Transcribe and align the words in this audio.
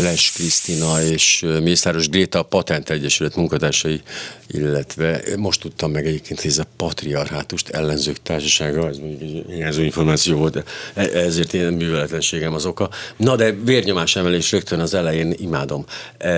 Les 0.00 0.32
Krisztina 0.32 1.02
és 1.02 1.44
Mészáros 1.62 2.08
Gréta, 2.08 2.38
a 2.38 2.42
Patent 2.42 2.90
Egyesület 2.90 3.36
munkatársai, 3.36 4.00
illetve 4.46 5.22
most 5.36 5.60
tudtam 5.60 5.90
meg 5.90 6.06
egyébként, 6.06 6.40
hogy 6.40 6.50
ez 6.50 6.58
a 6.58 6.66
patriarhátust 6.76 7.68
ellenzők 7.68 8.22
társasága, 8.22 8.88
ez 8.88 8.98
mondjuk 8.98 9.50
egy 9.50 9.78
információ 9.78 10.36
volt, 10.36 10.64
e- 10.94 11.00
ezért 11.02 11.54
én 11.54 11.72
műveletlenségem 11.72 12.54
az 12.54 12.66
oka. 12.66 12.90
Na 13.16 13.36
de 13.36 13.52
vérnyomás 13.52 14.16
emelés 14.16 14.52
rögtön 14.52 14.80
az 14.80 14.94
elején 14.94 15.34
imádom. 15.38 15.84
E, 16.18 16.30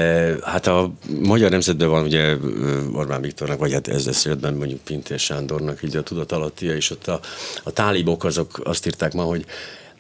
hát 0.42 0.66
a 0.66 0.92
Magyar 1.20 1.50
Nemzetben 1.50 1.88
van 1.88 2.04
ugye 2.04 2.36
Orbán 2.92 3.20
Viktornak, 3.20 3.58
vagy 3.58 3.72
hát 3.72 3.88
ez 3.88 4.06
esetben 4.06 4.54
mondjuk 4.54 4.80
Pintér 4.80 5.18
Sándornak 5.18 5.82
így 5.82 5.96
a 5.96 6.02
tudatalattia, 6.02 6.74
és 6.74 6.90
ott 6.90 7.06
a, 7.06 7.20
a 7.62 7.70
tálibok 7.70 8.24
azok 8.24 8.60
azt 8.64 8.86
írták 8.86 9.12
ma, 9.12 9.22
hogy 9.22 9.44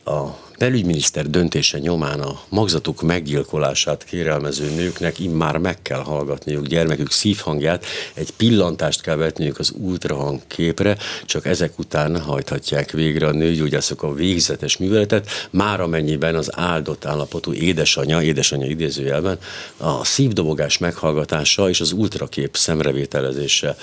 a 0.04 0.26
belügyminiszter 0.58 1.30
döntése 1.30 1.78
nyomán 1.78 2.20
a 2.20 2.40
magzatuk 2.48 3.02
meggyilkolását 3.02 4.04
kérelmező 4.04 4.70
nőknek 4.74 5.18
immár 5.18 5.56
meg 5.56 5.82
kell 5.82 6.02
hallgatniuk 6.02 6.66
gyermekük 6.66 7.10
szívhangját, 7.10 7.84
egy 8.14 8.30
pillantást 8.30 9.00
kell 9.00 9.16
vetniük 9.16 9.58
az 9.58 9.72
ultrahang 9.76 10.40
képre, 10.46 10.96
csak 11.24 11.46
ezek 11.46 11.78
után 11.78 12.20
hajthatják 12.20 12.90
végre 12.90 13.26
a 13.26 13.32
nőgyógyászok 13.32 14.02
a 14.02 14.14
végzetes 14.14 14.76
műveletet, 14.76 15.28
már 15.50 15.80
amennyiben 15.80 16.34
az 16.34 16.50
áldott 16.52 17.04
állapotú 17.04 17.52
édesanyja, 17.52 18.22
édesanyja 18.22 18.66
idézőjelben, 18.66 19.38
a 19.76 20.04
szívdobogás 20.04 20.78
meghallgatása 20.78 21.68
és 21.68 21.80
az 21.80 21.92
ultrakép 21.92 22.56
szemrevételezése, 22.56 23.76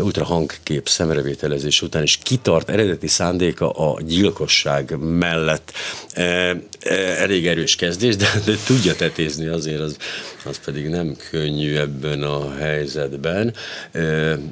ultrahangkép 0.00 0.88
szemrevételezése 0.88 1.84
után 1.84 2.02
is 2.02 2.18
kitart 2.22 2.70
eredeti 2.70 3.06
szándéka 3.06 3.70
a 3.70 4.00
gyilkosság 4.02 4.96
mellett 4.98 5.72
elég 7.18 7.46
erős 7.46 7.76
kezdés, 7.76 8.16
de, 8.16 8.26
de 8.44 8.52
tudja 8.66 8.94
tetézni 8.94 9.46
azért, 9.46 9.80
az, 9.80 9.96
az 10.44 10.60
pedig 10.64 10.88
nem 10.88 11.16
könnyű 11.30 11.76
ebben 11.76 12.22
a 12.22 12.54
helyzetben. 12.54 13.54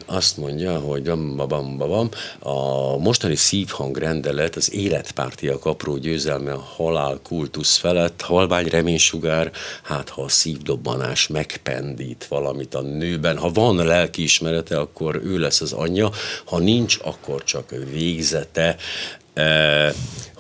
Azt 0.07 0.37
mondja, 0.37 0.79
hogy 0.79 1.03
bam, 1.03 1.37
bam, 1.37 1.77
bam, 1.77 2.09
a 2.39 2.97
mostani 2.97 3.37
szívhangrendelet 3.37 4.57
az 4.57 4.75
életpártiak 4.75 5.65
apró 5.65 5.97
győzelme 5.97 6.53
a 6.53 6.67
halál 6.77 7.21
kultusz 7.23 7.77
felett, 7.77 8.21
halvány 8.21 8.67
reménysugár, 8.67 9.51
hát 9.83 10.09
ha 10.09 10.23
a 10.23 10.29
szívdobbanás 10.29 11.27
megpendít 11.27 12.27
valamit 12.29 12.75
a 12.75 12.81
nőben, 12.81 13.39
ha 13.39 13.51
van 13.51 13.85
lelkiismerete, 13.87 14.79
akkor 14.79 15.21
ő 15.25 15.39
lesz 15.39 15.61
az 15.61 15.73
anyja, 15.73 16.11
ha 16.45 16.59
nincs, 16.59 16.99
akkor 17.03 17.45
csak 17.45 17.75
végzete 17.93 18.77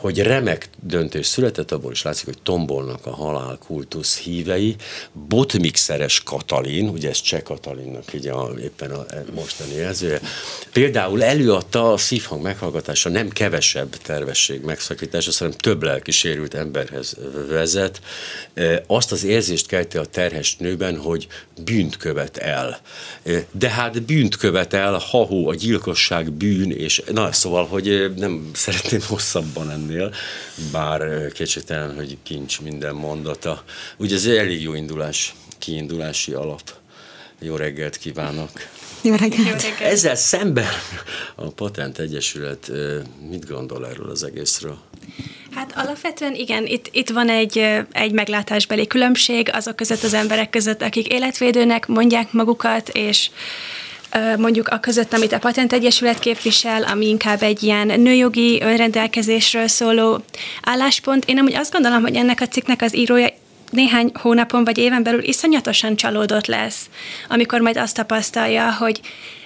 hogy 0.06 0.22
remek 0.22 0.68
döntés 0.80 1.26
született, 1.26 1.72
abból 1.72 1.92
is 1.92 2.02
látszik, 2.02 2.24
hogy 2.24 2.38
tombolnak 2.42 3.06
a 3.06 3.14
halálkultusz 3.14 4.18
hívei. 4.18 4.76
Botmixeres 5.28 6.22
Katalin, 6.22 6.88
ugye 6.88 7.08
ez 7.08 7.20
Cseh 7.20 7.40
Katalinnak 7.40 8.14
így 8.14 8.26
a, 8.26 8.50
éppen 8.62 8.90
a 8.90 9.06
mostani 9.34 9.74
jelzője, 9.74 10.20
például 10.72 11.22
előadta 11.22 11.92
a 11.92 11.96
szívhang 11.96 12.42
meghallgatása 12.42 13.08
nem 13.08 13.28
kevesebb 13.28 13.96
tervesség 13.96 14.60
megszakítása, 14.60 15.30
hanem 15.38 15.52
több 15.52 15.82
lelki 15.82 16.10
sérült 16.10 16.54
emberhez 16.54 17.16
vezet. 17.48 18.00
Azt 18.86 19.12
az 19.12 19.24
érzést 19.24 19.66
kelti 19.66 19.96
a 19.96 20.04
terhes 20.04 20.56
nőben, 20.56 20.96
hogy 20.96 21.26
bűnt 21.64 21.96
követ 21.96 22.36
el. 22.36 22.80
De 23.50 23.68
hát 23.68 24.02
bűnt 24.02 24.36
követ 24.36 24.72
el, 24.72 25.02
ha 25.10 25.28
a 25.46 25.54
gyilkosság 25.54 26.32
bűn, 26.32 26.70
és 26.70 27.02
na 27.12 27.32
szóval, 27.32 27.66
hogy 27.66 28.12
nem 28.16 28.50
szeretném 28.54 29.00
hosszabban 29.08 29.70
ennél 29.70 29.95
ennél, 29.96 30.14
bár 30.72 31.32
kétségtelen, 31.32 31.94
hogy 31.94 32.16
kincs 32.22 32.60
minden 32.60 32.94
mondata. 32.94 33.64
Ugye 33.96 34.14
ez 34.14 34.26
egy 34.26 34.36
elég 34.36 34.62
jó 34.62 34.74
indulás, 34.74 35.34
kiindulási 35.58 36.32
alap. 36.32 36.62
Jó 37.40 37.56
reggelt 37.56 37.96
kívánok! 37.96 38.50
Jó 39.02 39.14
reggelt! 39.14 39.36
Jó 39.36 39.44
reggelt. 39.44 39.80
Ezzel 39.80 40.14
szemben 40.14 40.68
a 41.34 41.48
Patent 41.48 41.98
Egyesület 41.98 42.70
mit 43.30 43.48
gondol 43.48 43.86
erről 43.86 44.10
az 44.10 44.22
egészről? 44.22 44.78
Hát 45.54 45.72
alapvetően 45.76 46.34
igen, 46.34 46.66
itt, 46.66 46.88
itt 46.92 47.08
van 47.08 47.28
egy, 47.28 47.58
egy 47.92 48.12
meglátásbeli 48.12 48.86
különbség 48.86 49.50
azok 49.52 49.76
között 49.76 50.02
az 50.02 50.14
emberek 50.14 50.50
között, 50.50 50.82
akik 50.82 51.06
életvédőnek 51.06 51.86
mondják 51.86 52.32
magukat, 52.32 52.88
és 52.88 53.30
mondjuk 54.36 54.68
a 54.68 54.80
között, 54.80 55.12
amit 55.12 55.32
a 55.32 55.38
Patent 55.38 55.72
Egyesület 55.72 56.18
képvisel, 56.18 56.82
ami 56.82 57.08
inkább 57.08 57.42
egy 57.42 57.62
ilyen 57.62 57.86
nőjogi 57.86 58.60
önrendelkezésről 58.62 59.68
szóló 59.68 60.24
álláspont. 60.62 61.24
Én 61.24 61.38
amúgy 61.38 61.54
azt 61.54 61.72
gondolom, 61.72 62.02
hogy 62.02 62.16
ennek 62.16 62.40
a 62.40 62.48
cikknek 62.48 62.82
az 62.82 62.96
írója 62.96 63.28
néhány 63.70 64.10
hónapon 64.14 64.64
vagy 64.64 64.78
éven 64.78 65.02
belül 65.02 65.22
iszonyatosan 65.22 65.96
csalódott 65.96 66.46
lesz, 66.46 66.88
amikor 67.28 67.60
majd 67.60 67.76
azt 67.76 67.94
tapasztalja, 67.94 68.72
hogy 68.72 69.00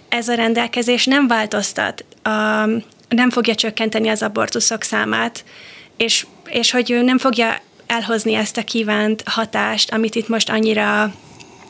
ez 0.08 0.28
a 0.28 0.34
rendelkezés 0.34 1.04
nem 1.04 1.26
változtat, 1.26 2.04
a, 2.22 2.30
nem 3.08 3.30
fogja 3.30 3.54
csökkenteni 3.54 4.08
az 4.08 4.22
abortuszok 4.22 4.82
számát, 4.82 5.44
és, 5.96 6.26
és 6.48 6.70
hogy 6.70 6.90
ő 6.90 7.02
nem 7.02 7.18
fogja 7.18 7.60
elhozni 7.86 8.34
ezt 8.34 8.56
a 8.56 8.64
kívánt 8.64 9.22
hatást, 9.26 9.92
amit 9.92 10.14
itt 10.14 10.28
most 10.28 10.50
annyira, 10.50 11.14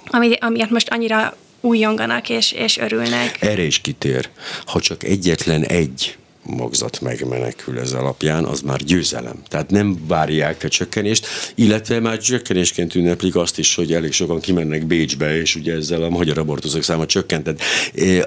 ami, 0.07 0.37
amiért 0.41 0.71
most 0.71 0.89
annyira 0.89 1.37
újonganak 1.61 2.29
és, 2.29 2.53
és 2.53 2.79
örülnek. 2.79 3.37
Erre 3.41 3.63
is 3.63 3.79
kitér. 3.79 4.29
Ha 4.67 4.81
csak 4.81 5.03
egyetlen 5.03 5.65
egy 5.65 6.19
magzat 6.43 7.01
megmenekül 7.01 7.79
ez 7.79 7.93
alapján, 7.93 8.45
az 8.45 8.61
már 8.61 8.79
győzelem. 8.79 9.43
Tehát 9.49 9.71
nem 9.71 10.07
várják 10.07 10.65
a 10.65 10.69
csökkenést, 10.69 11.27
illetve 11.55 12.01
már 12.01 12.19
csökkenésként 12.19 12.95
ünneplik 12.95 13.37
azt 13.37 13.59
is, 13.59 13.75
hogy 13.75 13.93
elég 13.93 14.13
sokan 14.13 14.41
kimennek 14.41 14.87
Bécsbe, 14.87 15.41
és 15.41 15.55
ugye 15.55 15.75
ezzel 15.75 16.03
a 16.03 16.09
magyar 16.09 16.39
abortuszok 16.39 16.83
száma 16.83 17.07
csökkentett. 17.07 17.63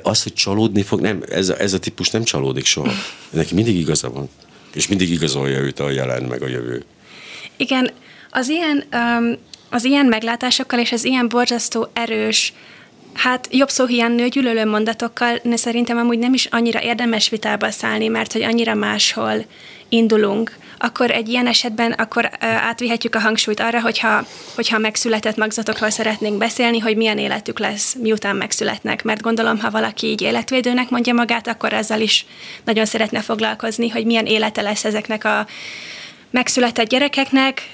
Az, 0.01 0.23
hogy 0.23 0.33
csalódni 0.33 0.81
fog, 0.81 0.99
nem, 0.99 1.23
ez 1.29 1.49
a, 1.49 1.59
ez 1.59 1.73
a 1.73 1.79
típus 1.79 2.09
nem 2.09 2.23
csalódik 2.23 2.65
soha. 2.65 2.91
Neki 3.29 3.53
mindig 3.53 3.75
igaza 3.75 4.09
van. 4.09 4.29
És 4.73 4.87
mindig 4.87 5.11
igazolja 5.11 5.59
őt 5.59 5.79
a 5.79 5.89
jelen, 5.89 6.23
meg 6.23 6.41
a 6.41 6.47
jövő. 6.47 6.83
Igen, 7.57 7.91
az 8.29 8.49
ilyen, 8.49 8.83
um, 8.93 9.37
az 9.69 9.83
ilyen 9.83 10.05
meglátásokkal 10.05 10.79
és 10.79 10.91
az 10.91 11.03
ilyen 11.03 11.27
borzasztó 11.29 11.89
erős 11.93 12.53
Hát 13.13 13.47
jobb 13.51 13.69
szó 13.69 13.85
hiány 13.85 14.11
nő 14.11 14.27
gyűlölő 14.27 14.65
mondatokkal, 14.65 15.39
de 15.43 15.55
szerintem 15.55 15.97
amúgy 15.97 16.19
nem 16.19 16.33
is 16.33 16.45
annyira 16.45 16.81
érdemes 16.81 17.29
vitába 17.29 17.71
szállni, 17.71 18.07
mert 18.07 18.31
hogy 18.33 18.41
annyira 18.41 18.73
máshol 18.73 19.45
indulunk, 19.89 20.57
akkor 20.77 21.11
egy 21.11 21.29
ilyen 21.29 21.47
esetben 21.47 21.91
akkor 21.91 22.29
átvihetjük 22.39 23.15
a 23.15 23.19
hangsúlyt 23.19 23.59
arra, 23.59 23.81
hogyha, 23.81 24.25
hogyha 24.55 24.77
megszületett 24.77 25.35
magzatokról 25.35 25.89
szeretnénk 25.89 26.37
beszélni, 26.37 26.79
hogy 26.79 26.95
milyen 26.95 27.17
életük 27.17 27.59
lesz, 27.59 27.95
miután 27.99 28.35
megszületnek. 28.35 29.03
Mert 29.03 29.21
gondolom, 29.21 29.59
ha 29.59 29.71
valaki 29.71 30.07
így 30.07 30.21
életvédőnek 30.21 30.89
mondja 30.89 31.13
magát, 31.13 31.47
akkor 31.47 31.73
ezzel 31.73 32.01
is 32.01 32.25
nagyon 32.65 32.85
szeretne 32.85 33.19
foglalkozni, 33.19 33.89
hogy 33.89 34.05
milyen 34.05 34.25
élete 34.25 34.61
lesz 34.61 34.85
ezeknek 34.85 35.25
a 35.25 35.47
megszületett 36.29 36.87
gyerekeknek. 36.87 37.69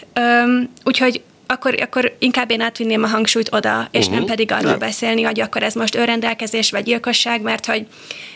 Úgyhogy 0.83 1.21
akkor, 1.51 1.75
akkor 1.81 2.15
inkább 2.19 2.51
én 2.51 2.61
átvinném 2.61 3.03
a 3.03 3.07
hangsúlyt 3.07 3.53
oda, 3.53 3.87
és 3.91 3.99
uh-huh. 4.05 4.15
nem 4.15 4.25
pedig 4.25 4.51
arról 4.51 4.75
beszélni, 4.75 5.21
hogy 5.21 5.39
akkor 5.39 5.63
ez 5.63 5.73
most 5.73 5.95
önrendelkezés 5.95 6.71
vagy 6.71 6.83
gyilkosság, 6.83 7.41
mert 7.41 7.65
hogy 7.65 7.85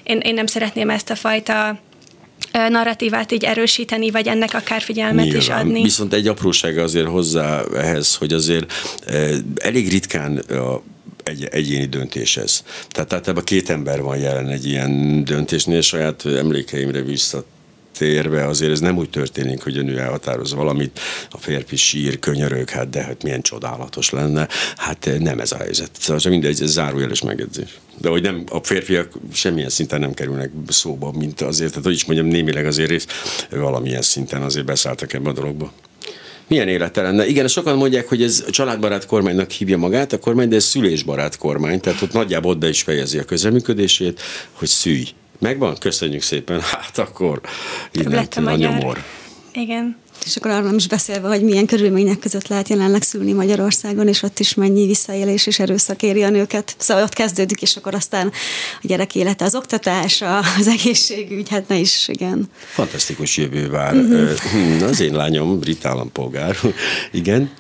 én, 0.04 0.18
én 0.18 0.34
nem 0.34 0.46
szeretném 0.46 0.90
ezt 0.90 1.10
a 1.10 1.16
fajta 1.16 1.80
narratívát 2.70 3.32
így 3.32 3.44
erősíteni, 3.44 4.12
vagy 4.12 4.28
ennek 4.28 4.54
akár 4.54 4.82
figyelmet 4.82 5.26
Nyilván. 5.26 5.42
is 5.42 5.50
adni. 5.50 5.82
Viszont 5.82 6.14
egy 6.14 6.28
aprósága 6.28 6.82
azért 6.82 7.08
hozzá 7.08 7.62
ehhez, 7.76 8.16
hogy 8.16 8.34
azért 8.34 8.74
elég 9.56 9.90
ritkán 9.90 10.38
a 10.38 10.82
egy, 11.24 11.48
egyéni 11.52 11.86
döntés 11.86 12.38
ez. 12.38 12.64
Tehát 12.90 13.14
általában 13.14 13.44
két 13.44 13.70
ember 13.70 14.02
van 14.02 14.18
jelen 14.18 14.48
egy 14.48 14.66
ilyen 14.66 15.24
döntésnél, 15.24 15.82
saját 15.82 16.26
emlékeimre 16.26 17.02
visszat 17.02 17.46
térve 17.98 18.48
azért 18.48 18.72
ez 18.72 18.80
nem 18.80 18.98
úgy 18.98 19.10
történik, 19.10 19.64
hogy 19.64 19.78
a 19.78 19.82
nő 19.82 20.00
elhatároz 20.00 20.54
valamit, 20.54 21.00
a 21.32 21.38
férfi 21.38 21.76
sír, 21.76 22.20
könyörög, 22.20 22.70
hát 22.70 22.90
de 22.90 23.02
hát 23.02 23.24
milyen 23.24 23.42
csodálatos 23.42 24.10
lenne. 24.10 24.48
Hát 24.76 25.08
eh, 25.08 25.20
nem 25.20 25.40
ez 25.40 25.52
a 25.52 25.58
helyzet. 25.58 25.90
Szóval 26.00 26.32
mindegy, 26.32 26.62
ez 26.62 26.72
zárójeles 26.72 27.22
megjegyzés. 27.22 27.80
De 27.98 28.10
hogy 28.10 28.22
nem, 28.22 28.44
a 28.50 28.60
férfiak 28.64 29.12
semmilyen 29.34 29.70
szinten 29.70 30.00
nem 30.00 30.14
kerülnek 30.14 30.52
szóba, 30.68 31.12
mint 31.12 31.42
azért, 31.42 31.70
tehát 31.70 31.86
hogy 31.86 31.94
is 31.94 32.06
mondjam, 32.06 32.28
némileg 32.28 32.66
azért 32.66 33.12
valamilyen 33.50 34.02
szinten 34.02 34.42
azért 34.42 34.66
beszálltak 34.66 35.14
ebbe 35.14 35.30
a 35.30 35.34
dologba 35.34 35.74
milyen 36.48 36.68
élete 36.68 37.02
lenne. 37.02 37.28
Igen, 37.28 37.48
sokan 37.48 37.78
mondják, 37.78 38.08
hogy 38.08 38.24
ez 38.24 38.44
családbarát 38.50 39.06
kormánynak 39.06 39.52
hívja 39.52 39.78
magát 39.78 40.14
a 40.14 40.20
kormány, 40.20 40.50
de 40.50 40.56
ez 40.56 40.64
szülésbarát 40.64 41.38
kormány, 41.38 41.80
tehát 41.80 42.02
ott 42.02 42.14
nagyjából 42.14 42.52
oda 42.52 42.68
is 42.68 42.82
fejezi 42.82 43.18
a 43.18 43.24
közeműködését, 43.24 44.22
hogy 44.52 44.68
szülj. 44.68 45.08
Megvan? 45.44 45.78
Köszönjük 45.78 46.22
szépen. 46.22 46.62
Hát 46.82 46.98
akkor 46.98 47.42
innen 47.92 48.28
a 48.36 48.56
nyomor. 48.56 49.04
Igen. 49.54 49.98
És 50.26 50.36
akkor 50.36 50.52
arról 50.52 50.66
nem 50.66 50.76
is 50.76 50.88
beszélve, 50.88 51.28
hogy 51.28 51.44
milyen 51.44 51.66
körülmények 51.66 52.20
között 52.20 52.48
lehet 52.48 52.70
jelenleg 52.70 53.02
szülni 53.02 53.34
Magyarországon, 53.34 54.08
és 54.08 54.24
ott 54.24 54.40
is 54.40 54.54
mennyi 54.54 54.86
visszaélés 54.86 55.48
és 55.48 55.60
erőszak 55.60 56.02
éri 56.02 56.24
a 56.24 56.30
nőket. 56.30 56.76
Szóval 56.78 57.04
ott 57.04 57.14
kezdődik, 57.14 57.62
és 57.62 57.76
akkor 57.76 57.96
aztán 57.96 58.28
a 58.82 58.88
gyerek 58.88 59.16
élete, 59.16 59.46
az 59.46 59.56
oktatás, 59.56 60.24
az 60.60 60.68
egészségügy, 60.68 61.50
hát 61.50 61.68
ne 61.68 61.76
is, 61.76 62.08
igen. 62.08 62.50
Fantasztikus 62.54 63.38
jövő 63.38 63.70
vár. 63.70 63.96
Uh-huh. 63.96 64.88
Az 64.88 65.00
én 65.00 65.16
lányom 65.16 65.60
brit 65.60 65.86
állampolgár. 65.86 66.58
igen. 67.12 67.52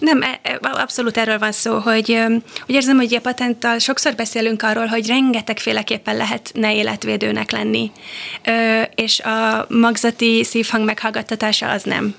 Nem, 0.00 0.22
e, 0.22 0.40
e, 0.42 0.58
abszolút 0.60 1.16
erről 1.16 1.38
van 1.38 1.52
szó, 1.52 1.78
hogy 1.78 2.18
úgy 2.66 2.74
érzem, 2.74 2.96
hogy 2.96 3.14
a 3.14 3.20
patenttal 3.20 3.78
sokszor 3.78 4.14
beszélünk 4.14 4.62
arról, 4.62 4.86
hogy 4.86 5.06
rengetegféleképpen 5.06 6.16
lehetne 6.16 6.74
életvédőnek 6.74 7.50
lenni, 7.50 7.90
és 8.94 9.20
a 9.20 9.66
magzati 9.68 10.44
szívhang 10.44 10.84
meghallgattatása 10.84 11.70
az 11.70 11.82
nem. 11.82 12.14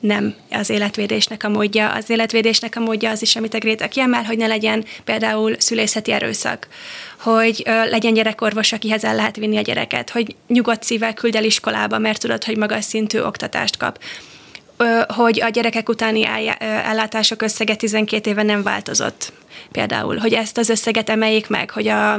Nem 0.00 0.34
az 0.50 0.70
életvédésnek 0.70 1.44
a 1.44 1.48
módja. 1.48 1.92
Az 1.92 2.10
életvédésnek 2.10 2.76
a 2.76 2.80
módja 2.80 3.10
az 3.10 3.22
is, 3.22 3.36
amit 3.36 3.54
a 3.54 3.58
Gréta 3.58 3.88
kiemel, 3.88 4.22
hogy 4.22 4.36
ne 4.36 4.46
legyen 4.46 4.84
például 5.04 5.54
szülészeti 5.58 6.12
erőszak, 6.12 6.68
hogy 7.20 7.62
ö, 7.66 7.88
legyen 7.88 8.14
gyerekorvos, 8.14 8.72
akihez 8.72 9.04
el 9.04 9.14
lehet 9.14 9.36
vinni 9.36 9.56
a 9.56 9.60
gyereket, 9.60 10.10
hogy 10.10 10.34
nyugodt 10.48 10.82
szívvel 10.82 11.14
küld 11.14 11.34
el 11.34 11.44
iskolába, 11.44 11.98
mert 11.98 12.20
tudod, 12.20 12.44
hogy 12.44 12.56
magas 12.56 12.84
szintű 12.84 13.20
oktatást 13.20 13.76
kap 13.76 13.98
hogy 15.08 15.40
a 15.42 15.48
gyerekek 15.48 15.88
utáni 15.88 16.26
ellátások 16.58 17.42
összege 17.42 17.74
12 17.74 18.30
éve 18.30 18.42
nem 18.42 18.62
változott. 18.62 19.32
Például, 19.72 20.16
hogy 20.16 20.32
ezt 20.32 20.58
az 20.58 20.68
összeget 20.68 21.10
emeljék 21.10 21.48
meg, 21.48 21.70
hogy 21.70 21.88
a 21.88 22.18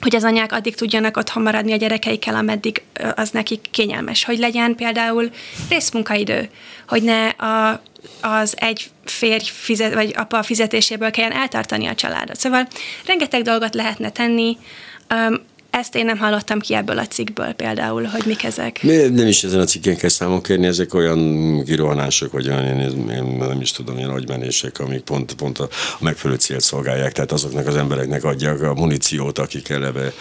hogy 0.00 0.16
az 0.16 0.24
anyák 0.24 0.52
addig 0.52 0.74
tudjanak 0.74 1.16
otthon 1.16 1.42
maradni 1.42 1.72
a 1.72 1.76
gyerekeikkel, 1.76 2.34
ameddig 2.34 2.82
az 3.14 3.30
nekik 3.30 3.66
kényelmes. 3.70 4.24
Hogy 4.24 4.38
legyen 4.38 4.74
például 4.74 5.30
részmunkaidő, 5.68 6.50
hogy 6.88 7.02
ne 7.02 7.28
a, 7.28 7.82
az 8.20 8.54
egy 8.58 8.90
férj 9.04 9.44
fizet, 9.52 9.94
vagy 9.94 10.14
apa 10.16 10.42
fizetéséből 10.42 11.10
kelljen 11.10 11.36
eltartani 11.36 11.86
a 11.86 11.94
családot. 11.94 12.36
Szóval 12.36 12.66
rengeteg 13.06 13.42
dolgot 13.42 13.74
lehetne 13.74 14.10
tenni, 14.10 14.58
ezt 15.70 15.94
én 15.94 16.04
nem 16.04 16.18
hallottam 16.18 16.60
ki 16.60 16.74
ebből 16.74 16.98
a 16.98 17.06
cikkből 17.06 17.52
például, 17.52 18.04
hogy 18.04 18.22
mik 18.26 18.44
ezek. 18.44 18.82
Nem 19.12 19.26
is 19.26 19.44
ezen 19.44 19.60
a 19.60 19.64
cikken 19.64 19.96
kell 19.96 20.08
számon 20.08 20.42
kérni, 20.42 20.66
ezek 20.66 20.94
olyan 20.94 21.64
kirohanások, 21.64 22.32
vagy 22.32 22.48
olyan, 22.48 22.64
én, 22.64 23.10
én 23.10 23.24
nem 23.24 23.60
is 23.60 23.70
tudom, 23.70 23.98
ilyen 23.98 24.10
agymenések, 24.10 24.78
amik 24.78 25.00
pont, 25.00 25.34
pont 25.34 25.58
a, 25.58 25.68
a 25.98 26.04
megfelelő 26.04 26.38
célt 26.38 26.60
szolgálják, 26.60 27.12
tehát 27.12 27.32
azoknak 27.32 27.66
az 27.66 27.76
embereknek 27.76 28.24
adják 28.24 28.62
a 28.62 28.74
muníciót, 28.74 29.38
akik 29.38 29.68
eleve, 29.68 30.12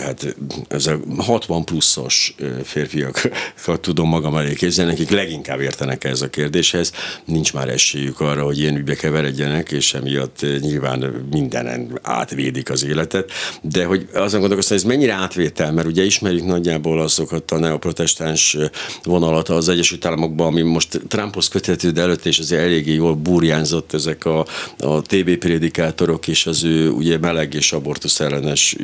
hát 0.00 0.36
ez 0.68 0.86
a 0.86 0.98
60 1.18 1.64
pluszos 1.64 2.34
férfiakat 2.64 3.80
tudom 3.80 4.08
magam 4.08 4.36
elé 4.36 4.54
képzelni, 4.54 4.92
akik 4.92 5.10
leginkább 5.10 5.60
értenek 5.60 6.04
ez 6.04 6.22
a 6.22 6.30
kérdéshez, 6.30 6.92
nincs 7.24 7.52
már 7.52 7.68
esélyük 7.68 8.20
arra, 8.20 8.44
hogy 8.44 8.58
ilyen 8.58 8.76
ügybe 8.76 8.94
keveredjenek, 8.94 9.70
és 9.70 9.94
emiatt 9.94 10.46
nyilván 10.60 11.26
mindenen 11.30 11.98
átvédik 12.02 12.70
az 12.70 12.84
életet, 12.84 13.30
de 13.62 13.84
hogy 13.84 14.08
azon 14.12 14.40
gondolkoztam, 14.40 14.71
ez 14.72 14.82
mennyire 14.82 15.12
átvétel, 15.12 15.72
mert 15.72 15.86
ugye 15.86 16.04
ismerjük 16.04 16.44
nagyjából 16.44 17.00
azokat 17.00 17.50
a 17.50 17.58
neoprotestáns 17.58 18.56
vonalat 19.02 19.48
az 19.48 19.68
Egyesült 19.68 20.04
Államokban, 20.04 20.46
ami 20.46 20.62
most 20.62 21.00
Trumphoz 21.08 21.48
köthető, 21.48 21.90
de 21.90 22.00
előtt 22.00 22.24
is 22.24 22.38
azért 22.38 22.62
eléggé 22.62 22.94
jól 22.94 23.14
burjánzott 23.14 23.92
ezek 23.92 24.24
a, 24.24 24.46
a 24.78 25.02
TV 25.02 25.30
prédikátorok 25.38 26.28
és 26.28 26.46
az 26.46 26.64
ő 26.64 26.90
ugye 26.90 27.18
meleg 27.18 27.54
és 27.54 27.72
abortusz 27.72 28.20
ellenes 28.20 28.76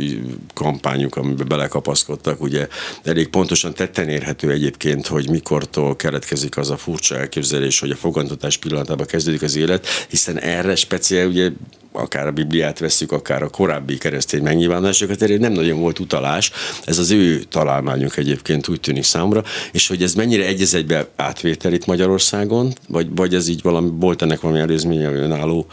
kampányuk, 0.55 1.17
amiben 1.17 1.49
belekapaszkodtak, 1.49 2.41
ugye. 2.41 2.69
Elég 3.05 3.29
pontosan 3.29 3.75
tetten 3.75 4.09
érhető 4.09 4.51
egyébként, 4.51 5.07
hogy 5.07 5.31
mikortól 5.31 5.97
keletkezik 5.97 6.57
az 6.57 6.71
a 6.71 6.77
furcsa 6.77 7.17
elképzelés, 7.17 7.81
hogy 7.81 7.91
a 7.91 7.97
fogantatás 7.97 8.57
pillanatában 8.57 9.07
kezdődik 9.07 9.43
az 9.43 9.57
élet, 9.57 9.87
hiszen 10.09 10.39
erre 10.39 10.75
speciál 10.75 11.27
ugye 11.27 11.51
akár 11.93 12.27
a 12.27 12.33
Bibliát 12.33 12.79
veszük, 12.79 13.13
akár 13.13 13.43
a 13.43 13.49
korábbi 13.49 13.99
keresztény 13.99 14.43
megnyilvánulásokat, 14.43 15.23
erre 15.23 15.39
nem 15.39 15.53
nagyon 15.53 15.78
volt 15.79 15.99
utalás. 15.99 16.51
Ez 16.85 16.99
az 16.99 17.11
ő 17.11 17.43
találmányunk 17.43 18.17
egyébként 18.17 18.69
úgy 18.69 18.81
tűnik 18.81 19.05
számra, 19.05 19.45
és 19.73 19.89
hogy 19.89 20.03
ez 20.03 20.15
mennyire 20.15 20.47
egyez 20.47 20.75
egybe 20.75 21.09
átvétel 21.17 21.73
itt 21.73 21.87
Magyarországon, 21.87 22.73
vagy, 22.89 23.07
vagy 23.15 23.35
ez 23.35 23.49
így 23.49 23.63
valami, 23.63 23.91
volt 23.93 24.23
ennek 24.23 24.41
valami 24.41 24.61
előzménye, 24.61 25.11
önálló, 25.11 25.67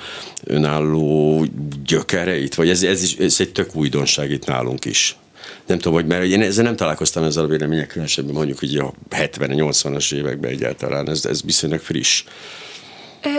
önálló 0.44 1.46
gyökereit, 1.86 2.56
vagy 2.56 2.70
ez, 2.70 2.84
ez, 2.84 3.04
is, 3.04 3.16
ez 3.16 3.36
egy 3.40 3.52
tök 3.52 3.76
újdonság 3.76 4.32
itt 4.32 4.46
nálunk 4.46 4.86
is 4.86 5.18
nem 5.66 5.78
tudom, 5.78 5.94
hogy 5.94 6.06
mert 6.06 6.24
én 6.24 6.42
ezzel 6.42 6.64
nem 6.64 6.76
találkoztam 6.76 7.24
ezzel 7.24 7.44
a 7.44 7.48
vélemények 7.48 7.88
különösebben 7.88 8.34
mondjuk 8.34 8.60
hogy 8.60 8.78
a 8.78 8.94
70-80-as 9.10 10.14
években 10.14 10.52
egyáltalán, 10.52 11.10
ez, 11.10 11.26
ez 11.26 11.44
viszonylag 11.44 11.80
friss. 11.80 12.24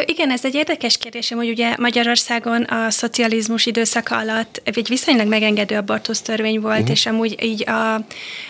Igen, 0.05 0.31
ez 0.31 0.45
egy 0.45 0.55
érdekes 0.55 0.99
kérdés, 0.99 1.31
hogy 1.31 1.49
ugye 1.49 1.75
Magyarországon 1.79 2.63
a 2.63 2.91
szocializmus 2.91 3.67
időszaka 3.67 4.17
alatt 4.17 4.61
egy 4.65 4.89
viszonylag 4.89 5.27
megengedő 5.27 5.77
abortusz 5.77 6.21
törvény 6.21 6.61
volt, 6.61 6.79
uh-huh. 6.79 6.91
és 6.91 7.07
amúgy 7.07 7.37
így 7.43 7.69
a, 7.69 7.95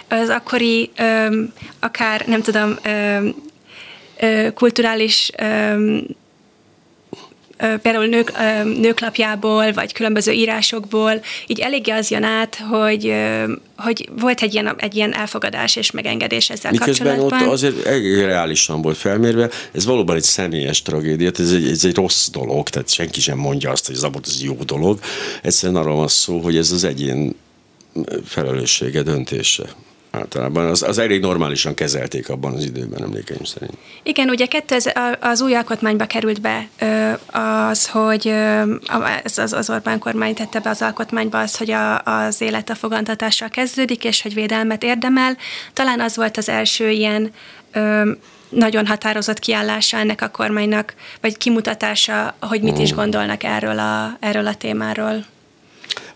az 0.08 0.28
akkori, 0.28 0.90
öm, 0.96 1.52
akár 1.80 2.26
nem 2.26 2.42
tudom, 2.42 2.78
öm, 2.82 3.34
ö, 4.20 4.48
kulturális 4.54 5.30
öm, 5.38 6.06
például 7.56 8.06
nők, 8.06 8.32
nőklapjából, 8.64 9.73
vagy 9.73 9.93
különböző 9.93 10.32
írásokból, 10.32 11.23
így 11.47 11.61
eléggé 11.61 11.91
az 11.91 12.11
jön 12.11 12.23
át, 12.23 12.56
hogy, 12.70 13.14
hogy 13.76 14.08
volt 14.19 14.41
egy 14.41 14.55
ilyen, 14.55 14.75
egy 14.79 14.94
ilyen 14.94 15.14
elfogadás 15.14 15.76
és 15.76 15.91
megengedés 15.91 16.50
ezzel 16.50 16.70
Miközben 16.70 17.06
kapcsolatban. 17.06 17.49
ott 17.49 17.53
azért 17.53 17.85
reálisan 18.25 18.82
volt 18.82 18.97
felmérve, 18.97 19.50
ez 19.73 19.85
valóban 19.85 20.17
egy 20.17 20.23
személyes 20.23 20.82
tragédia, 20.82 21.31
ez 21.38 21.53
egy, 21.53 21.69
ez 21.69 21.85
egy 21.85 21.94
rossz 21.94 22.29
dolog, 22.29 22.69
tehát 22.69 22.93
senki 22.93 23.20
sem 23.20 23.38
mondja 23.38 23.70
azt, 23.70 23.87
hogy 23.87 23.97
az 23.97 24.05
abort 24.05 24.26
az 24.26 24.43
jó 24.43 24.55
dolog. 24.55 24.99
Egyszerűen 25.43 25.81
arról 25.82 25.97
van 25.97 26.08
szó, 26.08 26.41
hogy 26.41 26.56
ez 26.56 26.70
az 26.70 26.85
egyén 26.85 27.35
felelőssége, 28.25 29.03
döntése 29.03 29.64
általában. 30.16 30.66
Az, 30.66 30.82
az 30.82 30.98
elég 30.98 31.20
normálisan 31.20 31.74
kezelték 31.74 32.28
abban 32.28 32.54
az 32.54 32.64
időben, 32.64 33.02
emlékeim 33.02 33.44
szerint. 33.44 33.72
Igen, 34.02 34.28
ugye 34.28 34.46
kettő 34.46 34.76
az 35.20 35.40
új 35.40 35.54
alkotmányba 35.54 36.06
került 36.06 36.40
be 36.40 36.68
az, 37.70 37.88
hogy 37.88 38.28
az, 39.24 39.38
az, 39.38 39.52
az 39.52 39.70
Orbán 39.70 39.98
kormány 39.98 40.34
tette 40.34 40.60
be 40.60 40.70
az 40.70 40.82
alkotmányba 40.82 41.38
az, 41.38 41.56
hogy 41.56 41.70
a, 41.70 42.02
az 42.02 42.40
élet 42.40 42.70
a 42.70 42.74
fogantatással 42.74 43.48
kezdődik, 43.48 44.04
és 44.04 44.22
hogy 44.22 44.34
védelmet 44.34 44.82
érdemel. 44.82 45.36
Talán 45.72 46.00
az 46.00 46.16
volt 46.16 46.36
az 46.36 46.48
első 46.48 46.90
ilyen 46.90 47.32
nagyon 48.48 48.86
határozott 48.86 49.38
kiállása 49.38 49.96
ennek 49.96 50.22
a 50.22 50.28
kormánynak, 50.28 50.94
vagy 51.20 51.36
kimutatása, 51.36 52.36
hogy 52.40 52.62
mit 52.62 52.79
is 52.79 52.93
mm. 52.93 52.96
gondolnak 52.96 53.43
erről 53.43 53.79
a, 53.79 54.17
erről 54.20 54.46
a 54.46 54.55
témáról 54.55 55.24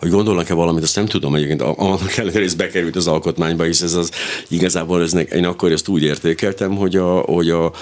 hogy 0.01 0.11
gondolnak-e 0.11 0.55
valamit, 0.55 0.83
azt 0.83 0.97
nem 0.97 1.07
tudom 1.07 1.35
egyébként, 1.35 1.61
annak 1.61 2.17
ellenére 2.17 2.45
ez 2.45 2.55
bekerült 2.55 2.97
az 2.97 3.07
alkotmányba, 3.07 3.67
és 3.67 3.81
ez 3.81 3.95
az 3.95 4.11
igazából 4.49 5.03
ez, 5.03 5.15
én 5.33 5.45
akkor 5.45 5.73
ezt 5.73 5.89
úgy 5.89 6.03
értékeltem, 6.03 6.77
hogy 6.77 6.97
a, 6.97 7.19
hogy 7.19 7.51
a, 7.51 7.73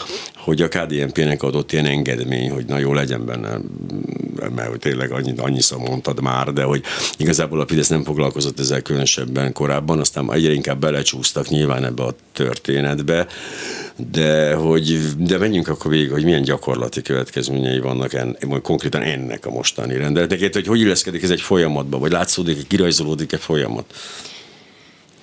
hogy 0.48 0.62
a 0.62 0.68
KDNP-nek 0.68 1.42
adott 1.42 1.72
ilyen 1.72 1.84
engedmény, 1.84 2.50
hogy 2.50 2.64
na 2.64 2.78
jó 2.78 2.92
legyen 2.92 3.26
benne, 3.26 3.58
mert 4.54 4.68
hogy 4.68 4.78
tényleg 4.78 5.12
annyi, 5.12 5.32
annyiszor 5.36 5.78
mondtad 5.78 6.20
már, 6.20 6.52
de 6.52 6.62
hogy 6.62 6.82
igazából 7.16 7.60
a 7.60 7.66
Fidesz 7.66 7.88
nem 7.88 8.04
foglalkozott 8.04 8.60
ezzel 8.60 8.82
különösebben 8.82 9.52
korábban, 9.52 9.98
aztán 9.98 10.32
egyre 10.32 10.52
inkább 10.52 10.80
belecsúsztak 10.80 11.48
nyilván 11.48 11.84
ebbe 11.84 12.02
a 12.02 12.14
történetbe, 12.32 13.26
de 14.10 14.54
hogy 14.54 14.98
de 15.18 15.38
menjünk 15.38 15.68
akkor 15.68 15.90
végig, 15.90 16.10
hogy 16.10 16.24
milyen 16.24 16.42
gyakorlati 16.42 17.02
következményei 17.02 17.78
vannak 17.78 18.14
en, 18.14 18.36
konkrétan 18.62 19.02
ennek 19.02 19.46
a 19.46 19.50
mostani 19.50 19.96
rendeletnek, 19.96 20.52
hogy 20.52 20.66
hogy 20.66 20.80
illeszkedik 20.80 21.22
ez 21.22 21.30
egy 21.30 21.40
folyamatba, 21.40 21.98
vagy 21.98 22.12
látszódik, 22.12 22.66
kirajzolódik-e 22.66 23.36
folyamat? 23.36 23.94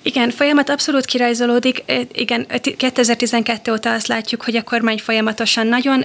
Igen, 0.06 0.30
folyamat 0.30 0.68
abszolút 0.68 1.04
kirajzolódik. 1.04 1.84
Igen, 2.12 2.46
2012 2.76 3.72
óta 3.72 3.92
azt 3.92 4.06
látjuk, 4.06 4.42
hogy 4.42 4.56
a 4.56 4.62
kormány 4.62 4.98
folyamatosan 4.98 5.66
nagyon, 5.66 6.04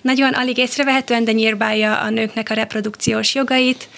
nagyon 0.00 0.32
alig 0.32 0.58
észrevehetően, 0.58 1.24
de 1.24 1.32
nyírbálja 1.32 1.98
a 1.98 2.10
nőknek 2.10 2.50
a 2.50 2.54
reprodukciós 2.54 3.34
jogait, 3.34 3.88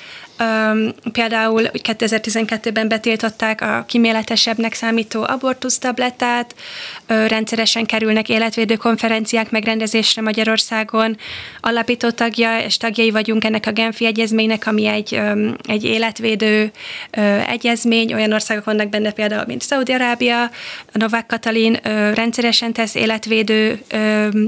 Például 1.13 1.63
2012-ben 1.73 2.89
betiltották 2.89 3.61
a 3.61 3.85
kiméletesebbnek 3.89 4.75
számító 4.75 5.23
abortusztablettát, 5.23 6.55
rendszeresen 7.07 7.87
kerülnek 7.87 8.29
életvédő 8.29 8.77
konferenciák 8.77 9.51
megrendezésre 9.51 10.23
Magyarországon, 10.23 11.17
alapító 11.61 12.11
tagja 12.11 12.59
és 12.59 12.77
tagjai 12.77 13.11
vagyunk 13.11 13.45
ennek 13.45 13.67
a 13.67 13.73
Genfi 13.73 14.07
egyezménynek, 14.07 14.67
ami 14.67 14.87
egy, 14.87 15.21
egy 15.69 15.85
életvédő 15.85 16.71
egyezmény, 17.49 18.15
olyan 18.15 18.33
országok 18.33 18.65
vannak 18.65 18.89
benne 18.89 19.13
például, 19.13 19.45
mint 19.47 19.63
Szaudi-Arábia, 19.63 20.51
Novák 20.93 21.27
Katalin 21.27 21.79
rendszeresen 22.15 22.73
tesz 22.73 22.95
életvédő 22.95 23.83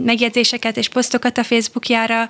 megjegyzéseket 0.05 0.77
és 0.77 0.89
posztokat 0.89 1.39
a 1.39 1.45
Facebookjára, 1.45 2.29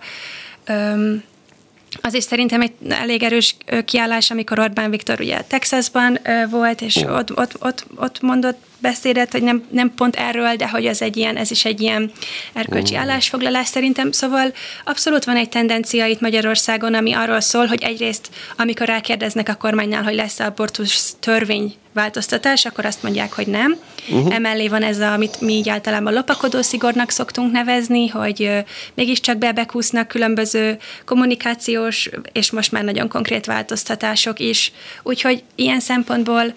az 2.00 2.14
is 2.14 2.24
szerintem 2.24 2.60
egy 2.60 2.72
elég 2.88 3.22
erős 3.22 3.56
kiállás, 3.84 4.30
amikor 4.30 4.58
Orbán 4.58 4.90
Viktor 4.90 5.20
ugye 5.20 5.40
Texasban 5.40 6.18
volt, 6.50 6.80
és 6.80 6.96
oh. 6.96 7.14
ott, 7.14 7.38
ott, 7.38 7.56
ott, 7.60 7.86
ott 7.96 8.20
mondott 8.20 8.58
beszédet, 8.78 9.32
hogy 9.32 9.42
nem, 9.42 9.64
nem 9.70 9.94
pont 9.94 10.16
erről, 10.16 10.56
de 10.56 10.68
hogy 10.68 10.86
ez 10.86 11.00
egy 11.00 11.16
ilyen, 11.16 11.36
ez 11.36 11.50
is 11.50 11.64
egy 11.64 11.80
ilyen 11.80 12.10
erkölcsi 12.52 12.94
uh. 12.94 13.00
állásfoglalás 13.00 13.66
szerintem. 13.66 14.12
Szóval 14.12 14.52
abszolút 14.84 15.24
van 15.24 15.36
egy 15.36 15.48
tendencia 15.48 16.06
itt 16.06 16.20
Magyarországon, 16.20 16.94
ami 16.94 17.12
arról 17.12 17.40
szól, 17.40 17.66
hogy 17.66 17.82
egyrészt, 17.82 18.30
amikor 18.56 18.86
rákérdeznek 18.86 19.48
a 19.48 19.54
kormánynál, 19.54 20.02
hogy 20.02 20.14
lesz 20.14 20.40
abortusz 20.40 21.16
törvény 21.20 21.74
változtatás, 21.96 22.64
akkor 22.64 22.84
azt 22.84 23.02
mondják, 23.02 23.32
hogy 23.32 23.46
nem. 23.46 23.76
Uh-huh. 24.08 24.34
Emellé 24.34 24.68
van 24.68 24.82
ez, 24.82 24.98
a, 24.98 25.12
amit 25.12 25.40
mi 25.40 25.52
így 25.52 25.68
általában 25.68 26.12
lopakodó 26.12 26.62
szigornak 26.62 27.10
szoktunk 27.10 27.52
nevezni, 27.52 28.08
hogy 28.08 28.42
uh, 28.42 28.58
mégiscsak 28.94 29.38
bebekúsznak 29.38 30.08
különböző 30.08 30.78
kommunikációs 31.04 32.10
és 32.32 32.50
most 32.50 32.72
már 32.72 32.84
nagyon 32.84 33.08
konkrét 33.08 33.46
változtatások 33.46 34.38
is. 34.38 34.72
Úgyhogy 35.02 35.42
ilyen 35.54 35.80
szempontból 35.80 36.54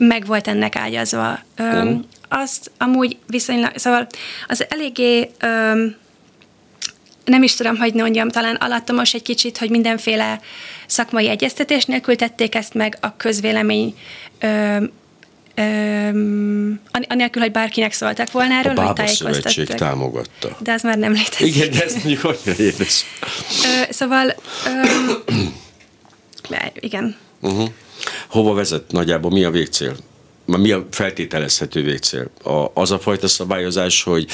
meg 0.00 0.26
volt 0.26 0.48
ennek 0.48 0.76
ágyazva. 0.76 1.38
Uh-huh. 1.58 2.00
azt 2.28 2.70
amúgy 2.78 3.16
viszonylag, 3.26 3.72
szóval 3.76 4.06
az 4.48 4.66
eléggé 4.68 5.30
um, 5.42 5.96
nem 7.24 7.42
is 7.42 7.54
tudom, 7.54 7.76
hogy 7.76 7.94
mondjam, 7.94 8.28
talán 8.28 8.54
alattomos 8.54 9.14
egy 9.14 9.22
kicsit, 9.22 9.58
hogy 9.58 9.70
mindenféle 9.70 10.40
szakmai 10.86 11.28
egyeztetés 11.28 11.84
nélkül 11.84 12.16
tették 12.16 12.54
ezt 12.54 12.74
meg, 12.74 12.98
a 13.00 13.16
közvélemény 13.16 13.94
ö, 14.40 14.76
ö, 15.54 16.08
anélkül, 17.08 17.42
hogy 17.42 17.52
bárkinek 17.52 17.92
szóltak 17.92 18.32
volna 18.32 18.54
erről, 18.54 18.76
a 18.76 18.82
hogy 18.82 18.94
tájékoztattak. 18.94 19.76
támogatta. 19.76 20.56
De 20.58 20.72
az 20.72 20.82
már 20.82 20.98
nem 20.98 21.12
létezik. 21.12 21.56
Igen, 21.56 21.70
de 21.70 21.84
ez 21.84 21.92
mondjuk 21.92 22.24
annyira 22.24 22.62
édes. 22.62 23.04
Szóval, 23.90 24.34
ö, 24.66 25.12
igen. 26.80 27.16
Uh-huh. 27.40 27.68
Hova 28.30 28.54
vezet 28.54 28.92
nagyjából, 28.92 29.30
mi 29.30 29.44
a 29.44 29.50
végcél? 29.50 29.96
Mi 30.58 30.70
a 30.70 30.86
feltételezhető 30.90 31.82
végcél? 31.82 32.30
A, 32.42 32.66
az 32.74 32.90
a 32.90 32.98
fajta 32.98 33.28
szabályozás, 33.28 34.02
hogy 34.02 34.26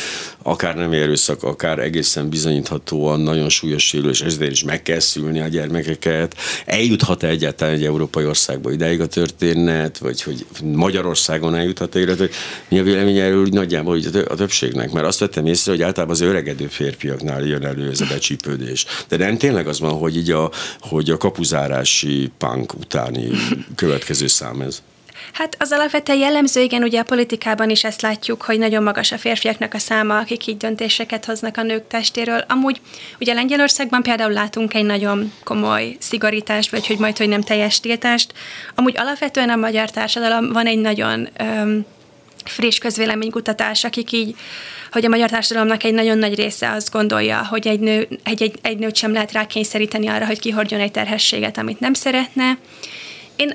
akár 0.42 0.74
nem 0.74 0.92
erőszak, 0.92 1.42
akár 1.42 1.78
egészen 1.78 2.28
bizonyíthatóan 2.28 3.20
nagyon 3.20 3.48
súlyos 3.48 3.86
sérülés, 3.86 4.20
ezért 4.20 4.50
is 4.50 4.64
meg 4.64 4.82
kell 4.82 4.98
szülni 4.98 5.40
a 5.40 5.48
gyermekeket. 5.48 6.36
Eljuthat-e 6.66 7.26
egyáltalán 7.26 7.74
egy 7.74 7.84
európai 7.84 8.24
országba 8.24 8.72
ideig 8.72 9.00
a 9.00 9.06
történet, 9.06 9.98
vagy 9.98 10.22
hogy 10.22 10.46
Magyarországon 10.62 11.54
eljuthat-e, 11.54 12.00
illetve 12.00 12.28
mi 12.68 12.78
a 12.78 12.82
vélemény 12.82 13.18
erről 13.18 13.46
nagyjából 13.50 13.98
a 14.28 14.34
többségnek? 14.34 14.92
Mert 14.92 15.06
azt 15.06 15.18
vettem 15.18 15.46
észre, 15.46 15.72
hogy 15.72 15.82
általában 15.82 16.14
az 16.14 16.20
öregedő 16.20 16.66
férfiaknál 16.66 17.42
jön 17.42 17.64
elő 17.64 17.90
ez 17.90 18.00
a 18.00 18.06
becsípődés. 18.08 18.86
De 19.08 19.16
nem 19.16 19.38
tényleg 19.38 19.66
az 19.66 19.80
van, 19.80 19.92
hogy 19.92 20.16
így 20.16 20.30
a, 20.30 20.50
hogy 20.80 21.10
a 21.10 21.16
kapuzárási 21.16 22.30
punk 22.38 22.74
utáni 22.74 23.30
következő 23.74 24.26
szám 24.26 24.60
ez. 24.60 24.82
Hát 25.36 25.56
az 25.58 25.72
alapvetően 25.72 26.18
jellemző, 26.18 26.60
igen, 26.60 26.82
ugye 26.82 27.00
a 27.00 27.04
politikában 27.04 27.70
is 27.70 27.84
ezt 27.84 28.02
látjuk, 28.02 28.42
hogy 28.42 28.58
nagyon 28.58 28.82
magas 28.82 29.12
a 29.12 29.18
férfiaknak 29.18 29.74
a 29.74 29.78
száma, 29.78 30.18
akik 30.18 30.46
így 30.46 30.56
döntéseket 30.56 31.24
hoznak 31.24 31.56
a 31.56 31.62
nők 31.62 31.86
testéről. 31.86 32.44
Amúgy 32.48 32.80
ugye 33.20 33.32
Lengyelországban 33.32 34.02
például 34.02 34.32
látunk 34.32 34.74
egy 34.74 34.84
nagyon 34.84 35.32
komoly 35.44 35.96
szigorítást, 35.98 36.70
vagy 36.70 36.86
hogy 36.86 36.98
majd, 36.98 37.16
hogy 37.16 37.28
nem 37.28 37.40
teljes 37.40 37.80
tiltást. 37.80 38.32
Amúgy 38.74 38.98
alapvetően 38.98 39.50
a 39.50 39.56
magyar 39.56 39.90
társadalom 39.90 40.52
van 40.52 40.66
egy 40.66 40.78
nagyon 40.78 41.28
öm, 41.38 41.86
friss 42.44 42.78
közvéleménykutatás, 42.78 43.84
akik 43.84 44.12
így, 44.12 44.36
hogy 44.92 45.04
a 45.04 45.08
magyar 45.08 45.30
társadalomnak 45.30 45.84
egy 45.84 45.94
nagyon 45.94 46.18
nagy 46.18 46.34
része 46.34 46.70
azt 46.70 46.90
gondolja, 46.90 47.46
hogy 47.46 47.66
egy, 47.66 47.80
nő, 47.80 48.08
egy, 48.22 48.42
egy, 48.42 48.58
egy 48.62 48.78
nőt 48.78 48.96
sem 48.96 49.12
lehet 49.12 49.32
rákényszeríteni 49.32 50.06
arra, 50.06 50.26
hogy 50.26 50.38
kihordjon 50.38 50.80
egy 50.80 50.90
terhességet, 50.90 51.58
amit 51.58 51.80
nem 51.80 51.92
szeretne. 51.92 52.58
Én 53.36 53.54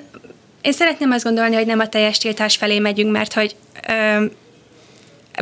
én 0.61 0.71
szeretném 0.71 1.11
azt 1.11 1.23
gondolni, 1.23 1.55
hogy 1.55 1.65
nem 1.65 1.79
a 1.79 1.87
teljes 1.87 2.17
tiltás 2.17 2.55
felé 2.55 2.79
megyünk, 2.79 3.11
mert 3.11 3.33
hogy 3.33 3.55
ö, 3.87 4.25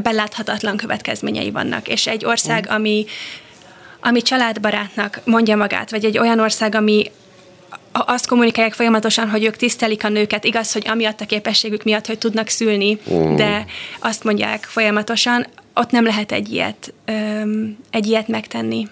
beláthatatlan 0.02 0.78
következményei 0.78 1.52
vannak, 1.52 1.88
és 1.88 2.08
egy 2.08 2.26
ország, 2.26 2.68
mm. 2.70 2.76
ami, 2.76 3.06
ami 4.00 4.22
családbarátnak 4.22 5.20
mondja 5.26 5.56
magát, 5.56 5.92
vagy 5.92 6.06
egy 6.06 6.18
olyan 6.18 6.40
ország, 6.40 6.76
ami 6.76 7.12
azt 7.92 8.28
kommunikálják 8.28 8.74
folyamatosan, 8.74 9.30
hogy 9.30 9.44
ők 9.44 9.56
tisztelik 9.56 10.04
a 10.04 10.10
nőket, 10.10 10.44
igaz, 10.44 10.72
hogy 10.72 10.88
amiatt 10.88 11.22
a 11.22 11.26
képességük 11.26 11.84
miatt, 11.84 12.06
hogy 12.06 12.18
tudnak 12.18 12.48
szülni, 12.48 13.00
mm. 13.14 13.36
de 13.36 13.66
azt 14.00 14.24
mondják 14.24 14.64
folyamatosan, 14.64 15.48
ott 15.74 15.92
nem 15.92 16.06
lehet 16.06 16.32
egy 16.32 16.54
ilyet, 16.54 16.94
öm, 17.06 17.78
egy 17.92 18.08
ilyet 18.08 18.28
megtenni. 18.28 18.88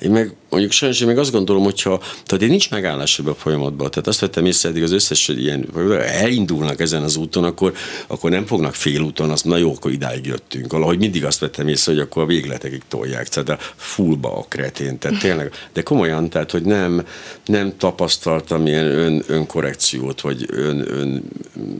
Én 0.00 0.10
meg 0.10 0.34
mondjuk 0.50 0.72
sajnos 0.72 1.00
én 1.00 1.06
meg 1.06 1.18
azt 1.18 1.32
gondolom, 1.32 1.62
hogyha 1.62 1.98
tehát 1.98 2.42
én 2.42 2.48
nincs 2.48 2.70
megállás 2.70 3.18
ebbe 3.18 3.30
a 3.30 3.34
folyamatban, 3.34 3.90
tehát 3.90 4.06
azt 4.06 4.20
vettem 4.20 4.46
észre 4.46 4.68
eddig 4.68 4.82
az 4.82 4.92
összes 4.92 5.28
ilyen, 5.28 5.68
elindulnak 6.02 6.80
ezen 6.80 7.02
az 7.02 7.16
úton, 7.16 7.44
akkor, 7.44 7.72
akkor 8.06 8.30
nem 8.30 8.46
fognak 8.46 8.74
félúton, 8.74 9.30
azt 9.30 9.44
na 9.44 9.56
jó, 9.56 9.74
akkor 9.74 9.90
idáig 9.90 10.26
jöttünk. 10.26 10.72
Valahogy 10.72 10.98
mindig 10.98 11.24
azt 11.24 11.40
vettem 11.40 11.68
észre, 11.68 11.92
hogy 11.92 12.00
akkor 12.00 12.22
a 12.22 12.26
végletekig 12.26 12.82
tolják, 12.88 13.28
tehát 13.28 13.48
a 13.48 13.58
fullba 13.76 14.36
a 14.36 14.44
kretén, 14.48 14.98
tehát 14.98 15.18
tényleg, 15.18 15.52
de 15.72 15.82
komolyan, 15.82 16.30
tehát 16.30 16.50
hogy 16.50 16.62
nem, 16.62 17.06
nem 17.44 17.76
tapasztaltam 17.76 18.66
ilyen 18.66 18.86
ön, 18.86 19.22
önkorrekciót, 19.26 20.20
vagy 20.20 20.46
ön, 20.50 20.84
ön, 20.90 21.22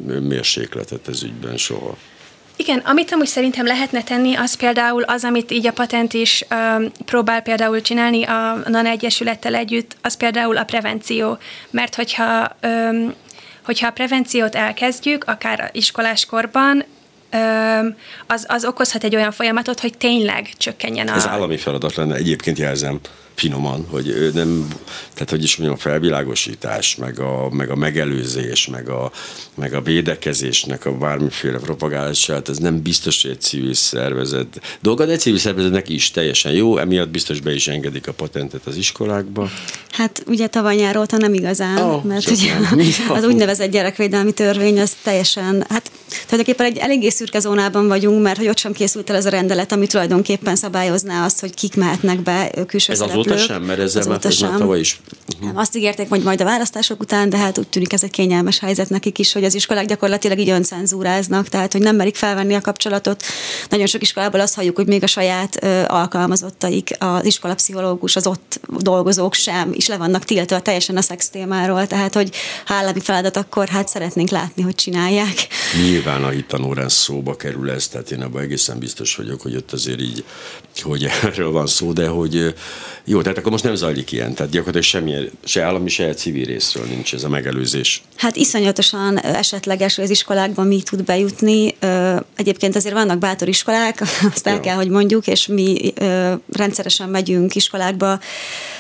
önmérsékletet 0.09 1.09
ez 1.09 1.23
ügyben 1.23 1.57
soha. 1.57 1.97
Igen, 2.61 2.79
amit 2.79 3.13
amúgy 3.13 3.27
szerintem 3.27 3.67
lehetne 3.67 4.03
tenni, 4.03 4.35
az 4.35 4.55
például 4.55 5.03
az, 5.03 5.25
amit 5.25 5.51
így 5.51 5.67
a 5.67 5.73
patent 5.73 6.13
is 6.13 6.45
um, 6.51 6.91
próbál 7.05 7.43
például 7.43 7.81
csinálni 7.81 8.25
a 8.25 8.63
NANA 8.67 8.89
Egyesülettel 8.89 9.55
együtt, 9.55 9.97
az 10.03 10.17
például 10.17 10.57
a 10.57 10.65
prevenció. 10.65 11.39
Mert 11.71 11.95
hogyha, 11.95 12.57
um, 12.63 13.15
hogyha 13.65 13.87
a 13.87 13.91
prevenciót 13.91 14.55
elkezdjük, 14.55 15.25
akár 15.25 15.71
iskoláskorban, 15.73 16.85
az, 18.27 18.45
az 18.49 18.65
okozhat 18.65 19.05
egy 19.05 19.17
olyan 19.17 19.33
folyamatot, 19.33 19.81
hogy 19.81 19.97
tényleg 19.99 20.51
csökkenjen 20.57 21.09
a... 21.09 21.15
Ez 21.15 21.27
állami 21.27 21.57
feladat 21.57 21.95
lenne, 21.95 22.15
egyébként 22.15 22.59
jelzem 22.59 23.01
finoman, 23.39 23.87
hogy 23.91 24.31
nem, 24.35 24.69
tehát 25.15 25.31
hogy 25.31 25.43
is 25.43 25.57
mondjam, 25.57 25.79
a 25.79 25.83
felvilágosítás, 25.83 26.97
meg 26.97 27.21
a, 27.21 27.49
meg 27.51 27.71
a 27.71 27.77
megelőzés, 27.77 28.67
meg 28.67 28.89
a, 28.89 29.13
meg 29.55 29.75
a 29.75 29.81
védekezésnek 29.81 30.85
a 30.85 30.93
bármiféle 30.93 31.59
propagálása, 31.59 32.33
hát 32.33 32.49
ez 32.49 32.59
nem 32.59 32.83
biztos, 32.83 33.23
hogy 33.23 33.31
egy 33.31 33.41
civil 33.41 33.75
szervezet. 33.75 34.79
Dolga, 34.81 35.05
de 35.05 35.13
egy 35.13 35.21
civil 35.21 35.39
szervezetnek 35.39 35.89
is 35.89 36.11
teljesen 36.11 36.53
jó, 36.53 36.77
emiatt 36.79 37.09
biztos 37.09 37.41
be 37.41 37.55
is 37.55 37.69
engedik 37.69 38.07
a 38.07 38.13
patentet 38.13 38.67
az 38.67 38.77
iskolákba. 38.77 39.49
Hát 39.91 40.23
ugye 40.27 40.47
tavaly 40.47 40.77
nyár 40.77 40.97
óta 40.97 41.17
nem 41.17 41.35
igazán, 41.35 41.79
oh, 41.79 42.05
mert 42.05 42.31
ugye 42.31 42.53
az 43.17 43.25
úgynevezett 43.25 43.71
gyerekvédelmi 43.71 44.33
törvény 44.33 44.81
az 44.81 44.97
teljesen, 45.03 45.65
hát 45.69 45.91
tulajdonképpen 46.27 46.67
egy 46.67 46.77
eléggé 46.77 47.09
szürke 47.09 47.39
zónában 47.39 47.89
vagyunk, 47.89 48.23
mert 48.23 48.39
hogy 48.39 48.49
ott 48.49 48.59
sem 48.59 48.73
készült 48.73 49.11
el 49.11 49.17
ez 49.17 49.27
a 49.27 49.31
rendelet, 49.31 49.73
ami 49.73 49.87
tulajdonképpen 49.87 50.57
szabályozná 50.57 51.25
azt, 51.25 51.41
hogy 51.41 51.55
kik 51.55 51.77
mehetnek 51.77 52.21
be 52.21 52.51
külső 52.67 52.93
Ez 52.93 53.01
azóta 53.31 53.53
sem, 53.53 53.63
mert 53.63 53.79
ezzel 53.81 54.07
már, 54.07 54.19
ez 54.23 54.41
már 54.41 54.59
tavaly 54.59 54.79
is. 54.79 55.01
Uh-huh. 55.41 55.59
Azt 55.59 55.77
ígérték, 55.77 56.09
hogy 56.09 56.23
majd 56.23 56.41
a 56.41 56.45
választások 56.45 57.01
után, 57.01 57.29
de 57.29 57.37
hát 57.37 57.59
úgy 57.59 57.69
tűnik 57.69 57.93
ez 57.93 58.03
egy 58.03 58.11
kényelmes 58.11 58.59
helyzet 58.59 58.89
nekik 58.89 59.19
is, 59.19 59.33
hogy 59.33 59.45
az 59.45 59.55
iskolák 59.55 59.87
gyakorlatilag 59.87 60.39
így 60.39 60.51
öncenzúráznak, 60.51 61.49
tehát 61.49 61.73
hogy 61.73 61.81
nem 61.81 61.97
merik 61.97 62.17
felvenni 62.17 62.55
a 62.55 62.61
kapcsolatot. 62.61 63.23
Nagyon 63.69 63.87
sok 63.87 64.03
iskolából 64.03 64.41
azt 64.41 64.55
halljuk, 64.55 64.77
hogy 64.77 64.87
még 64.87 65.03
a 65.03 65.07
saját 65.07 65.65
ö, 65.65 65.83
alkalmazottaik, 65.87 66.91
az 66.99 67.25
iskolapszichológus, 67.25 68.17
az 68.17 68.27
ott 68.27 68.61
dolgozók 68.79 69.35
sem 69.35 69.71
is 69.73 69.89
le 69.89 69.97
vannak 69.97 70.25
tiltva 70.25 70.61
teljesen 70.61 70.97
a 70.97 71.03
szex 71.03 71.29
témáról, 71.29 71.87
tehát 71.87 72.15
hogy 72.15 72.31
ha 72.67 72.75
állami 72.75 73.01
feladat, 73.01 73.37
akkor 73.37 73.69
hát 73.69 73.89
szeretnénk 73.89 74.31
látni, 74.31 74.63
hogy 74.63 74.75
csinálják. 74.75 75.47
Nyilván 75.77 76.25
a 76.25 76.29
hittanórán 76.29 76.89
szóba 76.89 77.37
kerül 77.37 77.71
ez, 77.71 77.89
tehát 77.89 78.11
én 78.11 78.23
abban 78.23 78.43
egészen 78.43 78.79
biztos 78.79 79.17
vagyok, 79.17 79.41
hogy 79.41 79.57
ott 79.57 79.73
azért 79.73 80.01
így, 80.01 80.25
hogy 80.83 81.09
erről 81.23 81.51
van 81.51 81.67
szó, 81.67 81.93
de 81.93 82.09
hogy 82.09 82.55
jó, 83.05 83.23
tehát 83.23 83.39
akkor 83.39 83.51
most 83.51 83.65
nem 83.65 83.75
zajlik 83.75 84.13
ilyen, 84.13 84.35
tehát 84.35 84.53
gyakorlatilag 84.53 84.87
semmi, 84.87 85.31
se 85.45 85.63
állami, 85.63 85.89
se 85.89 86.15
civil 86.15 86.45
részről 86.45 86.85
nincs 86.87 87.15
ez 87.15 87.25
a 87.25 87.29
megelőzés. 87.29 88.03
Hát 88.17 88.37
iszonyatosan 88.37 89.19
esetleges, 89.19 89.95
hogy 89.95 90.05
az 90.05 90.11
iskolákban 90.11 90.67
mi 90.67 90.83
tud 90.83 91.05
bejutni. 91.05 91.75
Egyébként 92.37 92.77
azért 92.77 92.95
vannak 92.95 93.19
bátor 93.19 93.49
iskolák, 93.49 94.01
azt 94.35 94.47
el 94.47 94.61
kell, 94.61 94.75
hogy 94.75 94.89
mondjuk, 94.89 95.27
és 95.27 95.47
mi 95.47 95.93
rendszeresen 96.53 97.09
megyünk 97.09 97.55
iskolákba. 97.55 98.21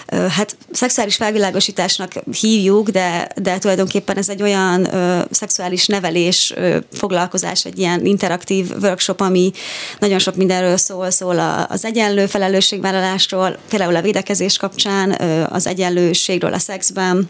Hát 0.08 0.56
szexuális 0.72 1.16
felvilágosításnak 1.16 2.12
hívjuk, 2.40 2.88
de, 2.88 3.28
de 3.42 3.58
tulajdonképpen 3.58 4.16
ez 4.16 4.28
egy 4.28 4.42
olyan 4.42 4.88
szexuális 5.30 5.86
nevelés 5.86 6.54
foglalkozás, 6.92 7.64
egy 7.64 7.78
ilyen 7.78 8.06
interaktív 8.06 8.70
workshop, 8.82 9.20
ami 9.20 9.52
nagyon 9.98 10.18
sok 10.18 10.36
mindenről 10.36 10.76
szól, 10.76 11.10
szól 11.10 11.66
az 11.68 11.84
egyenlő 11.84 12.26
felelősségvállalásról, 12.26 13.58
például 13.68 13.96
a 13.96 14.02
védekezés 14.02 14.56
kapcsán, 14.56 15.10
az 15.50 15.66
egyenlőségről 15.66 16.52
a 16.52 16.58
szexben, 16.58 17.28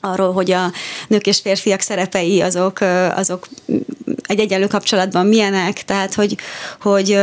arról, 0.00 0.32
hogy 0.32 0.50
a 0.50 0.72
nők 1.08 1.26
és 1.26 1.40
férfiak 1.40 1.80
szerepei 1.80 2.40
azok, 2.40 2.80
azok 3.14 3.48
egy 4.26 4.38
egyenlő 4.38 4.66
kapcsolatban 4.66 5.26
milyenek, 5.26 5.84
tehát 5.84 6.14
hogy, 6.14 6.36
hogy 6.80 7.18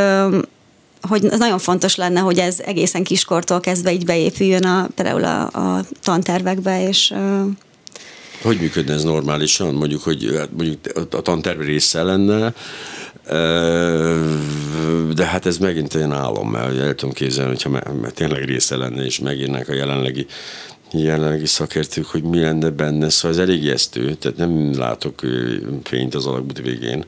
hogy 1.09 1.25
az 1.25 1.39
nagyon 1.39 1.59
fontos 1.59 1.95
lenne, 1.95 2.19
hogy 2.19 2.39
ez 2.39 2.59
egészen 2.59 3.03
kiskortól 3.03 3.59
kezdve 3.59 3.91
így 3.91 4.05
beépüljön 4.05 4.65
a, 4.65 4.87
például 4.95 5.23
a, 5.23 5.41
a 5.41 5.83
tantervekbe, 6.03 6.87
és 6.87 7.13
Hogy 8.41 8.57
működne 8.57 8.93
ez 8.93 9.03
normálisan? 9.03 9.73
Mondjuk, 9.73 10.01
hogy 10.01 10.35
hát 10.37 10.49
mondjuk 10.57 10.79
a 11.11 11.21
tanterv 11.21 11.59
része 11.59 12.03
lenne, 12.03 12.53
de 15.13 15.25
hát 15.25 15.45
ez 15.45 15.57
megint 15.57 15.95
olyan 15.95 16.11
álom, 16.11 16.49
mert 16.49 16.77
el 16.77 16.95
tudom 16.95 17.15
képzelni, 17.15 17.49
hogyha 17.49 18.11
tényleg 18.13 18.43
része 18.43 18.75
lenne, 18.77 19.05
és 19.05 19.19
megírnák 19.19 19.69
a 19.69 19.73
jelenlegi 19.73 20.25
jelenlegi 20.93 21.45
szakértők, 21.45 22.05
hogy 22.05 22.23
mi 22.23 22.39
lenne 22.39 22.69
benne, 22.69 23.09
szóval 23.09 23.37
ez 23.37 23.47
elég 23.47 23.63
ijesztő, 23.63 24.13
tehát 24.13 24.37
nem 24.37 24.77
látok 24.77 25.21
fényt 25.83 26.15
az 26.15 26.25
alakbut 26.25 26.61
végén. 26.61 27.05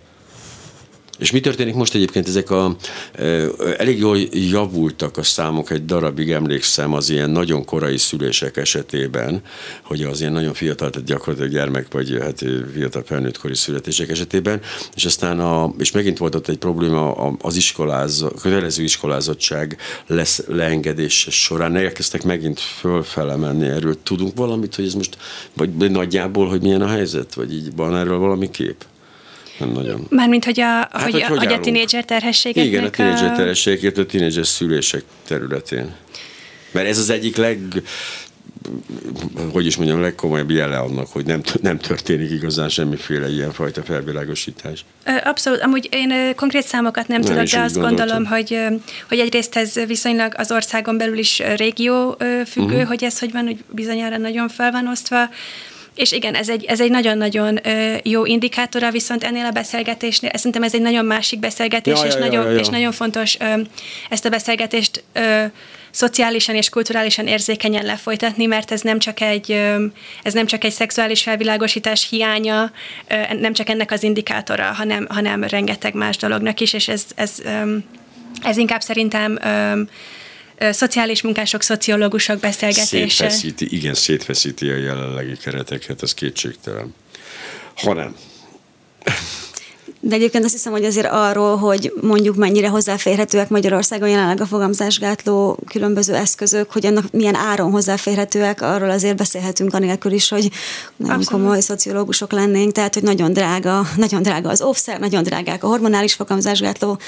És 1.23 1.31
mi 1.31 1.39
történik 1.39 1.73
most 1.73 1.95
egyébként? 1.95 2.27
Ezek 2.27 2.49
a, 2.49 2.75
elég 3.77 3.99
jól 3.99 4.17
javultak 4.31 5.17
a 5.17 5.23
számok, 5.23 5.71
egy 5.71 5.85
darabig 5.85 6.31
emlékszem 6.31 6.93
az 6.93 7.09
ilyen 7.09 7.29
nagyon 7.29 7.65
korai 7.65 7.97
szülések 7.97 8.57
esetében, 8.57 9.41
hogy 9.83 10.01
az 10.01 10.19
ilyen 10.19 10.31
nagyon 10.31 10.53
fiatal, 10.53 10.89
tehát 10.89 11.07
gyakorlatilag 11.07 11.51
gyermek 11.51 11.91
vagy 11.91 12.17
hát 12.21 12.43
fiatal 12.73 13.03
felnőttkori 13.05 13.55
születések 13.55 14.09
esetében, 14.09 14.61
és 14.95 15.05
aztán 15.05 15.39
a, 15.39 15.73
és 15.77 15.91
megint 15.91 16.17
volt 16.17 16.35
ott 16.35 16.47
egy 16.47 16.57
probléma 16.57 17.11
az 17.41 17.55
iskoláz, 17.55 18.25
kötelező 18.41 18.83
iskolázottság 18.83 19.77
lesz 20.07 20.43
leengedése 20.47 21.31
során, 21.31 21.75
elkezdtek 21.75 22.23
megint 22.23 22.59
fölfele 22.59 23.35
menni 23.35 23.67
erről. 23.67 23.97
Tudunk 24.03 24.35
valamit, 24.35 24.75
hogy 24.75 24.85
ez 24.85 24.93
most, 24.93 25.17
vagy 25.53 25.91
nagyjából, 25.91 26.47
hogy 26.47 26.61
milyen 26.61 26.81
a 26.81 26.87
helyzet, 26.87 27.33
vagy 27.33 27.53
így 27.53 27.75
van 27.75 27.95
erről 27.95 28.17
valami 28.17 28.49
kép? 28.51 28.85
Nem 29.57 29.71
nagyon. 29.71 30.07
Mármint, 30.09 30.45
hogy 30.45 30.59
a, 30.59 30.63
hát, 30.63 31.01
hogy, 31.01 31.23
hogy, 31.23 31.37
hogy, 31.37 31.53
a 31.53 31.59
tínédzser 31.59 32.05
terhességeknek 32.05 32.71
Igen, 32.71 32.83
a 32.83 32.89
tínédzser 32.89 33.35
terhességek, 33.35 33.97
a 33.97 34.05
tínédzser 34.05 34.47
szülések 34.47 35.03
területén. 35.27 35.95
Mert 36.71 36.87
ez 36.87 36.97
az 36.97 37.09
egyik 37.09 37.35
leg 37.35 37.59
hogy 39.51 39.65
is 39.65 39.77
mondjam, 39.77 40.01
legkomolyabb 40.01 40.51
jele 40.51 40.77
annak, 40.77 41.07
hogy 41.07 41.25
nem, 41.25 41.41
nem 41.61 41.77
történik 41.77 42.31
igazán 42.31 42.69
semmiféle 42.69 43.29
ilyenfajta 43.29 43.83
felvilágosítás. 43.83 44.85
Abszolút. 45.23 45.61
Amúgy 45.61 45.89
én 45.91 46.35
konkrét 46.35 46.63
számokat 46.63 47.07
nem, 47.07 47.21
nem 47.21 47.29
tudok, 47.29 47.49
de 47.49 47.59
azt 47.59 47.73
gondoltam. 47.73 48.05
gondolom, 48.07 48.25
hogy, 48.25 48.59
hogy 49.09 49.19
egyrészt 49.19 49.55
ez 49.55 49.73
viszonylag 49.87 50.33
az 50.37 50.51
országon 50.51 50.97
belül 50.97 51.17
is 51.17 51.41
régió 51.55 52.17
függő, 52.45 52.65
uh-huh. 52.65 52.87
hogy 52.87 53.03
ez 53.03 53.19
hogy 53.19 53.31
van, 53.31 53.45
hogy 53.45 53.63
bizonyára 53.71 54.17
nagyon 54.17 54.49
fel 54.49 54.71
van 54.71 54.87
osztva. 54.87 55.29
És 55.95 56.11
igen, 56.11 56.35
ez 56.35 56.49
egy, 56.49 56.65
ez 56.65 56.81
egy 56.81 56.89
nagyon-nagyon 56.89 57.59
jó 58.03 58.25
indikátora, 58.25 58.91
viszont 58.91 59.23
ennél 59.23 59.45
a 59.45 59.51
beszélgetésnél, 59.51 60.31
szerintem 60.33 60.63
ez 60.63 60.73
egy 60.73 60.81
nagyon 60.81 61.05
másik 61.05 61.39
beszélgetés, 61.39 61.99
ja, 61.99 62.05
és, 62.05 62.13
ja, 62.13 62.19
nagyon, 62.19 62.45
ja, 62.45 62.51
ja. 62.51 62.59
és 62.59 62.67
nagyon 62.67 62.91
fontos 62.91 63.37
ezt 64.09 64.25
a 64.25 64.29
beszélgetést 64.29 65.03
szociálisan 65.93 66.55
és 66.55 66.69
kulturálisan 66.69 67.27
érzékenyen 67.27 67.85
lefolytatni, 67.85 68.45
mert 68.45 68.71
ez 68.71 68.81
nem 68.81 68.99
csak 68.99 69.21
egy, 69.21 69.51
ez 70.23 70.33
nem 70.33 70.45
csak 70.45 70.63
egy 70.63 70.71
szexuális 70.71 71.21
felvilágosítás 71.21 72.07
hiánya, 72.09 72.71
nem 73.39 73.53
csak 73.53 73.69
ennek 73.69 73.91
az 73.91 74.03
indikátora, 74.03 74.63
hanem, 74.63 75.07
hanem 75.09 75.43
rengeteg 75.43 75.93
más 75.93 76.17
dolognak 76.17 76.59
is, 76.59 76.73
és 76.73 76.87
ez, 76.87 77.05
ez, 77.15 77.41
ez 78.43 78.57
inkább 78.57 78.81
szerintem 78.81 79.39
szociális 80.59 81.21
munkások, 81.21 81.61
szociológusok 81.61 82.39
beszélgetése. 82.39 83.29
Szétfeszíti, 83.29 83.75
igen, 83.75 83.93
szétfeszíti 83.93 84.69
a 84.69 84.75
jelenlegi 84.75 85.37
kereteket, 85.37 86.03
ez 86.03 86.13
kétségtelen. 86.13 86.93
Ha 87.75 87.93
nem. 87.93 88.15
De 90.05 90.15
egyébként 90.15 90.43
azt 90.43 90.53
hiszem, 90.53 90.71
hogy 90.71 90.85
azért 90.85 91.07
arról, 91.11 91.55
hogy 91.55 91.93
mondjuk 92.01 92.35
mennyire 92.35 92.67
hozzáférhetőek 92.67 93.49
Magyarországon 93.49 94.09
jelenleg 94.09 94.41
a 94.41 94.45
fogamzásgátló 94.45 95.57
különböző 95.67 96.15
eszközök, 96.15 96.71
hogy 96.71 96.85
annak 96.85 97.11
milyen 97.11 97.35
áron 97.35 97.71
hozzáférhetőek, 97.71 98.61
arról 98.61 98.89
azért 98.89 99.15
beszélhetünk 99.15 99.73
anélkül 99.73 100.11
is, 100.11 100.29
hogy 100.29 100.49
nagyon 100.95 101.15
Abszolút. 101.15 101.43
komoly 101.43 101.59
szociológusok 101.59 102.31
lennénk, 102.31 102.71
tehát 102.71 102.93
hogy 102.93 103.03
nagyon 103.03 103.33
drága, 103.33 103.87
nagyon 103.95 104.21
drága 104.21 104.49
az 104.49 104.61
offszer, 104.61 104.99
nagyon 104.99 105.23
drágák 105.23 105.63
a 105.63 105.67
hormonális 105.67 106.13
fogamzásgátló 106.13 106.99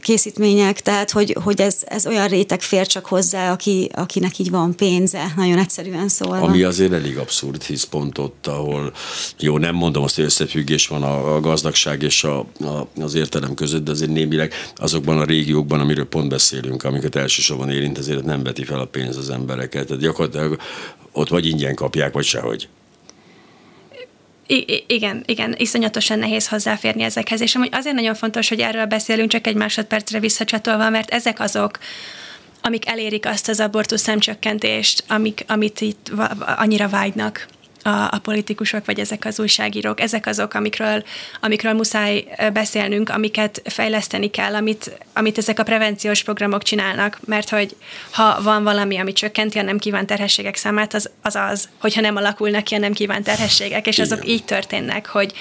készítmények, 0.00 0.80
tehát 0.80 1.10
hogy, 1.10 1.36
hogy 1.44 1.60
ez, 1.60 1.76
ez 1.84 2.06
olyan 2.06 2.28
réteg 2.28 2.60
fér 2.60 2.86
csak 2.86 3.06
hozzá, 3.06 3.52
aki, 3.52 3.90
akinek 3.94 4.38
így 4.38 4.50
van 4.50 4.76
pénze, 4.76 5.32
nagyon 5.36 5.58
egyszerűen 5.58 6.08
szólva. 6.08 6.40
Ami 6.40 6.62
azért 6.62 6.92
elég 6.92 7.18
abszurd, 7.18 7.62
hisz 7.62 7.84
pont 7.84 8.18
ott, 8.18 8.46
ahol 8.46 8.92
jó, 9.38 9.58
nem 9.58 9.74
mondom 9.74 10.02
azt, 10.02 10.14
hogy 10.14 10.24
összefüggés 10.24 10.86
van 10.86 11.02
a, 11.02 11.34
a 11.34 11.40
gazdagság 11.40 12.06
és 12.08 12.24
a, 12.24 12.38
a, 12.60 12.88
az 13.00 13.14
értelem 13.14 13.54
között, 13.54 13.84
de 13.84 13.90
azért 13.90 14.10
némileg 14.10 14.52
azokban 14.76 15.18
a 15.18 15.24
régiókban, 15.24 15.80
amiről 15.80 16.08
pont 16.08 16.28
beszélünk, 16.28 16.84
amiket 16.84 17.16
elsősorban 17.16 17.70
érint, 17.70 17.98
azért 17.98 18.24
nem 18.24 18.42
veti 18.42 18.64
fel 18.64 18.80
a 18.80 18.84
pénz 18.84 19.16
az 19.16 19.30
embereket. 19.30 19.86
Tehát 19.86 20.02
gyakorlatilag 20.02 20.60
ott 21.12 21.28
vagy 21.28 21.46
ingyen 21.46 21.74
kapják, 21.74 22.12
vagy 22.12 22.24
sehogy. 22.24 22.68
I- 24.46 24.84
igen, 24.86 25.22
igen, 25.26 25.54
iszonyatosan 25.58 26.18
nehéz 26.18 26.48
hozzáférni 26.48 27.02
ezekhez, 27.02 27.40
és 27.40 27.54
amúgy 27.54 27.68
azért 27.72 27.94
nagyon 27.94 28.14
fontos, 28.14 28.48
hogy 28.48 28.60
erről 28.60 28.86
beszélünk, 28.86 29.30
csak 29.30 29.46
egy 29.46 29.54
másodpercre 29.54 30.20
visszacsatolva, 30.20 30.90
mert 30.90 31.10
ezek 31.10 31.40
azok, 31.40 31.78
amik 32.62 32.88
elérik 32.88 33.26
azt 33.26 33.48
az 33.48 33.60
abortusz 33.60 34.00
szemcsökkentést, 34.00 35.04
amik, 35.08 35.44
amit 35.48 35.80
itt 35.80 36.12
annyira 36.56 36.88
vágynak 36.88 37.46
a, 37.82 37.88
a 37.90 38.18
politikusok, 38.22 38.84
vagy 38.84 39.00
ezek 39.00 39.24
az 39.24 39.40
újságírók, 39.40 40.00
ezek 40.00 40.26
azok, 40.26 40.54
amikről, 40.54 41.04
amikről 41.40 41.72
muszáj 41.72 42.24
beszélnünk, 42.52 43.08
amiket 43.08 43.62
fejleszteni 43.64 44.30
kell, 44.30 44.54
amit, 44.54 44.98
amit 45.12 45.38
ezek 45.38 45.58
a 45.58 45.62
prevenciós 45.62 46.22
programok 46.22 46.62
csinálnak, 46.62 47.18
mert 47.24 47.48
hogy 47.48 47.76
ha 48.10 48.42
van 48.42 48.62
valami, 48.62 48.98
ami 48.98 49.12
csökkenti 49.12 49.58
a 49.58 49.62
nem 49.62 49.78
kívánt 49.78 50.06
terhességek 50.06 50.56
számát, 50.56 50.94
az 50.94 51.10
az, 51.22 51.36
az 51.36 51.68
hogyha 51.80 52.00
nem 52.00 52.16
alakulnak 52.16 52.64
ki 52.64 52.74
a 52.74 52.78
nem 52.78 52.92
kívánt 52.92 53.24
terhességek, 53.24 53.86
és 53.86 53.98
azok 53.98 54.28
így 54.28 54.44
történnek, 54.44 55.06
hogy 55.06 55.32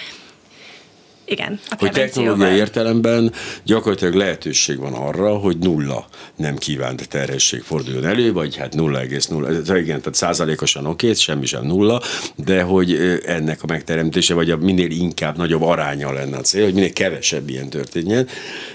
igen, 1.29 1.59
a 1.69 1.75
Hogy 1.77 1.91
technológiai 1.91 2.55
értelemben 2.55 3.33
gyakorlatilag 3.63 4.13
lehetőség 4.13 4.77
van 4.77 4.93
arra, 4.93 5.37
hogy 5.37 5.57
nulla 5.57 6.07
nem 6.35 6.57
kívánt 6.57 7.07
terhesség 7.07 7.61
forduljon 7.61 8.05
elő, 8.05 8.33
vagy 8.33 8.55
hát 8.55 8.73
0,0, 8.75 9.77
igen, 9.77 9.99
tehát 9.99 10.13
százalékosan 10.13 10.85
oké, 10.85 11.13
semmi 11.13 11.45
sem 11.45 11.65
nulla, 11.65 12.01
de 12.35 12.61
hogy 12.61 13.19
ennek 13.25 13.63
a 13.63 13.65
megteremtése, 13.67 14.33
vagy 14.33 14.51
a 14.51 14.57
minél 14.57 14.91
inkább 14.91 15.37
nagyobb 15.37 15.61
aránya 15.61 16.11
lenne 16.11 16.37
a 16.37 16.41
cél, 16.41 16.63
hogy 16.63 16.73
minél 16.73 16.93
kevesebb 16.93 17.49
ilyen 17.49 17.69
történjen. 17.69 18.27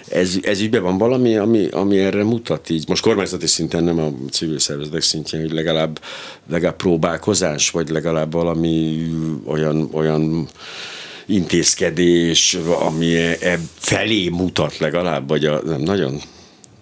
Ez, 0.08 0.36
ez 0.42 0.60
ügyben 0.60 0.82
van 0.82 0.98
valami, 0.98 1.36
ami, 1.36 1.68
ami 1.70 1.98
erre 1.98 2.24
mutat 2.24 2.70
így, 2.70 2.88
most 2.88 3.02
kormányzati 3.02 3.46
szinten, 3.46 3.84
nem 3.84 3.98
a 3.98 4.12
civil 4.30 4.58
szervezetek 4.58 5.02
szintjén, 5.02 5.40
hogy 5.40 5.52
legalább, 5.52 6.00
legalább 6.50 6.76
próbálkozás, 6.76 7.70
vagy 7.70 7.88
legalább 7.88 8.32
valami 8.32 9.06
olyan, 9.46 9.88
olyan 9.92 10.48
intézkedés, 11.32 12.58
ami 12.80 13.16
e 13.16 13.58
felé 13.78 14.28
mutat 14.28 14.78
legalább, 14.78 15.28
vagy 15.28 15.44
a, 15.44 15.62
nem 15.64 15.80
nagyon 15.80 16.20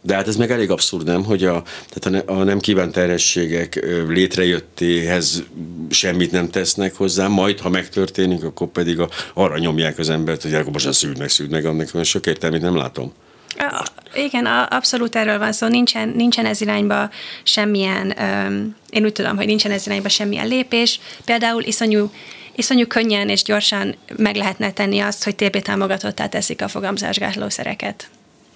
de 0.02 0.14
hát 0.14 0.28
ez 0.28 0.36
meg 0.36 0.50
elég 0.50 0.70
abszurd, 0.70 1.06
nem, 1.06 1.24
hogy 1.24 1.44
a, 1.44 1.62
tehát 1.88 2.28
a, 2.28 2.44
nem 2.44 2.58
kívánt 2.58 2.92
terhességek 2.92 3.86
létrejöttéhez 4.08 5.42
semmit 5.90 6.30
nem 6.30 6.50
tesznek 6.50 6.94
hozzá, 6.94 7.28
majd 7.28 7.60
ha 7.60 7.68
megtörténik, 7.68 8.44
akkor 8.44 8.68
pedig 8.68 9.00
a, 9.00 9.08
arra 9.34 9.58
nyomják 9.58 9.98
az 9.98 10.10
embert, 10.10 10.42
hogy 10.42 10.54
akkor 10.54 10.72
most 10.72 10.86
a 10.86 10.92
szűd 10.92 11.18
meg, 11.18 11.28
szűd 11.28 11.50
meg, 11.50 11.64
annak 11.64 11.90
van 11.90 12.04
sok 12.04 12.26
értelmét 12.26 12.60
nem 12.60 12.76
látom. 12.76 13.12
A, 13.58 13.86
igen, 14.14 14.46
a, 14.46 14.66
abszolút 14.70 15.16
erről 15.16 15.38
van 15.38 15.52
szó. 15.52 15.66
Nincsen, 15.66 16.08
nincsen 16.08 16.46
ez 16.46 16.60
irányba 16.60 17.10
semmilyen, 17.42 18.14
um, 18.18 18.76
én 18.90 19.04
úgy 19.04 19.12
tudom, 19.12 19.36
hogy 19.36 19.46
nincsen 19.46 19.70
ez 19.70 19.86
irányba 19.86 20.08
semmilyen 20.08 20.48
lépés. 20.48 21.00
Például 21.24 21.62
iszonyú 21.62 22.10
iszonyú 22.54 22.86
könnyen 22.86 23.28
és 23.28 23.42
gyorsan 23.42 23.94
meg 24.16 24.36
lehetne 24.36 24.72
tenni 24.72 25.00
azt, 25.00 25.24
hogy 25.24 25.34
TB 25.34 25.62
támogatottá 25.62 26.26
teszik 26.26 26.62
a 26.62 26.68
fogamzásgátlószereket. 26.68 28.08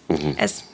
Uh-huh. 0.06 0.32
Ez 0.36 0.64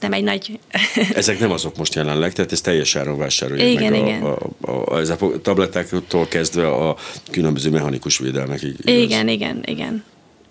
nem 0.00 0.12
egy 0.12 0.24
nagy... 0.24 0.58
Ezek 1.14 1.38
nem 1.38 1.50
azok 1.50 1.76
most 1.76 1.94
jelenleg, 1.94 2.32
tehát 2.32 2.52
ez 2.52 2.60
teljes 2.60 2.96
áron 2.96 3.18
vásárolják 3.18 3.68
igen, 3.68 3.92
meg 3.92 4.00
igen. 4.00 4.22
A, 4.22 4.36
a, 4.60 4.94
a, 4.94 4.98
ez 4.98 5.08
a 5.08 5.16
tablettáktól 5.42 6.28
kezdve 6.28 6.68
a 6.68 6.96
különböző 7.30 7.70
mechanikus 7.70 8.18
védelmekig. 8.18 8.74
Igaz? 8.80 9.02
Igen, 9.02 9.28
igen, 9.28 9.62
igen. 9.64 10.04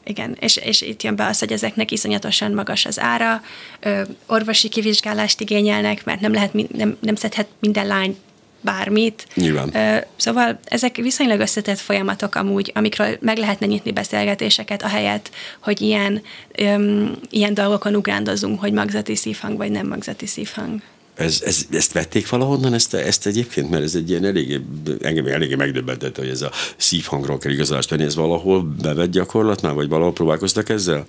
Igen, 0.03 0.37
és, 0.39 0.57
és 0.57 0.81
itt 0.81 1.03
jön 1.03 1.15
be 1.15 1.25
az, 1.25 1.39
hogy 1.39 1.51
ezeknek 1.51 1.91
iszonyatosan 1.91 2.51
magas 2.51 2.85
az 2.85 2.99
ára, 2.99 3.41
ö, 3.79 4.01
orvosi 4.25 4.69
kivizsgálást 4.69 5.41
igényelnek, 5.41 6.05
mert 6.05 6.19
nem 6.19 6.33
lehet, 6.33 6.53
nem, 6.73 6.97
nem 6.99 7.15
szedhet 7.15 7.47
minden 7.59 7.87
lány 7.87 8.17
bármit. 8.61 9.27
Nyilván. 9.33 9.73
Szóval 10.15 10.59
ezek 10.63 10.95
viszonylag 10.95 11.39
összetett 11.39 11.79
folyamatok 11.79 12.35
amúgy, 12.35 12.71
amikről 12.75 13.17
meg 13.19 13.37
lehetne 13.37 13.65
nyitni 13.65 13.91
beszélgetéseket, 13.91 14.83
ahelyett, 14.83 15.31
hogy 15.59 15.81
ilyen, 15.81 16.21
öm, 16.55 17.19
ilyen 17.29 17.53
dolgokon 17.53 17.95
ugrándozunk, 17.95 18.59
hogy 18.59 18.73
magzati 18.73 19.15
szívhang 19.15 19.57
vagy 19.57 19.71
nem 19.71 19.87
magzati 19.87 20.25
szívhang. 20.25 20.81
Ez, 21.19 21.41
ez, 21.45 21.65
ezt 21.71 21.91
vették 21.91 22.29
valahonnan, 22.29 22.73
ezt, 22.73 22.93
ezt 22.93 23.25
egyébként, 23.25 23.69
mert 23.69 23.83
ez 23.83 23.95
egy 23.95 24.09
ilyen 24.09 24.25
eléggé, 24.25 24.59
engem 25.01 25.25
eléggé 25.25 25.55
megdöbbentett, 25.55 26.17
hogy 26.17 26.27
ez 26.27 26.41
a 26.41 26.51
szívhangról 26.77 27.37
kell 27.37 27.51
igazolást 27.51 27.89
venni, 27.89 28.03
ez 28.03 28.15
valahol 28.15 28.61
bevett 28.81 29.11
gyakorlat 29.11 29.61
már, 29.61 29.73
vagy 29.73 29.89
valahol 29.89 30.13
próbálkoztak 30.13 30.69
ezzel? 30.69 31.05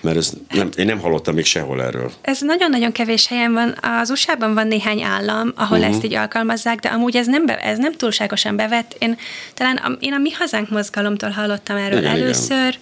Mert 0.00 0.16
ez 0.16 0.32
nem, 0.50 0.68
én 0.76 0.86
nem 0.86 1.00
hallottam 1.00 1.34
még 1.34 1.44
sehol 1.44 1.82
erről. 1.82 2.12
Ez 2.20 2.40
nagyon-nagyon 2.40 2.92
kevés 2.92 3.26
helyen 3.26 3.52
van. 3.52 3.74
Az 4.00 4.10
USA-ban 4.10 4.54
van 4.54 4.66
néhány 4.66 5.02
állam, 5.02 5.52
ahol 5.56 5.78
uh-huh. 5.78 5.94
ezt 5.94 6.04
így 6.04 6.14
alkalmazzák, 6.14 6.78
de 6.78 6.88
amúgy 6.88 7.16
ez 7.16 7.26
nem, 7.26 7.46
be, 7.46 7.56
ez 7.58 7.78
nem 7.78 7.92
túlságosan 7.92 8.56
bevett. 8.56 8.96
Én 8.98 9.16
talán 9.54 9.76
a, 9.76 9.96
én 10.00 10.12
a 10.12 10.18
Mi 10.18 10.30
Hazánk 10.30 10.70
mozgalomtól 10.70 11.30
hallottam 11.30 11.76
erről 11.76 11.98
igen, 11.98 12.10
először, 12.10 12.68
igen. 12.68 12.80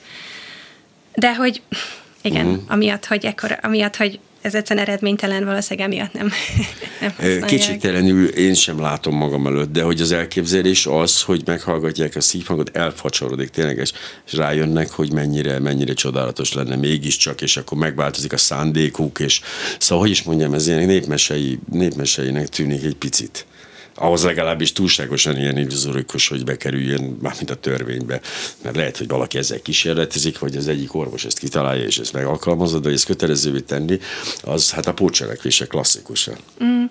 de 1.14 1.35
hogy 1.35 1.62
igen, 2.23 2.47
uh-huh. 2.47 2.62
amiatt, 2.69 3.07
hogy 3.07 3.25
ekkor, 3.25 3.59
amiatt, 3.62 3.97
hogy 3.97 4.21
ez 4.40 4.55
egyszerűen 4.55 4.87
eredménytelen, 4.87 5.44
valószínűleg 5.44 5.90
emiatt 5.90 6.12
nem, 6.12 6.33
nem 7.20 7.40
Kicsiktelenül 7.46 8.29
én 8.29 8.55
sem 8.55 8.81
látom 8.81 9.16
magam 9.16 9.46
előtt, 9.46 9.72
de 9.72 9.83
hogy 9.83 10.00
az 10.00 10.12
elképzelés 10.12 10.87
az, 10.87 11.22
hogy 11.22 11.42
meghallgatják 11.44 12.16
a 12.16 12.20
szívhangot, 12.20 12.76
elfacsorodik 12.76 13.48
tényleg, 13.48 13.79
és, 13.79 13.92
és 14.26 14.33
rájönnek, 14.33 14.90
hogy 14.90 15.12
mennyire, 15.12 15.59
mennyire 15.59 15.92
csodálatos 15.92 16.53
lenne 16.53 16.76
mégiscsak, 16.76 17.40
és 17.40 17.57
akkor 17.57 17.79
megváltozik 17.79 18.33
a 18.33 18.37
szándékuk, 18.37 19.18
és 19.18 19.40
szóval, 19.79 20.05
hogy 20.05 20.12
is 20.12 20.22
mondjam, 20.22 20.55
ez 20.55 20.66
ilyen 20.66 20.87
népmesei, 20.87 21.59
népmeseinek 21.70 22.48
tűnik 22.48 22.85
egy 22.85 22.96
picit 22.96 23.46
ahhoz 24.01 24.25
legalábbis 24.25 24.73
túlságosan 24.73 25.37
ilyen 25.37 25.59
illuzorikus, 25.59 26.29
hogy 26.29 26.45
bekerüljön 26.45 27.17
mármint 27.23 27.51
a 27.51 27.55
törvénybe. 27.55 28.21
Mert 28.63 28.77
lehet, 28.77 28.97
hogy 28.97 29.09
valaki 29.09 29.39
ezzel 29.39 29.61
kísérletezik, 29.61 30.39
vagy 30.39 30.57
az 30.57 30.69
egyik 30.69 30.95
orvos 30.95 31.25
ezt 31.25 31.39
kitalálja, 31.39 31.85
és 31.85 31.99
ezt 31.99 32.13
megalkalmazza, 32.13 32.79
de 32.79 32.85
hogy 32.85 32.95
ezt 32.95 33.05
kötelezővé 33.05 33.61
tenni, 33.61 33.99
az 34.43 34.71
hát 34.71 34.87
a 34.87 34.93
pótcselekvése 34.93 35.67
klasszikusan. 35.67 36.37
Mm. 36.65 36.85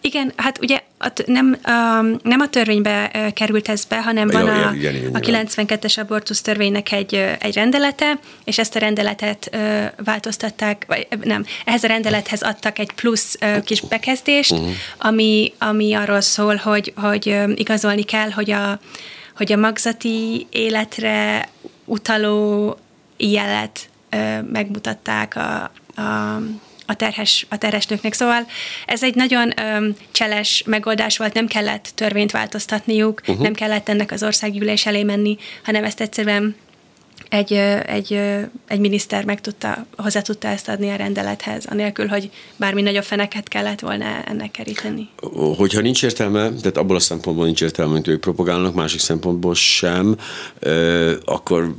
Igen, 0.00 0.32
hát 0.36 0.58
ugye 0.62 0.82
a, 0.98 1.12
nem, 1.26 1.58
a, 1.62 1.70
nem 2.22 2.40
a 2.40 2.48
törvénybe 2.48 3.30
került 3.34 3.68
ez 3.68 3.84
be, 3.84 4.02
hanem 4.02 4.28
van 4.28 4.48
a, 4.48 4.72
igen, 4.74 4.94
igen, 4.94 5.14
a 5.14 5.18
92-es 5.18 5.98
abortusz 5.98 6.40
törvénynek 6.40 6.92
egy, 6.92 7.14
egy 7.38 7.54
rendelete, 7.54 8.18
és 8.44 8.58
ezt 8.58 8.76
a 8.76 8.78
rendeletet 8.78 9.48
ö, 9.52 9.84
változtatták, 10.04 10.84
vagy 10.86 11.08
nem, 11.22 11.44
ehhez 11.64 11.84
a 11.84 11.86
rendelethez 11.86 12.42
adtak 12.42 12.78
egy 12.78 12.92
plusz 12.92 13.36
ö, 13.40 13.60
kis 13.60 13.80
bekezdést, 13.80 14.52
uh-huh. 14.52 14.70
ami, 14.98 15.52
ami 15.58 15.94
arról 15.94 16.20
szól, 16.20 16.56
hogy, 16.56 16.92
hogy 16.96 17.36
igazolni 17.54 18.02
kell, 18.02 18.30
hogy 18.30 18.50
a, 18.50 18.78
hogy 19.36 19.52
a 19.52 19.56
magzati 19.56 20.46
életre 20.50 21.48
utaló 21.84 22.76
jelet 23.16 23.88
ö, 24.10 24.40
megmutatták 24.40 25.36
a, 25.36 25.62
a 26.02 26.40
a 26.86 26.94
terhes, 26.94 27.46
a 27.48 27.58
terhes 27.58 27.86
nőknek. 27.86 28.12
Szóval 28.12 28.46
ez 28.86 29.02
egy 29.02 29.14
nagyon 29.14 29.52
öm, 29.58 29.96
cseles 30.12 30.62
megoldás 30.66 31.18
volt, 31.18 31.34
nem 31.34 31.46
kellett 31.46 31.90
törvényt 31.94 32.30
változtatniuk, 32.30 33.20
uh-huh. 33.20 33.42
nem 33.42 33.54
kellett 33.54 33.88
ennek 33.88 34.12
az 34.12 34.22
országgyűlés 34.22 34.86
elé 34.86 35.02
menni, 35.02 35.36
hanem 35.64 35.84
ezt 35.84 36.00
egyszerűen 36.00 36.56
egy, 37.28 37.52
egy, 37.86 38.20
egy 38.68 38.80
miniszter 38.80 39.24
meg 39.24 39.40
tudta, 39.40 39.86
hozzá 39.96 40.20
tudta 40.20 40.48
ezt 40.48 40.68
adni 40.68 40.90
a 40.90 40.96
rendelethez, 40.96 41.64
anélkül, 41.66 42.06
hogy 42.06 42.30
bármi 42.56 42.82
nagyobb 42.82 43.04
feneket 43.04 43.48
kellett 43.48 43.80
volna 43.80 44.22
ennek 44.26 44.50
keríteni. 44.50 45.08
Hogyha 45.56 45.80
nincs 45.80 46.02
értelme, 46.02 46.48
tehát 46.48 46.76
abból 46.76 46.96
a 46.96 47.00
szempontból 47.00 47.44
nincs 47.44 47.62
értelme, 47.62 47.92
hogy 47.92 48.08
ők 48.08 48.20
propagálnak, 48.20 48.74
másik 48.74 49.00
szempontból 49.00 49.54
sem, 49.54 50.16
akkor 51.24 51.74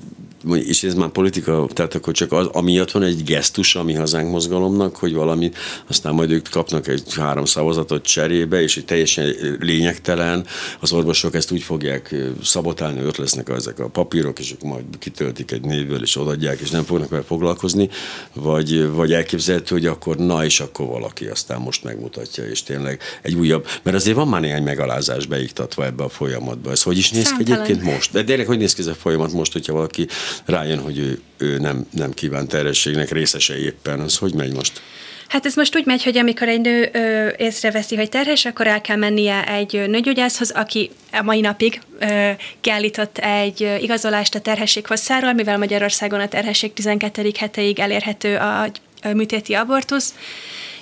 és 0.56 0.84
ez 0.84 0.94
már 0.94 1.10
politika, 1.10 1.68
tehát 1.74 1.96
akkor 1.96 2.14
csak 2.14 2.32
az, 2.32 2.48
amiatt 2.52 2.92
van 2.92 3.04
egy 3.04 3.24
gesztus 3.24 3.76
a 3.76 3.84
mi 3.84 3.94
hazánk 3.94 4.32
mozgalomnak, 4.32 4.96
hogy 4.96 5.14
valami, 5.14 5.52
aztán 5.88 6.14
majd 6.14 6.32
ők 6.32 6.50
kapnak 6.50 6.88
egy 6.88 7.14
három 7.16 7.46
szavazatot 7.46 8.06
cserébe, 8.06 8.62
és 8.62 8.78
egy 8.78 8.86
teljesen 8.86 9.36
lényegtelen, 9.60 10.46
az 10.80 10.92
orvosok 10.92 11.36
ezt 11.36 11.52
úgy 11.52 11.62
fogják 11.62 12.16
szabotálni, 12.44 13.06
ott 13.06 13.18
lesznek 13.18 13.50
ezek 13.50 13.80
a 13.80 13.88
papírok, 13.88 14.40
és 14.40 14.52
ők 14.52 14.62
majd 14.62 14.84
kitöltik 15.00 15.52
egy 15.52 15.62
névből, 15.62 16.02
és 16.02 16.16
odaadják, 16.16 16.60
és 16.60 16.70
nem 16.70 16.84
fognak 16.84 17.10
vele 17.10 17.24
foglalkozni, 17.24 17.90
vagy, 18.34 18.90
vagy 18.90 19.14
elképzelhető, 19.14 19.76
hogy 19.76 19.86
akkor 19.86 20.18
na, 20.18 20.46
és 20.46 20.60
akkor 20.60 20.88
valaki 20.88 21.26
aztán 21.26 21.62
most 21.62 21.84
megmutatja, 21.84 22.44
és 22.44 22.64
tényleg 22.64 23.02
egy 23.22 23.36
újabb, 23.36 23.68
mert 23.84 23.96
azért 23.96 24.16
van 24.16 24.28
már 24.28 24.42
néhány 24.42 24.64
megalázás 24.64 25.26
beiktatva 25.26 25.86
ebbe 25.86 26.04
a 26.04 26.10
folyamatba. 26.10 26.72
Ez 26.72 26.84
hogy 26.84 26.98
is 26.98 27.12
néz 27.12 27.34
ki 27.38 27.52
egyébként 27.52 27.84
most? 27.84 28.12
De 28.12 28.24
tényleg 28.24 28.48
hogy 28.48 28.58
néz 28.58 28.74
ki 28.74 28.82
ez 28.82 28.88
a 28.88 28.94
folyamat 28.94 29.32
most, 29.32 29.54
hogyha 29.54 29.74
valaki 29.74 30.08
rájön, 30.46 30.80
hogy 30.80 30.98
ő, 30.98 31.22
ő 31.38 31.58
nem, 31.58 31.88
nem 31.92 32.14
kíván 32.14 32.48
terhességnek 32.48 33.12
részese 33.12 33.58
éppen, 33.58 34.00
az 34.00 34.18
hogy 34.18 34.34
megy 34.34 34.54
most? 34.54 34.82
Hát 35.28 35.46
ez 35.46 35.56
most 35.56 35.76
úgy 35.76 35.86
megy, 35.86 36.04
hogy 36.04 36.18
amikor 36.18 36.48
egy 36.48 36.62
nő 36.62 36.90
ö, 36.94 37.28
észreveszi, 37.38 37.96
hogy 37.96 38.10
terhes, 38.10 38.46
akkor 38.46 38.68
el 38.68 38.82
kell 38.82 38.96
mennie 38.96 39.48
egy 39.48 39.84
nőgyógyászhoz, 39.88 40.52
aki 40.52 40.92
a 41.12 41.22
mai 41.22 41.40
napig 41.40 41.82
ö, 42.00 42.32
kiállított 42.62 43.18
egy 43.18 43.78
igazolást 43.80 44.36
a 44.36 44.40
terhesség 44.40 44.88
hosszáról, 44.88 45.34
mivel 45.34 45.58
Magyarországon 45.58 46.20
a 46.20 46.28
terhesség 46.28 46.74
12. 46.74 47.32
heteig 47.38 47.80
elérhető 47.80 48.36
a, 48.36 48.70
műtéti 49.14 49.54
abortusz, 49.54 50.14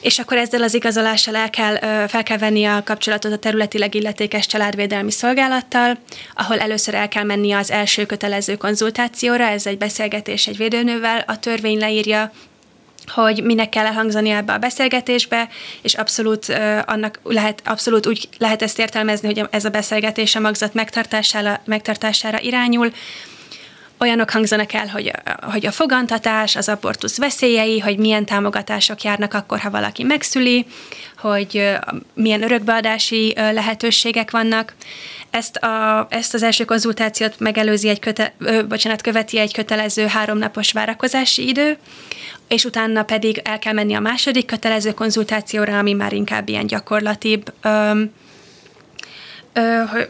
és 0.05 0.19
akkor 0.19 0.37
ezzel 0.37 0.63
az 0.63 0.73
igazolással 0.73 1.35
el 1.35 1.49
kell, 1.49 2.07
fel 2.07 2.23
kell 2.23 2.37
venni 2.37 2.65
a 2.65 2.83
kapcsolatot 2.83 3.31
a 3.31 3.37
területileg 3.37 3.95
illetékes 3.95 4.45
családvédelmi 4.45 5.11
szolgálattal, 5.11 5.97
ahol 6.33 6.59
először 6.59 6.93
el 6.93 7.07
kell 7.07 7.23
menni 7.23 7.51
az 7.51 7.71
első 7.71 8.05
kötelező 8.05 8.55
konzultációra, 8.55 9.43
ez 9.43 9.65
egy 9.65 9.77
beszélgetés 9.77 10.47
egy 10.47 10.57
védőnővel, 10.57 11.23
a 11.27 11.39
törvény 11.39 11.77
leírja, 11.77 12.31
hogy 13.07 13.43
minek 13.43 13.69
kell 13.69 13.85
elhangzani 13.85 14.29
ebbe 14.29 14.53
a 14.53 14.57
beszélgetésbe, 14.57 15.49
és 15.81 15.93
abszolút 15.93 16.47
uh, 16.47 16.79
annak 16.85 17.19
lehet, 17.23 17.61
abszolút 17.65 18.07
úgy 18.07 18.29
lehet 18.37 18.61
ezt 18.61 18.79
értelmezni, 18.79 19.27
hogy 19.27 19.47
ez 19.51 19.65
a 19.65 19.69
beszélgetés 19.69 20.35
a 20.35 20.39
magzat 20.39 20.73
megtartására, 20.73 21.61
megtartására 21.65 22.39
irányul, 22.39 22.91
olyanok 23.99 24.29
hangzanak 24.29 24.73
el, 24.73 24.87
hogy, 24.87 25.11
hogy 25.41 25.65
a 25.65 25.71
fogantatás, 25.71 26.55
az 26.55 26.69
abortusz 26.69 27.17
veszélyei, 27.17 27.79
hogy 27.79 27.97
milyen 27.97 28.25
támogatások 28.25 29.01
járnak 29.01 29.33
akkor, 29.33 29.59
ha 29.59 29.69
valaki 29.69 30.03
megszüli, 30.03 30.65
hogy 31.17 31.77
milyen 32.13 32.43
örökbeadási 32.43 33.33
lehetőségek 33.35 34.31
vannak. 34.31 34.73
Ezt, 35.29 35.55
a, 35.55 36.07
ezt 36.09 36.33
az 36.33 36.43
első 36.43 36.65
konzultációt 36.65 37.39
megelőzi 37.39 37.87
egy 37.89 37.99
köte, 37.99 38.33
ö, 38.37 38.67
bocsánat, 38.67 39.01
követi 39.01 39.39
egy 39.39 39.53
kötelező 39.53 40.05
háromnapos 40.05 40.71
várakozási 40.71 41.47
idő, 41.47 41.77
és 42.47 42.65
utána 42.65 43.03
pedig 43.03 43.41
el 43.43 43.59
kell 43.59 43.73
menni 43.73 43.93
a 43.93 43.99
második 43.99 44.45
kötelező 44.45 44.93
konzultációra, 44.93 45.77
ami 45.77 45.93
már 45.93 46.13
inkább 46.13 46.49
ilyen 46.49 46.67
gyakorlatibb, 46.67 47.53
ö, 47.61 48.01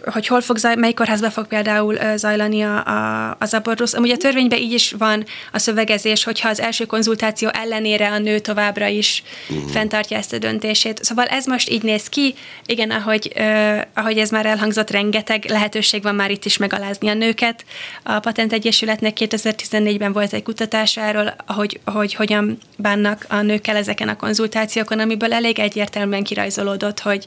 hogy 0.05 0.27
hol 0.27 0.41
fog 0.41 0.57
zaj, 0.57 0.75
melyik 0.75 0.95
kórházban 0.95 1.29
fog 1.31 1.47
például 1.47 1.97
zajlani 2.15 2.61
a, 2.61 2.85
a, 2.85 3.35
az 3.39 3.53
abortusz. 3.53 3.93
Amúgy 3.93 4.11
a 4.11 4.17
törvényben 4.17 4.59
így 4.59 4.71
is 4.71 4.91
van 4.91 5.25
a 5.51 5.59
szövegezés, 5.59 6.23
hogyha 6.23 6.49
az 6.49 6.59
első 6.59 6.85
konzultáció 6.85 7.49
ellenére 7.53 8.11
a 8.11 8.17
nő 8.17 8.39
továbbra 8.39 8.87
is 8.87 9.23
uh-huh. 9.49 9.69
fenntartja 9.69 10.17
ezt 10.17 10.33
a 10.33 10.37
döntését. 10.37 11.03
Szóval 11.03 11.25
ez 11.25 11.45
most 11.45 11.69
így 11.69 11.83
néz 11.83 12.07
ki. 12.07 12.35
Igen, 12.65 12.91
ahogy, 12.91 13.31
uh, 13.35 13.81
ahogy 13.93 14.17
ez 14.17 14.29
már 14.29 14.45
elhangzott, 14.45 14.91
rengeteg 14.91 15.45
lehetőség 15.49 16.03
van 16.03 16.15
már 16.15 16.31
itt 16.31 16.45
is 16.45 16.57
megalázni 16.57 17.07
a 17.07 17.13
nőket. 17.13 17.65
A 18.03 18.19
Patent 18.19 18.53
Egyesületnek 18.53 19.17
2014-ben 19.19 20.13
volt 20.13 20.33
egy 20.33 20.43
kutatás 20.43 20.97
erről, 20.97 21.33
ahogy, 21.45 21.79
hogy 21.85 22.13
hogyan 22.13 22.57
bánnak 22.77 23.25
a 23.29 23.41
nőkkel 23.41 23.75
ezeken 23.75 24.07
a 24.07 24.15
konzultációkon, 24.15 24.99
amiből 24.99 25.33
elég 25.33 25.59
egyértelműen 25.59 26.23
kirajzolódott, 26.23 26.99
hogy 26.99 27.25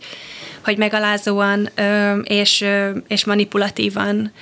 hogy 0.64 0.76
megalázóan 0.76 1.68
és, 2.22 2.64
és 3.08 3.24
manipulatívan 3.24 4.32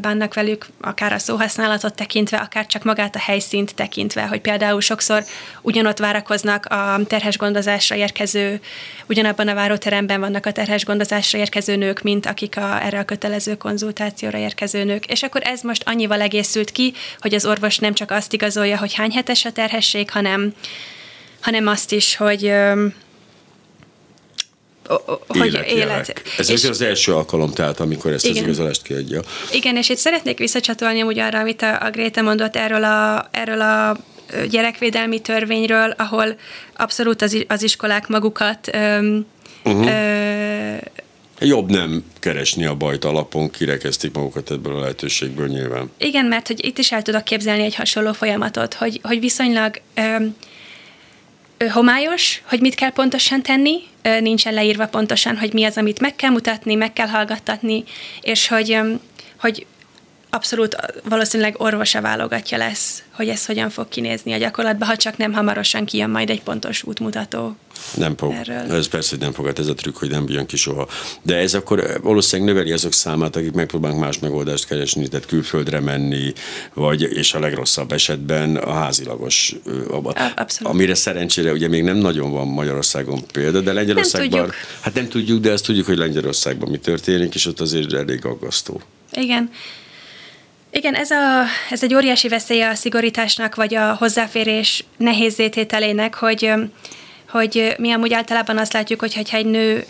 bánnak 0.00 0.34
velük, 0.34 0.66
akár 0.80 1.12
a 1.12 1.18
szóhasználatot 1.18 1.94
tekintve, 1.94 2.36
akár 2.36 2.66
csak 2.66 2.84
magát 2.84 3.14
a 3.14 3.18
helyszínt 3.18 3.74
tekintve, 3.74 4.26
hogy 4.26 4.40
például 4.40 4.80
sokszor 4.80 5.24
ugyanott 5.62 5.98
várakoznak 5.98 6.66
a 6.66 7.00
terhes 7.06 7.36
gondozásra 7.38 7.96
érkező, 7.96 8.60
ugyanabban 9.08 9.48
a 9.48 9.54
váróteremben 9.54 10.20
vannak 10.20 10.46
a 10.46 10.52
terhes 10.52 10.84
gondozásra 10.84 11.38
érkező 11.38 11.76
nők, 11.76 12.02
mint 12.02 12.26
akik 12.26 12.56
a, 12.56 12.84
erre 12.84 12.98
a 12.98 13.04
kötelező 13.04 13.56
konzultációra 13.56 14.38
érkező 14.38 14.84
nők. 14.84 15.06
És 15.06 15.22
akkor 15.22 15.40
ez 15.44 15.62
most 15.62 15.82
annyival 15.86 16.20
egészült 16.20 16.70
ki, 16.70 16.92
hogy 17.18 17.34
az 17.34 17.46
orvos 17.46 17.78
nem 17.78 17.94
csak 17.94 18.10
azt 18.10 18.32
igazolja, 18.32 18.78
hogy 18.78 18.94
hány 18.94 19.12
hetes 19.12 19.44
a 19.44 19.52
terhesség, 19.52 20.10
hanem, 20.10 20.54
hanem 21.40 21.66
azt 21.66 21.92
is, 21.92 22.16
hogy 22.16 22.52
hogy 25.26 25.60
élet. 25.66 26.22
Ez 26.38 26.50
és 26.50 26.64
az 26.64 26.80
első 26.80 27.14
alkalom, 27.14 27.50
tehát 27.50 27.80
amikor 27.80 28.12
ezt 28.12 28.24
igen. 28.24 28.36
az 28.36 28.42
igazolást 28.42 28.82
kiadja. 28.82 29.20
Igen, 29.52 29.76
és 29.76 29.88
itt 29.88 29.96
szeretnék 29.96 30.38
visszacsatolni 30.38 31.02
úgy 31.02 31.18
arra, 31.18 31.38
amit 31.38 31.62
a, 31.62 31.82
a 31.82 31.90
Gréte 31.90 32.22
mondott 32.22 32.56
erről 32.56 32.84
a, 32.84 33.28
erről 33.30 33.60
a 33.60 33.96
gyerekvédelmi 34.50 35.20
törvényről, 35.20 35.94
ahol 35.96 36.36
abszolút 36.76 37.22
az, 37.22 37.44
az 37.48 37.62
iskolák 37.62 38.08
magukat 38.08 38.70
öm, 38.72 39.26
uh-huh. 39.64 39.86
ö, 39.86 40.76
Jobb 41.40 41.70
nem 41.70 42.04
keresni 42.18 42.64
a 42.64 42.74
bajt 42.74 43.04
alapon, 43.04 43.50
kirekeztik 43.50 44.14
magukat 44.14 44.50
ebből 44.50 44.76
a 44.76 44.80
lehetőségből 44.80 45.46
nyilván. 45.46 45.90
Igen, 45.98 46.24
mert 46.24 46.46
hogy 46.46 46.64
itt 46.64 46.78
is 46.78 46.92
el 46.92 47.02
tudok 47.02 47.24
képzelni 47.24 47.62
egy 47.62 47.74
hasonló 47.74 48.12
folyamatot, 48.12 48.74
hogy, 48.74 49.00
hogy 49.02 49.20
viszonylag 49.20 49.80
öm, 49.94 50.36
homályos, 51.70 52.42
hogy 52.44 52.60
mit 52.60 52.74
kell 52.74 52.90
pontosan 52.90 53.42
tenni, 53.42 53.80
nincsen 54.20 54.54
leírva 54.54 54.86
pontosan, 54.86 55.36
hogy 55.36 55.52
mi 55.52 55.64
az, 55.64 55.76
amit 55.76 56.00
meg 56.00 56.16
kell 56.16 56.30
mutatni, 56.30 56.74
meg 56.74 56.92
kell 56.92 57.06
hallgattatni, 57.06 57.84
és 58.20 58.48
hogy, 58.48 58.78
hogy 59.40 59.66
abszolút 60.30 60.76
valószínűleg 61.04 61.54
orvosa 61.58 62.00
válogatja 62.00 62.58
lesz, 62.58 63.02
hogy 63.12 63.28
ez 63.28 63.46
hogyan 63.46 63.70
fog 63.70 63.88
kinézni 63.88 64.32
a 64.32 64.36
gyakorlatban, 64.36 64.88
ha 64.88 64.96
csak 64.96 65.16
nem 65.16 65.32
hamarosan 65.32 65.84
kijön 65.84 66.10
majd 66.10 66.30
egy 66.30 66.42
pontos 66.42 66.82
útmutató. 66.82 67.56
Nem 67.94 68.16
fog. 68.16 68.32
Erről. 68.32 68.76
Ez 68.76 68.88
persze, 68.88 69.10
hogy 69.10 69.18
nem 69.18 69.32
fog, 69.32 69.46
hát 69.46 69.58
ez 69.58 69.66
a 69.66 69.74
trükk, 69.74 69.96
hogy 69.96 70.10
nem 70.10 70.24
jön 70.28 70.46
ki 70.46 70.56
soha. 70.56 70.88
De 71.22 71.36
ez 71.36 71.54
akkor 71.54 72.00
valószínűleg 72.02 72.54
növeli 72.54 72.72
azok 72.72 72.92
számát, 72.92 73.36
akik 73.36 73.52
megpróbálnak 73.52 74.00
más 74.00 74.18
megoldást 74.18 74.66
keresni, 74.66 75.08
tehát 75.08 75.26
külföldre 75.26 75.80
menni, 75.80 76.32
vagy, 76.74 77.02
és 77.02 77.34
a 77.34 77.38
legrosszabb 77.38 77.92
esetben 77.92 78.56
a 78.56 78.72
házilagos. 78.72 79.54
Abszolút. 80.36 80.72
Amire 80.72 80.94
szerencsére 80.94 81.52
ugye 81.52 81.68
még 81.68 81.82
nem 81.82 81.96
nagyon 81.96 82.32
van 82.32 82.46
Magyarországon 82.46 83.20
példa, 83.32 83.60
de 83.60 83.72
Lengyelországban, 83.72 84.28
nem 84.30 84.38
tudjuk. 84.38 84.64
hát 84.80 84.94
nem 84.94 85.08
tudjuk, 85.08 85.40
de 85.40 85.52
azt 85.52 85.64
tudjuk, 85.64 85.86
hogy 85.86 85.98
Lengyelországban 85.98 86.70
mi 86.70 86.78
történik, 86.78 87.34
és 87.34 87.46
ott 87.46 87.60
azért 87.60 87.92
elég 87.92 88.24
aggasztó. 88.24 88.80
Igen. 89.12 89.50
Igen, 90.70 90.94
ez, 90.94 91.10
a, 91.10 91.44
ez 91.70 91.82
egy 91.82 91.94
óriási 91.94 92.28
veszélye 92.28 92.68
a 92.68 92.74
szigorításnak, 92.74 93.54
vagy 93.54 93.74
a 93.74 93.94
hozzáférés 93.94 94.84
nehézzétételének, 94.96 96.14
hogy, 96.14 96.50
hogy 97.28 97.74
mi 97.78 97.92
amúgy 97.92 98.12
általában 98.12 98.58
azt 98.58 98.72
látjuk, 98.72 99.00
hogy 99.00 99.14
ha 99.14 99.36
egy 99.36 99.46
nő, 99.46 99.84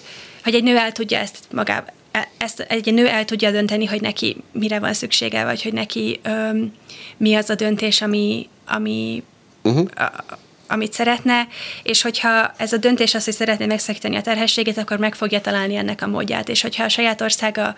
hogy 0.44 0.54
egy 0.54 0.62
nő 0.62 0.76
el 0.76 0.92
tudja 0.92 1.18
ezt 1.18 1.38
magába, 1.52 1.86
e, 2.10 2.28
ezt 2.38 2.60
egy 2.60 2.94
nő 2.94 3.08
el 3.08 3.24
tudja 3.24 3.50
dönteni, 3.50 3.86
hogy 3.86 4.00
neki 4.00 4.36
mire 4.52 4.78
van 4.78 4.94
szüksége, 4.94 5.44
vagy 5.44 5.62
hogy 5.62 5.72
neki 5.72 6.20
öm, 6.22 6.72
mi 7.16 7.34
az 7.34 7.50
a 7.50 7.54
döntés, 7.54 8.02
ami, 8.02 8.48
ami 8.66 9.22
uh-huh. 9.62 9.88
a, 9.96 10.24
amit 10.68 10.92
szeretne, 10.92 11.48
és 11.82 12.02
hogyha 12.02 12.52
ez 12.56 12.72
a 12.72 12.76
döntés 12.76 13.14
az, 13.14 13.24
hogy 13.24 13.34
szeretné 13.34 13.66
megszakítani 13.66 14.16
a 14.16 14.20
terhességét, 14.20 14.78
akkor 14.78 14.98
meg 14.98 15.14
fogja 15.14 15.40
találni 15.40 15.76
ennek 15.76 16.02
a 16.02 16.06
módját, 16.06 16.48
és 16.48 16.62
hogyha 16.62 16.84
a 16.84 16.88
saját 16.88 17.20
országa 17.20 17.74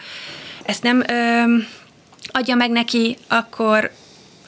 ezt 0.63 0.83
nem 0.83 1.03
öm, 1.09 1.67
adja 2.33 2.55
meg 2.55 2.71
neki, 2.71 3.17
akkor, 3.29 3.91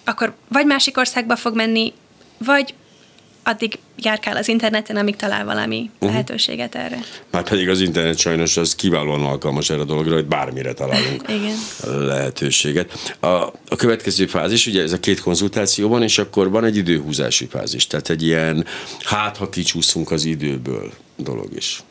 akkor 0.04 0.34
vagy 0.48 0.66
másik 0.66 0.96
országba 0.96 1.36
fog 1.36 1.54
menni, 1.54 1.92
vagy 2.38 2.74
addig 3.42 3.78
járkál 3.96 4.36
az 4.36 4.48
interneten, 4.48 4.96
amíg 4.96 5.16
talál 5.16 5.44
valami 5.44 5.90
uh-huh. 5.94 6.08
lehetőséget 6.10 6.74
erre. 6.74 6.98
Már 7.30 7.42
pedig 7.42 7.68
az 7.68 7.80
internet 7.80 8.18
sajnos 8.18 8.56
az 8.56 8.74
kiválóan 8.74 9.24
alkalmas 9.24 9.70
erre 9.70 9.80
a 9.80 9.84
dologra, 9.84 10.14
hogy 10.14 10.26
bármire 10.26 10.72
találunk 10.72 11.22
Igen. 11.38 11.56
lehetőséget. 12.06 13.16
A, 13.20 13.26
a 13.68 13.76
következő 13.76 14.26
fázis, 14.26 14.66
ugye 14.66 14.82
ez 14.82 14.92
a 14.92 15.00
két 15.00 15.20
konzultáció 15.20 15.88
van, 15.88 16.02
és 16.02 16.18
akkor 16.18 16.50
van 16.50 16.64
egy 16.64 16.76
időhúzási 16.76 17.46
fázis, 17.46 17.86
tehát 17.86 18.10
egy 18.10 18.22
ilyen 18.22 18.66
hát, 19.00 19.36
ha 19.36 19.48
kicsúszunk 19.48 20.10
az 20.10 20.24
időből 20.24 20.92
dolog 21.16 21.52
is. 21.56 21.82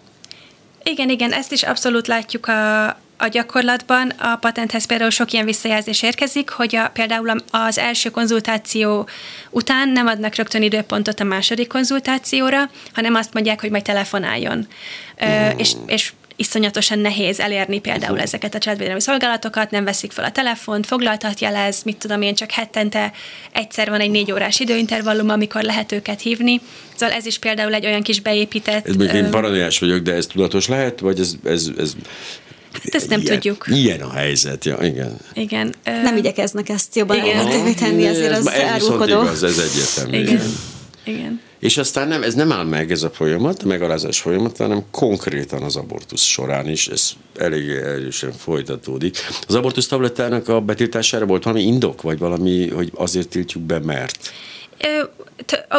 Igen, 0.83 1.09
igen, 1.09 1.31
ezt 1.31 1.51
is 1.51 1.63
abszolút 1.63 2.07
látjuk 2.07 2.47
a, 2.47 2.87
a 3.21 3.27
gyakorlatban 3.27 4.10
a 4.10 4.36
patenthez 4.36 4.86
például 4.86 5.10
sok 5.10 5.31
ilyen 5.31 5.45
visszajelzés 5.45 6.01
érkezik, 6.01 6.49
hogy 6.49 6.75
a, 6.75 6.89
például 6.93 7.36
az 7.51 7.77
első 7.77 8.10
konzultáció 8.10 9.07
után 9.49 9.89
nem 9.89 10.07
adnak 10.07 10.36
rögtön 10.36 10.62
időpontot 10.62 11.19
a 11.19 11.23
második 11.23 11.67
konzultációra, 11.67 12.69
hanem 12.93 13.15
azt 13.15 13.34
mondják, 13.34 13.62
hogy 13.62 13.69
majd 13.69 13.84
telefonáljon. 13.84 14.57
Mm. 14.57 15.27
Ö, 15.27 15.49
és, 15.57 15.73
és 15.86 16.12
iszonyatosan 16.36 16.99
nehéz 16.99 17.39
elérni 17.39 17.79
például 17.79 18.19
ezeket 18.19 18.55
a 18.55 18.57
családvédelmi 18.57 19.01
szolgálatokat, 19.01 19.71
nem 19.71 19.84
veszik 19.84 20.12
fel 20.12 20.25
a 20.25 20.31
telefont, 20.31 20.86
foglaltat 20.86 21.39
jelez, 21.39 21.84
mit 21.84 21.97
tudom 21.97 22.21
én, 22.21 22.36
csak 22.36 22.51
hetente 22.51 23.12
egyszer 23.51 23.89
van 23.89 23.99
egy 23.99 24.12
négy 24.12 24.31
órás 24.31 24.60
időintervallum, 24.60 25.29
amikor 25.29 25.63
lehet 25.63 25.91
őket 25.91 26.21
hívni. 26.21 26.62
Szóval 26.95 27.15
ez 27.15 27.25
is 27.25 27.38
például 27.38 27.73
egy 27.73 27.86
olyan 27.86 28.01
kis 28.01 28.19
beépített... 28.19 28.88
Ez 28.88 28.95
még 28.95 29.13
én 29.13 29.29
paranoiás 29.29 29.79
vagyok, 29.79 29.99
de 29.99 30.13
ez 30.13 30.25
tudatos 30.25 30.67
lehet, 30.67 30.99
vagy 30.99 31.19
ez, 31.19 31.34
ez, 31.43 31.69
ez 31.77 31.93
Hát 32.73 32.95
ezt 32.95 33.10
nem 33.10 33.19
ilyen, 33.19 33.34
tudjuk. 33.34 33.65
Ilyen 33.69 34.01
a 34.01 34.12
helyzet, 34.12 34.65
ja, 34.65 34.77
igen. 34.81 35.17
Igen. 35.34 35.75
Nem 35.84 36.17
igyekeznek 36.17 36.69
ezt 36.69 36.95
jobban 36.95 37.17
lehetővé 37.17 37.73
tenni, 37.73 38.07
azért 38.07 38.38
az 38.38 38.47
ez 38.47 38.60
árulkodó. 38.60 39.21
Igaz, 39.21 39.43
ez 39.43 39.57
egyértelmű. 39.57 40.17
Igen. 40.17 40.34
igen. 40.34 40.51
igen. 41.03 41.41
És 41.60 41.77
aztán 41.77 42.07
nem, 42.07 42.23
ez 42.23 42.34
nem 42.34 42.51
áll 42.51 42.63
meg 42.63 42.91
ez 42.91 43.03
a 43.03 43.10
folyamat, 43.10 43.63
a 43.63 43.67
megalázás 43.67 44.19
folyamat, 44.19 44.57
hanem 44.57 44.84
konkrétan 44.91 45.63
az 45.63 45.75
abortusz 45.75 46.23
során 46.23 46.67
is, 46.67 46.88
ez 46.88 47.12
elég 47.38 47.69
erősen 47.69 48.31
folytatódik. 48.31 49.17
Az 49.47 49.55
abortusz 49.55 49.88
tablettának 49.88 50.47
a 50.47 50.62
betiltására 50.62 51.25
volt 51.25 51.43
valami 51.43 51.63
indok, 51.63 52.01
vagy 52.01 52.17
valami, 52.17 52.69
hogy 52.69 52.91
azért 52.95 53.27
tiltjuk 53.27 53.63
be, 53.63 53.79
mert? 53.79 54.31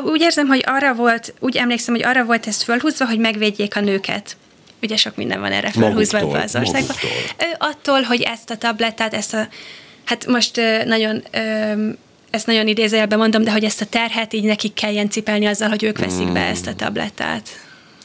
Úgy 0.05 0.21
érzem, 0.21 0.47
hogy 0.47 0.63
arra 0.67 0.95
volt, 0.95 1.35
úgy 1.41 1.57
emlékszem, 1.57 1.95
hogy 1.95 2.05
arra 2.05 2.25
volt 2.25 2.47
ez 2.47 2.63
fölhúzva, 2.63 3.07
hogy 3.07 3.19
megvédjék 3.19 3.77
a 3.77 3.81
nőket 3.81 4.37
ugye 4.83 4.97
sok 4.97 5.17
minden 5.17 5.41
van 5.41 5.53
erre 5.53 5.71
felhúzva 5.71 6.19
ebbe 6.19 6.43
az 6.43 6.57
országban. 6.57 6.97
Attól, 7.59 8.03
hogy 8.03 8.21
ezt 8.21 8.51
a 8.51 8.57
tablettát, 8.57 9.15
ezt 9.15 9.35
a, 9.35 9.49
hát 10.05 10.27
most 10.27 10.61
nagyon 10.85 11.23
ezt 12.31 12.47
nagyon 12.47 12.69
idézőjelben 12.69 13.19
mondom, 13.19 13.43
de 13.43 13.51
hogy 13.51 13.65
ezt 13.65 13.81
a 13.81 13.85
terhet 13.85 14.33
így 14.33 14.45
nekik 14.45 14.75
kelljen 14.75 15.11
cipelni 15.11 15.47
azzal, 15.47 15.69
hogy 15.69 15.83
ők 15.83 15.99
veszik 15.99 16.33
be 16.33 16.41
hmm. 16.41 16.51
ezt 16.51 16.67
a 16.67 16.75
tablettát. 16.75 17.62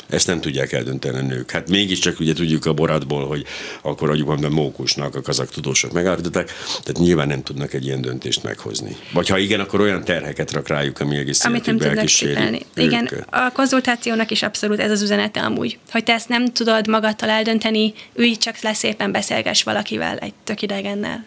Ezt 0.10 0.28
nem 0.28 0.42
tudják 0.42 0.72
eldönteni 0.72 1.18
a 1.18 1.22
nők. 1.22 1.52
Hát 1.52 1.70
mégiscsak 1.70 2.20
ugye 2.20 2.34
tudjuk 2.34 2.66
a 2.66 2.74
boratból, 2.74 3.28
hogy 3.28 3.46
akkor 3.82 4.10
adjuk 4.10 4.28
mondom 4.28 4.54
mókusnak 4.54 5.16
a 5.16 5.22
kazak 5.22 5.50
tudósok 5.50 5.92
megállították, 5.92 6.52
tehát 6.68 6.98
nyilván 6.98 7.28
nem 7.28 7.44
tudnak 7.44 7.74
egy 7.74 7.86
ilyen 7.86 8.02
döntést 8.02 8.44
meghozni. 8.44 8.96
Vagy 9.14 9.28
ha 9.28 9.38
igen, 9.38 9.60
akkor 9.60 9.82
olyan 9.82 10.04
terheket 10.04 10.52
rak 10.52 10.68
rájuk, 10.68 11.00
ami 11.00 11.18
egész 11.18 11.46
Amit 11.46 11.66
nem 11.66 11.78
tudnak 11.78 12.08
cipelni. 12.08 12.62
Igen, 12.76 13.10
a 13.30 13.52
konzultációnak 13.52 14.32
is 14.32 14.44
abszolút 14.44 14.80
ez 14.80 14.92
az 14.92 15.02
üzenete 15.02 15.40
amúgy, 15.40 15.78
hogy 15.92 16.04
te 16.04 16.14
ezt 16.14 16.30
nem 16.30 16.46
tudod 16.46 16.88
magadtal 16.88 17.30
eldönteni, 17.30 17.94
ülj 18.16 18.36
csak 18.36 18.60
le 18.62 18.74
szépen 18.74 19.12
beszélgess 19.12 19.64
valakivel, 19.64 20.18
egy 20.18 20.34
tök 20.44 20.62
idegennel. 20.62 21.26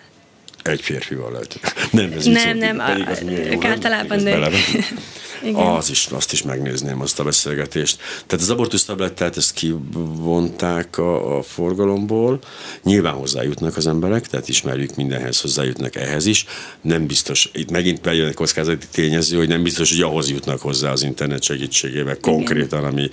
Egy 0.62 0.81
férfival 0.81 1.33
lehet. 1.33 1.61
Nem, 1.90 2.12
ez 2.12 2.25
nem, 2.25 2.59
nem, 2.59 2.79
a, 2.79 2.90
ők 3.29 3.64
általában 3.64 4.19
nők. 4.19 4.55
Igen. 5.42 5.66
Az 5.66 5.90
is, 5.90 6.07
azt 6.07 6.33
is 6.33 6.42
megnézném, 6.42 7.00
azt 7.00 7.20
a 7.20 7.24
beszélgetést. 7.24 7.98
Tehát 8.26 8.44
az 8.44 8.50
abortusz 8.50 8.85
tablettát 8.85 9.37
ezt 9.37 9.53
kivonták 9.53 10.98
a, 10.98 11.38
a 11.38 11.42
forgalomból. 11.42 12.38
Nyilván 12.83 13.14
hozzájutnak 13.14 13.76
az 13.76 13.87
emberek, 13.87 14.26
tehát 14.26 14.48
ismerjük 14.48 14.94
mindenhez, 14.96 15.40
hozzájutnak 15.40 15.96
ehhez 15.96 16.26
is. 16.26 16.46
Nem 16.81 17.07
biztos, 17.07 17.50
itt 17.53 17.70
megint 17.70 18.00
bejön 18.00 18.29
egy 18.29 18.35
kockázati 18.35 18.87
tényező, 18.92 19.37
hogy 19.37 19.48
nem 19.48 19.62
biztos, 19.62 19.90
hogy 19.90 20.03
ahhoz 20.03 20.31
jutnak 20.31 20.61
hozzá 20.61 20.90
az 20.90 21.03
internet 21.03 21.42
segítségével 21.42 22.16
konkrétan, 22.20 22.85
ami, 22.85 23.09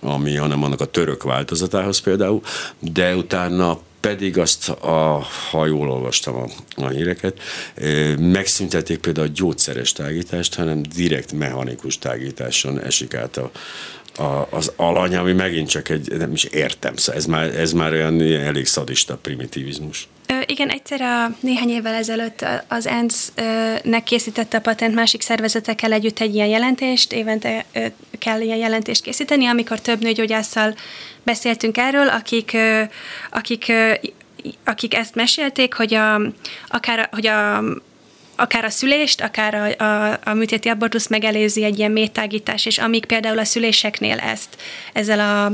ami, 0.00 0.36
hanem 0.36 0.62
annak 0.62 0.80
a 0.80 0.84
török 0.84 1.22
változatához 1.22 1.98
például, 2.00 2.40
de 2.78 3.16
utána 3.16 3.80
pedig 4.00 4.38
azt, 4.38 4.68
a, 4.68 5.26
ha 5.50 5.66
jól 5.66 5.90
olvastam 5.90 6.36
a, 6.36 6.46
a 6.74 6.88
híreket, 6.88 7.40
megszüntették 8.18 8.98
például 8.98 9.26
a 9.26 9.32
gyógyszeres 9.34 9.92
tágítást, 9.92 10.54
hanem 10.54 10.82
direkt 10.94 11.32
mechanikus 11.32 11.98
tágításon 11.98 12.80
esik 12.80 13.14
át 13.14 13.36
a, 13.36 13.50
a, 14.16 14.46
az 14.50 14.72
alany, 14.76 15.16
ami 15.16 15.32
megint 15.32 15.68
csak 15.68 15.88
egy, 15.88 16.16
nem 16.16 16.32
is 16.32 16.44
értem, 16.44 16.96
szóval 16.96 17.20
ez 17.20 17.26
már, 17.26 17.54
ez 17.56 17.72
már 17.72 17.92
olyan 17.92 18.20
elég 18.20 18.66
szadista 18.66 19.16
primitivizmus. 19.16 20.08
Ö, 20.26 20.34
igen, 20.46 20.68
egyszer 20.68 21.00
a 21.00 21.36
néhány 21.40 21.70
évvel 21.70 21.94
ezelőtt 21.94 22.44
az 22.68 22.86
ENSZ-nek 22.86 24.02
készítette 24.04 24.56
a 24.56 24.60
patent 24.60 24.94
másik 24.94 25.22
szervezetekkel 25.22 25.92
együtt 25.92 26.20
egy 26.20 26.34
ilyen 26.34 26.48
jelentést, 26.48 27.12
évente 27.12 27.64
kell 28.18 28.40
ilyen 28.40 28.58
jelentést 28.58 29.02
készíteni, 29.02 29.46
amikor 29.46 29.80
több 29.80 30.00
nőgyógyásszal 30.00 30.74
beszéltünk 31.22 31.78
erről, 31.78 32.08
akik, 32.08 32.56
akik, 33.30 33.72
akik 34.64 34.94
ezt 34.94 35.14
mesélték, 35.14 35.74
hogy 35.74 35.94
a, 35.94 36.20
akár, 36.68 37.08
hogy 37.12 37.26
a 37.26 37.62
akár 38.40 38.64
a 38.64 38.70
szülést, 38.70 39.20
akár 39.20 39.54
a, 39.54 39.84
a, 39.84 40.18
a 40.24 40.34
műtéti 40.34 40.68
abortusz 40.68 41.08
megelőzi 41.08 41.64
egy 41.64 41.78
ilyen 41.78 41.90
métágítás, 41.90 42.66
és 42.66 42.78
amíg 42.78 43.04
például 43.04 43.38
a 43.38 43.44
szüléseknél 43.44 44.18
ezt, 44.18 44.56
ezzel 44.92 45.20
a 45.20 45.52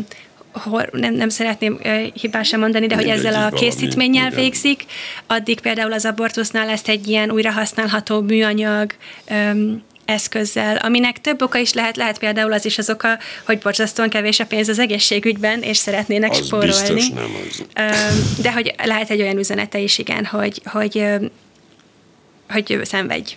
nem, 0.92 1.14
nem 1.14 1.28
szeretném 1.28 1.80
hibásan 2.20 2.60
mondani, 2.60 2.86
de 2.86 2.94
hogy 2.94 3.08
ezzel 3.08 3.44
a 3.44 3.56
készítménnyel 3.56 4.30
végzik, 4.30 4.84
addig 5.26 5.60
például 5.60 5.92
az 5.92 6.04
abortusznál 6.04 6.68
ezt 6.68 6.88
egy 6.88 7.08
ilyen 7.08 7.30
újrahasználható 7.30 8.20
műanyag 8.20 8.92
öm, 9.28 9.82
eszközzel, 10.04 10.76
aminek 10.76 11.20
több 11.20 11.42
oka 11.42 11.58
is 11.58 11.72
lehet, 11.72 11.96
lehet 11.96 12.18
például 12.18 12.52
az 12.52 12.64
is 12.64 12.78
az 12.78 12.90
oka, 12.90 13.18
hogy 13.46 13.58
borzasztóan 13.58 14.08
kevés 14.08 14.40
a 14.40 14.46
pénz 14.46 14.68
az 14.68 14.78
egészségügyben, 14.78 15.62
és 15.62 15.76
szeretnének 15.76 16.30
az 16.30 16.46
spórolni. 16.46 16.72
Biztos 16.72 17.08
nem 17.08 17.30
az. 17.50 17.64
De 18.42 18.52
hogy 18.52 18.74
lehet 18.84 19.10
egy 19.10 19.20
olyan 19.20 19.38
üzenete 19.38 19.78
is, 19.78 19.98
igen, 19.98 20.24
hogy, 20.24 20.60
hogy, 20.64 21.04
hogy 22.48 22.80
szenvedj. 22.82 23.36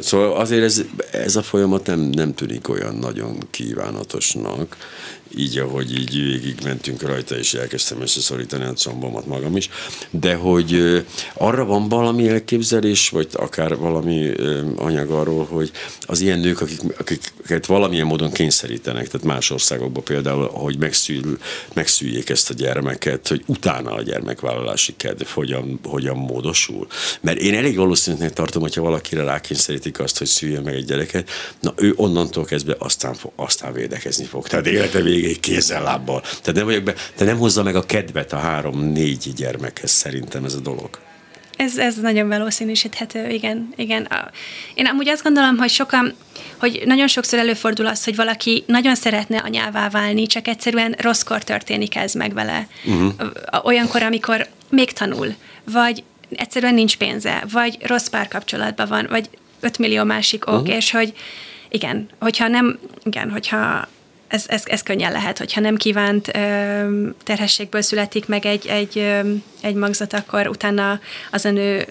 Szóval 0.00 0.36
azért 0.36 0.62
ez, 0.62 0.82
ez 1.10 1.36
a 1.36 1.42
folyamat 1.42 1.86
nem, 1.86 2.00
nem 2.00 2.34
tűnik 2.34 2.68
olyan 2.68 2.94
nagyon 2.94 3.38
kívánatosnak, 3.50 4.76
így, 5.36 5.58
ahogy 5.58 5.98
így 5.98 6.14
végig 6.14 6.54
mentünk 6.64 7.02
rajta, 7.02 7.36
és 7.36 7.54
elkezdtem 7.54 8.00
összeszorítani 8.00 8.64
a 8.64 8.72
combomat 8.72 9.26
magam 9.26 9.56
is, 9.56 9.68
de 10.10 10.34
hogy 10.34 11.02
arra 11.34 11.64
van 11.64 11.88
valami 11.88 12.28
elképzelés, 12.28 13.08
vagy 13.08 13.28
akár 13.32 13.76
valami 13.76 14.32
anyag 14.76 15.10
arról, 15.10 15.44
hogy 15.44 15.70
az 16.00 16.20
ilyen 16.20 16.38
nők, 16.38 16.60
akik, 16.60 16.80
akiket 16.98 17.66
valamilyen 17.66 18.06
módon 18.06 18.32
kényszerítenek, 18.32 19.08
tehát 19.08 19.26
más 19.26 19.50
országokban 19.50 20.04
például, 20.04 20.48
hogy 20.48 20.78
megszül, 20.78 21.38
megszüljék 21.72 22.28
ezt 22.28 22.50
a 22.50 22.54
gyermeket, 22.54 23.28
hogy 23.28 23.42
utána 23.46 23.92
a 23.92 24.02
gyermekvállalási 24.02 24.94
kedv 24.96 25.26
hogyan, 25.26 25.78
hogyan 25.82 26.16
módosul. 26.16 26.86
Mert 27.20 27.38
én 27.38 27.54
elég 27.54 27.76
valószínűleg 27.76 28.32
tartom, 28.32 28.62
hogyha 28.62 28.82
valakire 28.82 29.22
rákényszerítik 29.70 29.98
azt, 29.98 30.18
hogy 30.18 30.26
szüljön 30.26 30.62
meg 30.62 30.74
egy 30.74 30.84
gyereket, 30.84 31.30
na 31.60 31.72
ő 31.76 31.92
onnantól 31.96 32.44
kezdve 32.44 32.76
aztán, 32.78 33.16
aztán 33.36 33.72
védekezni 33.72 34.24
fog. 34.24 34.48
Tehát 34.48 34.66
élete 34.66 35.00
végéig 35.00 35.40
kézzel 35.40 35.82
lábbal. 35.82 36.20
Tehát 36.20 36.54
nem 36.54 36.64
vagyok 36.64 36.82
be, 36.82 36.94
de 37.16 37.24
nem 37.24 37.38
hozza 37.38 37.62
meg 37.62 37.76
a 37.76 37.82
kedvet 37.82 38.32
a 38.32 38.36
három-négy 38.36 39.32
gyermekhez 39.36 39.90
szerintem 39.90 40.44
ez 40.44 40.54
a 40.54 40.60
dolog. 40.60 40.98
Ez, 41.56 41.78
ez 41.78 41.96
nagyon 41.96 42.28
valószínűsíthető, 42.28 43.28
igen. 43.28 43.72
igen. 43.76 44.08
Én 44.74 44.86
amúgy 44.86 45.08
azt 45.08 45.22
gondolom, 45.22 45.56
hogy 45.56 45.70
sokan, 45.70 46.14
hogy 46.58 46.82
nagyon 46.84 47.08
sokszor 47.08 47.38
előfordul 47.38 47.86
az, 47.86 48.04
hogy 48.04 48.16
valaki 48.16 48.64
nagyon 48.66 48.94
szeretne 48.94 49.38
anyává 49.38 49.88
válni, 49.88 50.26
csak 50.26 50.48
egyszerűen 50.48 50.96
rosszkor 50.98 51.44
történik 51.44 51.96
ez 51.96 52.14
meg 52.14 52.32
vele. 52.32 52.68
Uh-huh. 52.84 53.12
Olyankor, 53.62 54.02
amikor 54.02 54.46
még 54.70 54.92
tanul, 54.92 55.34
vagy 55.64 56.02
egyszerűen 56.36 56.74
nincs 56.74 56.96
pénze, 56.96 57.44
vagy 57.52 57.78
rossz 57.82 58.06
párkapcsolatban 58.06 58.88
van, 58.88 59.06
vagy 59.10 59.28
5 59.60 59.78
millió 59.78 60.04
másik 60.04 60.46
ok, 60.46 60.60
uh-huh. 60.60 60.76
és 60.76 60.90
hogy 60.90 61.12
igen, 61.68 62.08
hogyha 62.18 62.48
nem, 62.48 62.78
igen, 63.04 63.30
hogyha 63.30 63.88
ez, 64.28 64.44
ez, 64.48 64.62
ez 64.64 64.82
könnyen 64.82 65.12
lehet, 65.12 65.38
hogyha 65.38 65.60
nem 65.60 65.76
kívánt 65.76 66.36
ö, 66.36 67.08
terhességből 67.24 67.82
születik 67.82 68.26
meg 68.26 68.46
egy, 68.46 68.66
egy, 68.66 68.98
ö, 68.98 69.20
egy 69.60 69.74
magzat, 69.74 70.12
akkor 70.12 70.48
utána 70.48 71.00
az 71.30 71.44
a 71.44 71.50
nő 71.50 71.86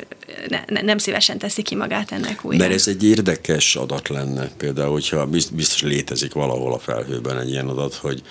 ne, 0.48 0.64
ne, 0.68 0.82
nem 0.82 0.98
szívesen 0.98 1.38
teszi 1.38 1.62
ki 1.62 1.76
magát 1.76 2.12
ennek 2.12 2.46
újra. 2.46 2.58
Mert 2.58 2.74
ez 2.74 2.88
egy 2.88 3.04
érdekes 3.04 3.76
adat 3.76 4.08
lenne, 4.08 4.50
például, 4.58 4.92
hogyha 4.92 5.26
biztos 5.26 5.82
létezik 5.82 6.34
valahol 6.34 6.74
a 6.74 6.80
felhőben 6.80 7.40
egy 7.40 7.50
ilyen 7.50 7.68
adat, 7.68 7.94
hogy, 7.94 8.22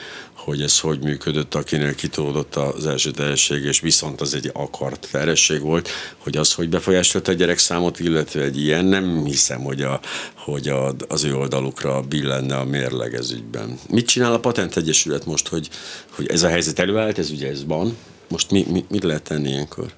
hogy 0.48 0.62
ez 0.62 0.80
hogy 0.80 1.00
működött, 1.00 1.54
akinek 1.54 1.94
kitolódott 1.94 2.56
az 2.56 2.87
első 2.87 3.11
terhesség, 3.11 3.64
és 3.64 3.80
viszont 3.80 4.20
az 4.20 4.34
egy 4.34 4.50
akart 4.52 5.08
terhesség 5.11 5.61
volt, 5.61 5.88
hogy 6.18 6.37
az, 6.37 6.52
hogy 6.52 6.68
befolyásolta 6.68 7.30
a 7.30 7.34
gyerekszámot, 7.34 8.00
illetve 8.00 8.42
egy 8.42 8.61
ilyen, 8.61 8.84
nem 8.84 9.24
hiszem, 9.24 9.61
hogy, 9.61 9.82
a, 9.82 10.00
hogy 10.37 10.68
a, 10.68 10.94
az 11.08 11.24
ő 11.24 11.34
oldalukra 11.34 12.00
billenne 12.00 12.56
a 12.56 12.64
mérleg 12.64 13.14
ez 13.14 13.30
ügyben. 13.30 13.78
Mit 13.88 14.06
csinál 14.06 14.32
a 14.32 14.40
Patent 14.40 14.76
Egyesület 14.76 15.26
most, 15.26 15.48
hogy, 15.48 15.68
hogy 16.11 16.26
ez 16.26 16.42
a 16.42 16.48
helyzet 16.48 16.78
előállt, 16.78 17.18
ez 17.18 17.30
ugye 17.30 17.48
ez 17.48 17.64
van, 17.64 17.96
most 18.28 18.50
mi, 18.50 18.66
mi, 18.70 18.84
mit 18.90 19.02
lehet 19.02 19.22
tenni 19.22 19.48
ilyenkor? 19.48 19.92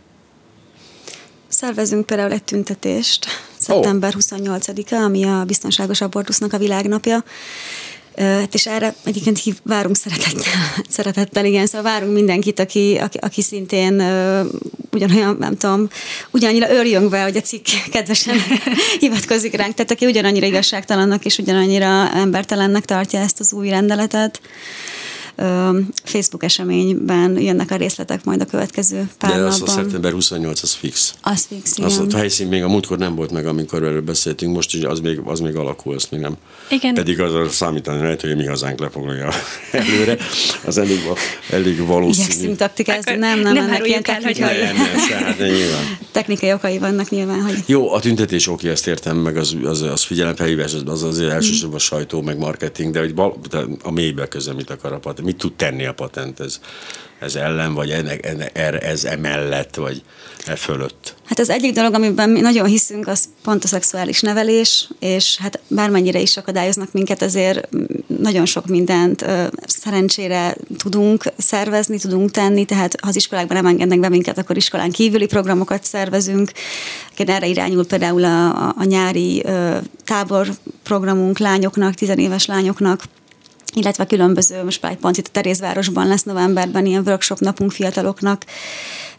Szervezünk 1.49 2.07
például 2.07 2.33
egy 2.33 2.45
tüntetést, 2.45 3.27
szeptember 3.59 4.15
28-a, 4.19 4.95
ami 4.95 5.25
a 5.25 5.45
biztonságos 5.45 6.01
abortusznak 6.01 6.53
a 6.53 6.59
világnapja, 6.59 7.25
Hát 8.17 8.55
és 8.55 8.67
erre 8.67 8.95
egyébként 9.05 9.41
várunk 9.63 9.97
szeretettel, 9.97 10.53
szeretettel, 10.89 11.45
igen, 11.45 11.67
szóval 11.67 11.93
várunk 11.93 12.13
mindenkit, 12.13 12.59
aki, 12.59 12.97
aki, 12.97 13.19
aki 13.19 13.43
szintén 13.43 14.01
uh, 14.01 14.47
ugyanolyan, 14.93 15.37
nem 15.39 15.57
tudom, 15.57 15.89
ugyanannyira 16.31 16.71
örjöngve, 16.71 17.23
hogy 17.23 17.37
a 17.37 17.41
cikk 17.41 17.67
kedvesen 17.93 18.37
hivatkozik 19.01 19.55
ránk, 19.55 19.75
tehát 19.75 19.91
aki 19.91 20.07
ugyanannyira 20.07 20.47
igazságtalannak 20.47 21.25
és 21.25 21.39
ugyanannyira 21.39 22.11
embertelennek 22.15 22.85
tartja 22.85 23.21
ezt 23.21 23.41
az 23.41 23.53
új 23.53 23.69
rendeletet. 23.69 24.41
Facebook 26.05 26.45
eseményben 26.45 27.41
jönnek 27.41 27.71
a 27.71 27.77
részletek 27.77 28.25
majd 28.25 28.41
a 28.41 28.45
következő 28.45 29.09
pár 29.19 29.31
De 29.31 29.37
napban. 29.37 29.53
az 29.53 29.63
a 29.63 29.67
szeptember 29.67 30.13
28, 30.13 30.63
az 30.63 30.73
fix. 30.73 31.15
Az 31.23 31.47
fix, 31.49 31.77
igen. 31.77 31.91
Az 31.91 32.15
a 32.15 32.17
helyszín 32.17 32.47
még 32.47 32.63
a 32.63 32.69
múltkor 32.69 32.99
nem 32.99 33.15
volt 33.15 33.31
meg, 33.31 33.47
amikor 33.47 33.83
erről 33.83 34.01
beszéltünk, 34.01 34.55
most 34.55 34.75
is 34.75 34.83
az 34.83 35.01
még, 35.01 35.21
az 35.25 35.41
még 35.41 35.57
alakul, 35.57 35.95
azt 35.95 36.11
még 36.11 36.21
nem. 36.21 36.37
Igen. 36.71 36.95
Pedig 36.95 37.21
az 37.21 37.35
a 37.35 37.49
számítani 37.49 38.03
lehet, 38.03 38.21
hogy 38.21 38.37
mi 38.37 38.47
hazánk 38.47 38.81
lefoglalja 38.81 39.29
előre. 39.73 40.17
Az 40.65 40.79
elég, 40.79 40.99
elég 41.51 41.87
valószínű. 41.87 42.27
Igyekszünk 42.27 42.57
taktikázni, 42.57 43.15
nem, 43.15 43.41
nem, 43.41 43.55
nem 43.55 43.65
ennek 43.65 43.87
ilyen 43.87 44.03
technikai, 44.03 44.59
nem, 44.59 44.77
nem, 44.77 45.23
hát 45.25 45.39
nyilván. 45.39 45.99
technikai 46.13 46.53
okai 46.53 46.79
vannak 46.79 47.11
nyilván. 47.11 47.43
Hogy... 47.43 47.63
Jó, 47.67 47.93
a 47.93 48.01
tüntetés 48.01 48.49
oké, 48.49 48.71
ezt 48.71 48.87
értem, 48.87 49.17
meg 49.17 49.37
az, 49.37 49.57
az, 49.65 49.83
az 49.83 50.03
figyelemfelhívás, 50.03 50.75
az, 50.75 50.83
az 50.87 51.03
azért 51.03 51.31
elsősorban 51.31 51.77
a 51.77 51.81
sajtó, 51.81 52.23
meg 52.23 52.39
marketing, 52.39 52.93
de 52.93 52.99
hogy 53.01 53.15
a 53.83 53.91
mélybe 53.91 54.29
köze 54.29 54.53
mit 54.53 54.71
akar 54.71 54.93
a 54.93 54.99
mit 55.31 55.39
tud 55.39 55.53
tenni 55.53 55.87
a 55.87 55.95
patent 55.95 56.41
ez, 56.41 56.61
ez 57.21 57.35
ellen, 57.35 57.75
vagy 57.75 57.91
ennek, 57.91 58.27
ennek, 58.27 58.83
ez 58.83 59.05
emellett, 59.05 59.75
vagy 59.75 60.03
e 60.47 60.57
fölött? 60.57 61.15
Hát 61.25 61.39
az 61.39 61.51
egyik 61.51 61.75
dolog, 61.75 61.95
amiben 61.95 62.31
mi 62.31 62.41
nagyon 62.41 62.67
hiszünk, 62.67 63.09
az 63.09 63.29
pont 63.43 63.65
a 63.65 63.67
szexuális 63.67 64.21
nevelés, 64.21 64.89
és 64.99 65.39
hát 65.39 65.61
bármennyire 65.69 66.21
is 66.21 66.37
akadályoznak 66.37 66.93
minket, 66.93 67.23
azért 67.23 67.69
nagyon 68.07 68.47
sok 68.47 68.67
mindent 68.67 69.25
szerencsére 69.67 70.57
tudunk 70.79 71.25
szervezni, 71.37 71.99
tudunk 71.99 72.31
tenni, 72.31 72.65
tehát 72.65 73.01
ha 73.01 73.09
az 73.09 73.17
iskolákban 73.17 73.57
nem 73.57 73.67
engednek 73.67 74.01
be 74.01 74.09
minket, 74.09 74.39
akkor 74.39 74.57
iskolán 74.57 74.91
kívüli 74.91 75.27
programokat 75.27 75.85
szervezünk. 75.85 76.53
Erre 77.17 77.47
irányul 77.47 77.87
például 77.87 78.25
a, 78.25 78.69
a, 78.69 78.85
nyári 78.85 79.45
táborprogramunk 80.05 81.39
lányoknak, 81.39 81.95
tizenéves 81.95 82.47
lányoknak, 82.47 83.03
illetve 83.75 84.07
különböző, 84.07 84.65
most 84.65 84.87
pont 85.01 85.17
itt 85.17 85.27
a 85.27 85.31
Terézvárosban 85.33 86.07
lesz 86.07 86.23
novemberben 86.23 86.87
ilyen 86.87 87.03
workshop 87.07 87.39
napunk 87.39 87.73
fiataloknak, 87.73 88.45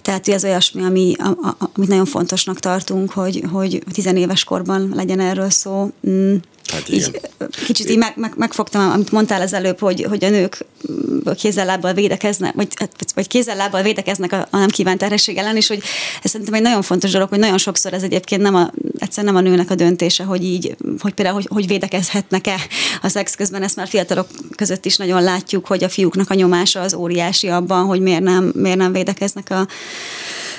tehát 0.01 0.27
ez 0.27 0.43
olyasmi, 0.43 0.83
ami, 0.83 1.13
a, 1.17 1.27
a, 1.27 1.69
amit 1.73 1.89
nagyon 1.89 2.05
fontosnak 2.05 2.59
tartunk, 2.59 3.11
hogy, 3.11 3.43
hogy 3.51 3.83
tizenéves 3.91 4.43
korban 4.43 4.91
legyen 4.95 5.19
erről 5.19 5.49
szó. 5.49 5.89
Mm. 6.09 6.35
Hát 6.71 6.89
igen. 6.89 7.09
Így, 7.13 7.19
kicsit 7.65 7.89
így 7.89 7.97
meg, 7.97 8.13
meg, 8.15 8.33
megfogtam, 8.35 8.89
amit 8.89 9.11
mondtál 9.11 9.41
az 9.41 9.53
előbb, 9.53 9.79
hogy, 9.79 10.05
hogy 10.09 10.23
a 10.23 10.29
nők 10.29 10.65
kézzel-lábbal 11.35 11.93
védekeznek, 11.93 12.53
vagy, 12.53 12.67
hát, 12.75 12.91
vagy 13.15 13.27
kézzel-lábbal 13.27 13.81
védekeznek 13.81 14.31
a, 14.31 14.47
a 14.49 14.57
nem 14.57 14.69
kívánt 14.69 14.99
terhesség 14.99 15.37
ellen, 15.37 15.55
és 15.55 15.67
hogy 15.67 15.81
ez 16.23 16.31
szerintem 16.31 16.55
egy 16.55 16.61
nagyon 16.61 16.81
fontos 16.81 17.11
dolog, 17.11 17.29
hogy 17.29 17.39
nagyon 17.39 17.57
sokszor 17.57 17.93
ez 17.93 18.03
egyébként 18.03 18.41
nem 18.41 18.55
a, 18.55 18.71
egyszer 18.97 19.23
nem 19.23 19.35
a 19.35 19.41
nőnek 19.41 19.69
a 19.69 19.75
döntése, 19.75 20.23
hogy 20.23 20.43
így, 20.43 20.75
hogy 20.99 21.13
például, 21.13 21.35
hogy, 21.35 21.47
hogy 21.49 21.67
védekezhetnek-e 21.67 22.55
a 23.01 23.07
szex 23.07 23.35
közben, 23.35 23.63
ezt 23.63 23.75
már 23.75 23.87
fiatalok 23.87 24.27
között 24.55 24.85
is 24.85 24.97
nagyon 24.97 25.23
látjuk, 25.23 25.67
hogy 25.67 25.83
a 25.83 25.89
fiúknak 25.89 26.29
a 26.29 26.33
nyomása 26.33 26.79
az 26.81 26.93
óriási 26.93 27.47
abban, 27.47 27.85
hogy 27.85 27.99
miért 27.99 28.23
nem, 28.23 28.51
miért 28.55 28.77
nem 28.77 28.91
védekeznek 28.91 29.49
a, 29.49 29.67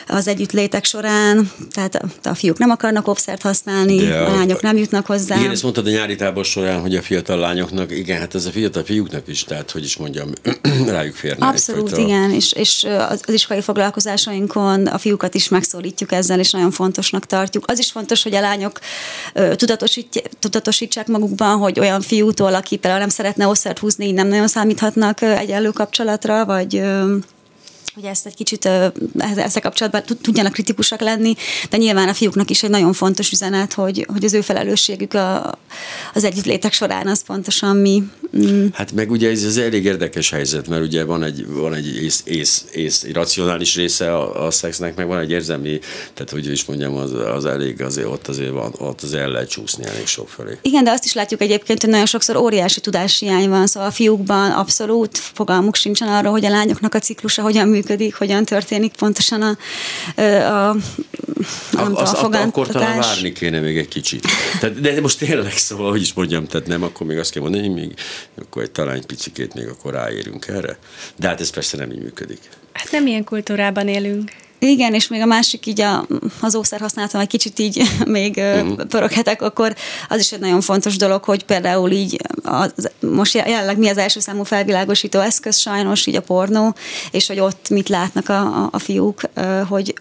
az 0.07 0.29
együttlétek 0.29 0.85
során, 0.85 1.51
tehát 1.71 2.05
a 2.23 2.35
fiúk 2.35 2.59
nem 2.59 2.71
akarnak 2.71 3.09
offszert 3.09 3.43
használni, 3.43 3.97
De 3.97 4.19
a, 4.19 4.33
lányok 4.37 4.63
nem 4.63 4.77
jutnak 4.77 5.07
hozzá. 5.07 5.37
Igen, 5.37 5.51
ezt 5.51 5.63
mondtad 5.63 5.87
a 5.87 5.91
nyári 5.91 6.17
tábor 6.17 6.45
során, 6.45 6.81
hogy 6.81 6.97
a 6.97 7.03
fiatal 7.03 7.39
lányoknak, 7.39 7.91
igen, 7.91 8.19
hát 8.19 8.35
ez 8.35 8.47
a 8.47 8.51
fiatal 8.51 8.85
fiúknak 8.85 9.29
is, 9.29 9.45
tehát 9.45 9.71
hogy 9.71 9.85
is 9.85 9.97
mondjam, 9.97 10.31
rájuk 10.87 11.15
férne. 11.15 11.47
Abszolút, 11.47 11.89
egyfajta... 11.89 12.09
igen, 12.09 12.31
és, 12.31 12.53
és 12.53 12.87
az, 13.09 13.23
az 13.27 13.35
iskolai 13.35 13.63
foglalkozásainkon 13.63 14.87
a 14.87 14.99
fiúkat 14.99 15.35
is 15.35 15.49
megszólítjuk 15.49 16.13
ezzel, 16.13 16.39
és 16.39 16.51
nagyon 16.51 16.71
fontosnak 16.71 17.27
tartjuk. 17.27 17.65
Az 17.67 17.79
is 17.79 17.91
fontos, 17.91 18.23
hogy 18.23 18.35
a 18.35 18.41
lányok 18.41 18.79
tudatosítsák 20.39 21.07
magukban, 21.07 21.59
hogy 21.59 21.81
olyan 21.81 22.01
fiútól, 22.01 22.55
aki 22.55 22.77
például 22.77 23.01
nem 23.01 23.09
szeretne 23.09 23.47
osszert 23.47 23.79
húzni, 23.79 24.07
így 24.07 24.15
nem 24.15 24.29
nagyon 24.29 24.49
számíthatnak 24.49 25.23
egyenlő 25.23 25.71
kapcsolatra, 25.71 26.45
vagy 26.45 26.83
hogy 27.95 28.05
ezt 28.05 28.27
egy 28.27 28.35
kicsit 28.35 28.65
ezzel 29.17 29.61
kapcsolatban 29.63 30.03
tudjanak 30.23 30.53
kritikusak 30.53 31.01
lenni, 31.01 31.35
de 31.71 31.77
nyilván 31.77 32.09
a 32.09 32.15
fiúknak 32.15 32.51
is 32.51 32.63
egy 32.63 32.71
nagyon 32.71 32.93
fontos 32.93 33.31
üzenet, 33.31 33.73
hogy, 33.73 34.07
hogy 34.13 34.25
az 34.25 34.35
ő 34.35 34.41
felelősségük 34.41 35.15
a, 35.15 35.59
az 36.15 36.25
együttlétek 36.25 36.73
során 36.73 37.07
az 37.07 37.25
pontosan 37.25 37.77
mi. 37.77 38.03
Mm. 38.37 38.67
Hát 38.73 38.93
meg 38.93 39.11
ugye 39.11 39.31
ez, 39.31 39.45
ez 39.45 39.57
elég 39.57 39.85
érdekes 39.85 40.31
helyzet, 40.31 40.69
mert 40.69 40.83
ugye 40.83 41.05
van 41.05 41.23
egy, 41.23 41.47
van 41.47 41.75
egy 41.75 41.97
ész, 42.03 42.23
ész, 42.25 42.65
ész, 42.73 43.03
egy 43.03 43.13
racionális 43.13 43.77
része 43.77 44.17
a, 44.17 44.47
a 44.47 44.51
szexnek, 44.51 44.97
meg 44.97 45.07
van 45.07 45.19
egy 45.19 45.31
érzelmi, 45.31 45.79
tehát 46.15 46.31
hogy 46.31 46.51
is 46.51 46.65
mondjam, 46.65 46.95
az, 46.95 47.13
az 47.13 47.45
elég 47.45 47.83
azért 47.83 48.07
ott 48.07 48.29
azért 48.29 48.53
van, 48.53 48.75
ott 48.79 49.03
azért 49.03 49.23
el 49.23 49.29
lehet 49.29 49.49
csúszni 49.49 49.85
elég 49.85 50.07
sok 50.07 50.29
felé. 50.29 50.59
Igen, 50.63 50.85
de 50.85 50.91
azt 50.91 51.05
is 51.05 51.13
látjuk 51.13 51.41
egyébként, 51.41 51.81
hogy 51.81 51.91
nagyon 51.91 52.07
sokszor 52.07 52.37
óriási 52.37 52.81
tudáshiány 52.81 53.49
van, 53.49 53.67
szóval 53.67 53.89
a 53.89 53.93
fiúkban 53.93 54.51
abszolút 54.51 55.19
fogalmuk 55.19 55.75
sincsen 55.75 56.09
arra, 56.09 56.31
hogy 56.31 56.45
a 56.45 56.51
lányoknak 56.51 56.95
a 56.95 56.99
ciklusa 56.99 57.43
hogyan 57.43 57.69
működik 57.69 57.82
működik, 57.83 58.15
hogyan 58.15 58.45
történik 58.45 58.93
pontosan 58.93 59.43
a, 59.43 59.57
a, 60.21 60.69
a, 60.69 60.77
nem 61.73 61.97
az, 61.97 62.11
tudom, 62.11 62.33
a 62.33 62.41
Akkor 62.41 62.67
talán 62.67 62.99
várni 62.99 63.33
kéne 63.33 63.61
még 63.61 63.79
egy 63.79 63.89
kicsit. 63.89 64.27
Tehát, 64.61 64.81
de 64.81 65.01
most 65.01 65.19
tényleg 65.19 65.53
szóval, 65.53 65.91
hogy 65.91 66.01
is 66.01 66.13
mondjam, 66.13 66.47
tehát 66.47 66.67
nem, 66.67 66.83
akkor 66.83 67.07
még 67.07 67.19
azt 67.19 67.31
kell 67.33 67.43
mondani, 67.43 67.67
hogy 67.67 67.75
még 67.75 67.95
akkor 68.39 68.63
egy, 68.63 68.71
talán 68.71 68.95
egy 68.95 69.07
picikét 69.07 69.55
még 69.55 69.67
akkor 69.67 69.93
ráérünk 69.93 70.47
erre. 70.47 70.79
De 71.17 71.29
hát 71.29 71.41
ez 71.41 71.51
persze 71.51 71.77
nem 71.77 71.91
így 71.91 72.03
működik. 72.03 72.41
Hát 72.73 72.91
nem 72.91 73.07
ilyen 73.07 73.25
kultúrában 73.25 73.89
élünk. 73.89 74.33
Igen, 74.65 74.95
és 74.95 75.09
még 75.09 75.21
a 75.21 75.27
másik 75.27 75.67
így 75.67 75.81
a, 75.81 76.07
az 76.41 76.55
ószer 76.55 76.81
használatom 76.81 77.21
egy 77.21 77.27
kicsit 77.27 77.59
így 77.59 77.83
még 78.07 78.37
uh-huh. 78.37 78.87
pöröghetek, 78.87 79.43
akkor 79.43 79.75
az 80.09 80.21
is 80.21 80.33
egy 80.33 80.41
nagyon 80.41 80.61
fontos 80.61 80.97
dolog, 80.97 81.25
hogy 81.25 81.45
például 81.45 81.91
így 81.91 82.21
az, 82.43 82.91
most 83.01 83.35
jelenleg 83.35 83.79
mi 83.79 83.89
az 83.89 83.99
első 83.99 84.21
számú 84.21 84.43
felvilágosító 84.43 85.21
eszköz 85.21 85.59
sajnos, 85.59 86.07
így 86.07 86.17
a 86.17 86.21
pornó, 86.21 86.75
és 87.11 87.27
hogy 87.27 87.41
ott 87.41 87.69
mit 87.69 87.89
látnak 87.89 88.29
a, 88.29 88.41
a, 88.41 88.69
a 88.73 88.79
fiúk, 88.79 89.21
hogy 89.69 89.95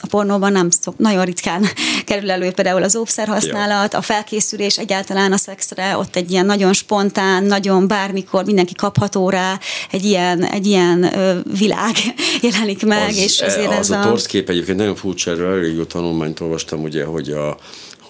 a 0.00 0.06
pornóban 0.06 0.52
nem 0.52 0.70
szok, 0.70 0.98
nagyon 0.98 1.24
ritkán 1.24 1.66
kerül 2.06 2.30
elő 2.30 2.50
például 2.50 2.82
az 2.82 2.96
óvszer 2.96 3.28
használat, 3.28 3.94
a 3.94 4.00
felkészülés 4.00 4.78
egyáltalán 4.78 5.32
a 5.32 5.36
szexre, 5.36 5.96
ott 5.96 6.16
egy 6.16 6.30
ilyen 6.30 6.46
nagyon 6.46 6.72
spontán, 6.72 7.44
nagyon 7.44 7.88
bármikor 7.88 8.44
mindenki 8.44 8.74
kapható 8.74 9.30
rá, 9.30 9.58
egy 9.90 10.04
ilyen, 10.04 10.44
egy 10.44 10.66
ilyen 10.66 11.18
ö, 11.18 11.38
világ 11.58 11.94
jelenik 12.42 12.86
meg, 12.86 13.08
az, 13.08 13.16
és 13.16 13.40
azért 13.40 13.70
az 13.70 13.76
ez 13.76 13.90
a... 13.90 14.00
A 14.00 14.04
torszkép 14.04 14.48
egyébként 14.48 14.78
nagyon 14.78 14.96
furcsa, 14.96 15.30
erről 15.30 15.58
elég 15.58 15.76
jó 15.76 15.84
tanulmányt 15.84 16.40
olvastam, 16.40 16.82
ugye, 16.82 17.04
hogy 17.04 17.30
a 17.30 17.56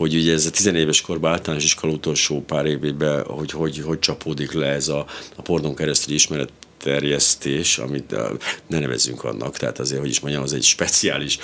hogy 0.01 0.14
ugye 0.14 0.32
ez 0.32 0.47
a 0.47 0.51
tizenéves 0.51 1.01
korban 1.01 1.30
általános 1.30 1.64
iskola 1.64 1.93
utolsó 1.93 2.43
pár 2.47 2.66
évében, 2.66 3.24
hogy, 3.24 3.51
hogy, 3.51 3.82
hogy 3.86 3.99
csapódik 3.99 4.53
le 4.53 4.66
ez 4.66 4.88
a, 4.88 5.07
a 5.36 5.43
pornón 5.43 5.74
keresztül 5.74 6.14
ismeret 6.14 6.51
terjesztés, 6.82 7.78
amit 7.78 8.16
ne 8.66 8.78
nevezzünk 8.78 9.24
annak, 9.24 9.56
tehát 9.56 9.78
azért, 9.78 10.00
hogy 10.00 10.10
is 10.10 10.20
mondjam, 10.20 10.42
az 10.42 10.52
egy 10.52 10.62
speciális, 10.62 11.38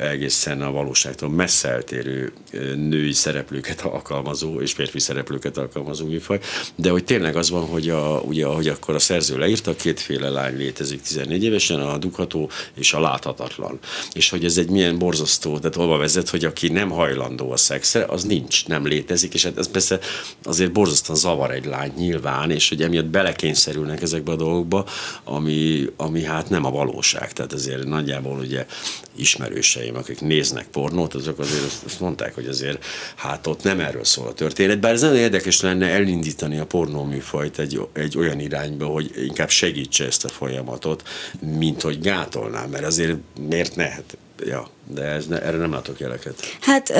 egészen 0.00 0.62
a 0.62 0.70
valóságtól 0.70 1.28
messze 1.28 1.68
eltérő 1.68 2.32
női 2.74 3.12
szereplőket 3.12 3.80
alkalmazó 3.80 4.60
és 4.60 4.72
férfi 4.72 4.98
szereplőket 4.98 5.56
alkalmazó 5.56 6.06
műfaj, 6.06 6.38
de 6.74 6.90
hogy 6.90 7.04
tényleg 7.04 7.36
az 7.36 7.50
van, 7.50 7.66
hogy 7.66 7.88
a, 7.88 8.20
ugye, 8.20 8.46
ahogy 8.46 8.68
akkor 8.68 8.94
a 8.94 8.98
szerző 8.98 9.38
leírta, 9.38 9.74
kétféle 9.74 10.28
lány 10.28 10.56
létezik 10.56 11.00
14 11.00 11.44
évesen, 11.44 11.80
a 11.80 11.98
dugható 11.98 12.50
és 12.74 12.92
a 12.92 13.00
láthatatlan. 13.00 13.78
És 14.12 14.30
hogy 14.30 14.44
ez 14.44 14.56
egy 14.56 14.70
milyen 14.70 14.98
borzasztó, 14.98 15.58
tehát 15.58 15.74
hova 15.74 15.96
vezet, 15.96 16.28
hogy 16.28 16.44
aki 16.44 16.68
nem 16.68 16.90
hajlandó 16.90 17.50
a 17.50 17.56
szexre, 17.56 18.04
az 18.04 18.24
nincs, 18.24 18.66
nem 18.66 18.86
létezik, 18.86 19.34
és 19.34 19.44
hát 19.44 19.58
ez 19.58 19.70
persze 19.70 19.98
azért 20.42 20.72
borzasztóan 20.72 21.18
zavar 21.18 21.50
egy 21.50 21.64
lány 21.64 21.92
nyilván, 21.96 22.50
és 22.50 22.68
hogy 22.68 22.82
emiatt 22.82 23.06
belekényszerülnek 23.06 24.02
ezekbe 24.02 24.32
a 24.32 24.36
dolgokba, 24.36 24.53
dolgokba, 24.54 24.86
ami, 25.24 25.86
ami 25.96 26.22
hát 26.22 26.50
nem 26.50 26.64
a 26.64 26.70
valóság. 26.70 27.32
Tehát 27.32 27.52
azért 27.52 27.84
nagyjából 27.84 28.38
ugye 28.38 28.66
ismerőseim, 29.14 29.96
akik 29.96 30.20
néznek 30.20 30.66
pornót, 30.66 31.14
azok 31.14 31.38
azért 31.38 31.62
azt 31.84 32.00
mondták, 32.00 32.34
hogy 32.34 32.46
azért 32.46 32.84
hát 33.14 33.46
ott 33.46 33.62
nem 33.62 33.80
erről 33.80 34.04
szól 34.04 34.26
a 34.26 34.32
történet. 34.32 34.80
Bár 34.80 34.92
ez 34.92 35.00
nagyon 35.00 35.16
érdekes 35.16 35.60
lenne 35.60 35.86
elindítani 35.86 36.58
a 36.58 36.66
pornóműfajt 36.66 37.58
egy, 37.58 37.80
egy 37.92 38.18
olyan 38.18 38.40
irányba, 38.40 38.86
hogy 38.86 39.10
inkább 39.26 39.50
segítse 39.50 40.04
ezt 40.06 40.24
a 40.24 40.28
folyamatot, 40.28 41.08
mint 41.40 41.82
hogy 41.82 42.00
gátolná, 42.00 42.66
mert 42.66 42.84
azért 42.84 43.16
miért 43.48 43.76
ne? 43.76 43.88
Hát, 43.88 44.16
ja, 44.46 44.68
de 44.86 45.02
ez 45.02 45.26
ne, 45.26 45.42
erre 45.42 45.56
nem 45.56 45.72
látok 45.72 46.00
jeleket. 46.00 46.34
Hát 46.60 46.92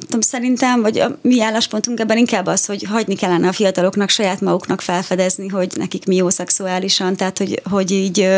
tudom, 0.00 0.20
szerintem, 0.20 0.82
vagy 0.82 0.98
a 0.98 1.18
mi 1.22 1.42
álláspontunk 1.42 2.00
ebben 2.00 2.16
inkább 2.16 2.46
az, 2.46 2.66
hogy 2.66 2.82
hagyni 2.82 3.14
kellene 3.14 3.48
a 3.48 3.52
fiataloknak 3.52 4.08
saját 4.08 4.40
maguknak 4.40 4.80
felfedezni, 4.80 5.48
hogy 5.48 5.72
nekik 5.76 6.06
mi 6.06 6.16
jó 6.16 6.28
szexuálisan, 6.28 7.16
tehát 7.16 7.38
hogy, 7.38 7.62
hogy 7.70 7.90
így, 7.90 8.28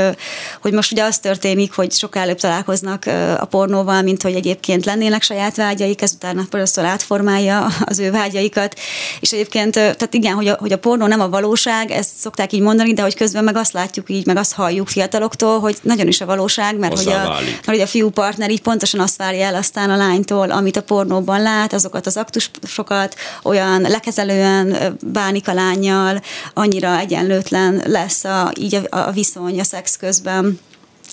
hogy 0.61 0.73
most 0.73 0.93
ugye 0.93 1.05
az 1.05 1.19
történik, 1.19 1.73
hogy 1.73 1.93
sokkal 1.93 2.23
előbb 2.23 2.39
találkoznak 2.39 3.07
a 3.39 3.45
pornóval, 3.45 4.03
mint 4.03 4.23
hogy 4.23 4.35
egyébként 4.35 4.85
lennének 4.85 5.23
saját 5.23 5.57
vágyaik, 5.57 6.03
ezután 6.03 6.39
a 6.39 6.47
pornosztól 6.51 6.85
átformálja 6.85 7.67
az 7.85 7.99
ő 7.99 8.11
vágyaikat, 8.11 8.79
és 9.21 9.33
egyébként, 9.33 9.73
tehát 9.73 10.15
igen, 10.15 10.35
hogy 10.35 10.49
a, 10.49 10.57
hogy 10.61 10.73
a 10.73 10.79
pornó 10.79 11.07
nem 11.07 11.21
a 11.21 11.29
valóság, 11.29 11.91
ezt 11.91 12.17
szokták 12.17 12.53
így 12.53 12.61
mondani, 12.61 12.93
de 12.93 13.03
hogy 13.03 13.17
közben 13.17 13.45
meg 13.45 13.57
azt 13.57 13.73
látjuk 13.73 14.11
így, 14.11 14.27
meg 14.27 14.37
azt 14.37 14.53
halljuk 14.53 14.89
fiataloktól, 14.89 15.59
hogy 15.59 15.77
nagyon 15.83 16.07
is 16.07 16.21
a 16.21 16.27
valóság, 16.27 16.79
mert 16.79 16.97
hogy 16.97 17.13
a, 17.13 17.29
mert 17.29 17.65
hogy 17.65 17.81
a 17.81 17.87
fiú 17.87 18.11
partner 18.11 18.51
így 18.51 18.63
pontosan 18.63 18.90
pontosan 18.91 19.01
azt 19.01 19.17
várja 19.17 19.47
el 19.47 19.55
aztán 19.55 19.91
a 19.91 19.97
lánytól, 19.97 20.51
amit 20.51 20.77
a 20.77 20.83
pornóban 20.83 21.43
lát, 21.43 21.73
azokat 21.73 22.07
az 22.07 22.17
aktusokat, 22.17 23.15
olyan 23.43 23.81
lekezelően 23.81 24.97
bánik 25.03 25.49
a 25.49 25.55
lányjal, 25.55 26.21
annyira 26.55 26.99
egyenlőtlen 26.99 27.83
lesz 27.87 28.25
a, 28.25 28.53
így 28.59 28.75
a, 28.75 29.09
a 29.09 29.11
viszony 29.11 29.61
a 29.61 29.65
szex 29.65 29.97
közben 29.97 30.59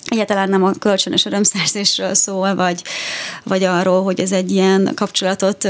egyáltalán 0.06 0.48
nem 0.48 0.64
a 0.64 0.72
kölcsönös 0.72 1.24
örömszerzésről 1.24 2.14
szól, 2.14 2.54
vagy, 2.54 2.82
vagy 3.44 3.64
arról, 3.64 4.02
hogy 4.02 4.20
ez 4.20 4.32
egy 4.32 4.50
ilyen 4.50 4.92
kapcsolatot 4.94 5.64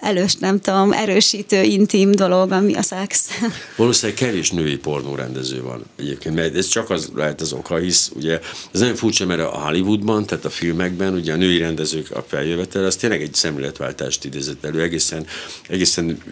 elős, 0.00 0.36
nem 0.36 0.60
tudom, 0.60 0.92
erősítő, 0.92 1.62
intim 1.62 2.10
dolog, 2.10 2.52
ami 2.52 2.74
a 2.74 2.82
szex. 2.82 3.28
Valószínűleg 3.76 4.18
kevés 4.18 4.50
női 4.50 4.76
pornórendező 4.76 5.62
van 5.62 5.84
egyébként, 5.98 6.34
mert 6.34 6.56
ez 6.56 6.66
csak 6.66 6.90
az 6.90 7.10
lehet 7.14 7.40
az 7.40 7.52
oka, 7.52 7.76
hisz 7.76 8.10
ugye 8.14 8.40
ez 8.72 8.80
nagyon 8.80 8.94
furcsa, 8.94 9.26
mert 9.26 9.40
a 9.40 9.60
Hollywoodban, 9.66 10.26
tehát 10.26 10.44
a 10.44 10.50
filmekben 10.50 11.14
ugye 11.14 11.32
a 11.32 11.36
női 11.36 11.58
rendezők 11.58 12.10
a 12.10 12.24
feljövetel, 12.28 12.84
az 12.84 12.96
tényleg 12.96 13.22
egy 13.22 13.34
szemléletváltást 13.34 14.24
idézett 14.24 14.64
elő, 14.64 14.82
egészen, 14.82 15.26
egészen 15.68 16.22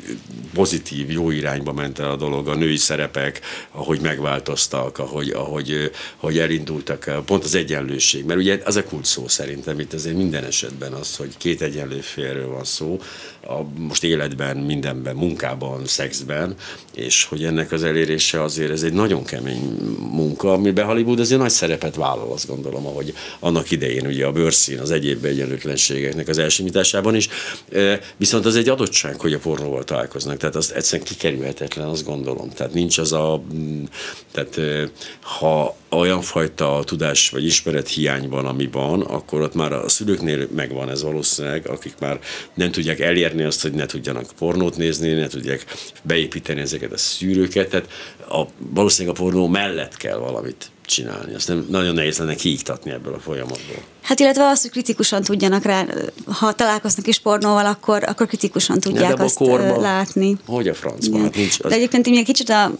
pozitív, 0.54 1.10
jó 1.10 1.30
irányba 1.30 1.72
ment 1.72 1.98
el 1.98 2.10
a 2.10 2.16
dolog, 2.16 2.48
a 2.48 2.54
női 2.54 2.76
szerepek, 2.76 3.40
ahogy 3.70 4.00
megváltoztak, 4.00 4.98
ahogy, 4.98 5.30
ahogy, 5.30 5.90
ahogy 6.20 6.38
elindultak. 6.38 7.10
Pont 7.24 7.39
az 7.44 7.54
egyenlőség, 7.54 8.24
mert 8.24 8.40
ugye 8.40 8.60
az 8.64 8.76
a 8.76 8.84
kult 8.84 9.04
szó 9.04 9.28
szerintem 9.28 9.80
itt 9.80 9.92
azért 9.92 10.16
minden 10.16 10.44
esetben 10.44 10.92
az, 10.92 11.16
hogy 11.16 11.36
két 11.36 11.62
egyenlő 11.62 12.00
félről 12.00 12.48
van 12.48 12.64
szó, 12.64 13.00
a, 13.42 13.62
most 13.78 14.04
életben, 14.04 14.56
mindenben, 14.56 15.16
munkában, 15.16 15.86
szexben, 15.86 16.54
és 16.94 17.24
hogy 17.24 17.44
ennek 17.44 17.72
az 17.72 17.84
elérése 17.84 18.42
azért 18.42 18.70
ez 18.70 18.82
egy 18.82 18.92
nagyon 18.92 19.24
kemény 19.24 19.62
munka, 20.12 20.52
amiben 20.52 20.86
Hollywood 20.86 21.20
azért 21.20 21.40
nagy 21.40 21.50
szerepet 21.50 21.94
vállal, 21.94 22.32
azt 22.32 22.46
gondolom, 22.46 22.86
ahogy 22.86 23.14
annak 23.38 23.70
idején 23.70 24.06
ugye 24.06 24.26
a 24.26 24.32
bőrszín, 24.32 24.78
az 24.78 24.90
egyéb 24.90 25.24
egyenlőtlenségeknek 25.24 26.28
az 26.28 26.38
elsimításában 26.38 27.14
is, 27.14 27.28
viszont 28.16 28.46
az 28.46 28.56
egy 28.56 28.68
adottság, 28.68 29.20
hogy 29.20 29.32
a 29.32 29.38
pornóval 29.38 29.84
találkoznak, 29.84 30.36
tehát 30.36 30.56
az 30.56 30.72
egyszerűen 30.74 31.06
kikerülhetetlen, 31.06 31.86
azt 31.86 32.04
gondolom. 32.04 32.50
Tehát 32.50 32.74
nincs 32.74 32.98
az 32.98 33.12
a, 33.12 33.42
tehát 34.32 34.60
ha 35.20 35.76
olyan 35.90 36.22
fajta 36.22 36.82
tudás 36.84 37.30
vagy 37.30 37.44
ismeret 37.44 37.88
hiány 37.88 38.28
van, 38.28 38.46
ami 38.46 38.68
van, 38.72 39.00
akkor 39.00 39.40
ott 39.40 39.54
már 39.54 39.72
a 39.72 39.88
szülőknél 39.88 40.48
megvan 40.54 40.90
ez 40.90 41.02
valószínűleg, 41.02 41.68
akik 41.68 41.94
már 41.98 42.20
nem 42.54 42.70
tudják 42.70 43.00
elérni 43.00 43.29
azt, 43.38 43.62
hogy 43.62 43.72
ne 43.72 43.86
tudjanak 43.86 44.32
pornót 44.38 44.76
nézni, 44.76 45.12
ne 45.12 45.26
tudják 45.26 45.64
beépíteni 46.02 46.60
ezeket 46.60 46.92
a 46.92 46.96
szűrőket, 46.96 47.68
tehát 47.68 47.88
a, 48.28 48.42
valószínűleg 48.56 49.16
a 49.16 49.22
pornó 49.22 49.46
mellett 49.46 49.96
kell 49.96 50.16
valamit 50.16 50.70
csinálni. 50.86 51.34
Azt 51.34 51.48
nem 51.48 51.66
nagyon 51.70 51.94
nehéz 51.94 52.18
lenne 52.18 52.34
kiiktatni 52.34 52.90
ebből 52.90 53.14
a 53.14 53.18
folyamatból. 53.18 53.82
Hát 54.02 54.20
illetve 54.20 54.46
azt, 54.46 54.62
hogy 54.62 54.70
kritikusan 54.70 55.22
tudjanak 55.22 55.64
rá, 55.64 55.84
ha 56.26 56.52
találkoznak 56.52 57.06
is 57.06 57.18
pornóval, 57.18 57.66
akkor, 57.66 58.04
akkor 58.04 58.26
kritikusan 58.26 58.80
tudják 58.80 59.14
de 59.14 59.22
azt 59.22 59.36
korba, 59.36 59.80
látni. 59.80 60.36
Hogy 60.46 60.68
a 60.68 60.74
francban? 60.74 61.20
Hát 61.22 61.34
nincs 61.34 61.56
az... 61.60 61.70
De 61.70 61.76
egyébként 61.76 62.06
én 62.06 62.24
kicsit 62.24 62.48
a 62.48 62.72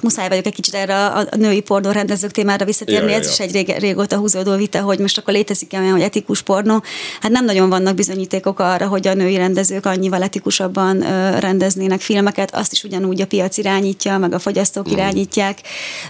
muszáj 0.00 0.28
vagyok 0.28 0.46
egy 0.46 0.54
kicsit 0.54 0.74
erre 0.74 1.06
a, 1.06 1.18
a 1.18 1.36
női 1.36 1.60
pornó 1.60 1.90
rendezők 1.90 2.30
témára 2.30 2.64
visszatérni. 2.64 3.10
Ja, 3.10 3.16
Ez 3.16 3.24
ja. 3.24 3.30
is 3.30 3.38
egy 3.38 3.52
rég, 3.52 3.74
régóta 3.78 4.16
húzódó 4.16 4.56
vita, 4.56 4.80
hogy 4.80 4.98
most 4.98 5.18
akkor 5.18 5.34
létezik 5.34 5.70
olyan, 5.72 5.90
hogy 5.90 6.00
etikus 6.00 6.42
pornó. 6.42 6.82
Hát 7.20 7.30
nem 7.30 7.44
nagyon 7.44 7.68
vannak 7.68 7.94
bizonyítékok 7.94 8.58
arra, 8.58 8.86
hogy 8.86 9.06
a 9.06 9.14
női 9.14 9.36
rendezők 9.36 9.86
annyival 9.86 10.22
etikusabban 10.22 11.02
ö, 11.02 11.38
rendeznének 11.38 12.00
filmeket. 12.00 12.54
Azt 12.54 12.72
is 12.72 12.84
ugyanúgy 12.84 13.20
a 13.20 13.26
piac 13.26 13.56
irányítja, 13.56 14.18
meg 14.18 14.32
a 14.32 14.38
fogyasztók 14.38 14.88
mm. 14.88 14.92
irányítják. 14.92 15.58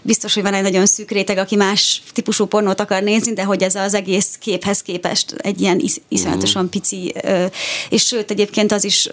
Biztos, 0.03 0.35
hogy 0.35 0.43
van 0.43 0.55
egy 0.55 0.63
nagyon 0.63 0.87
szűk 0.87 1.11
réteg, 1.11 1.39
aki 1.39 1.57
más 1.57 2.03
típusú 2.13 2.45
pornót 2.45 2.81
akar 2.81 3.03
nézni, 3.03 3.33
de 3.33 3.45
hogy 3.45 3.63
ez 3.63 3.75
az 3.75 3.95
egész 3.95 4.18
képhez 4.41 4.83
képest 4.83 5.33
egy 5.33 5.61
ilyen 5.61 5.79
is, 5.79 5.97
iszonyatosan 6.09 6.65
mm. 6.65 6.69
pici, 6.69 7.15
és 7.91 8.03
sőt, 8.03 8.31
egyébként 8.31 8.73
az 8.73 8.85
is 8.85 9.09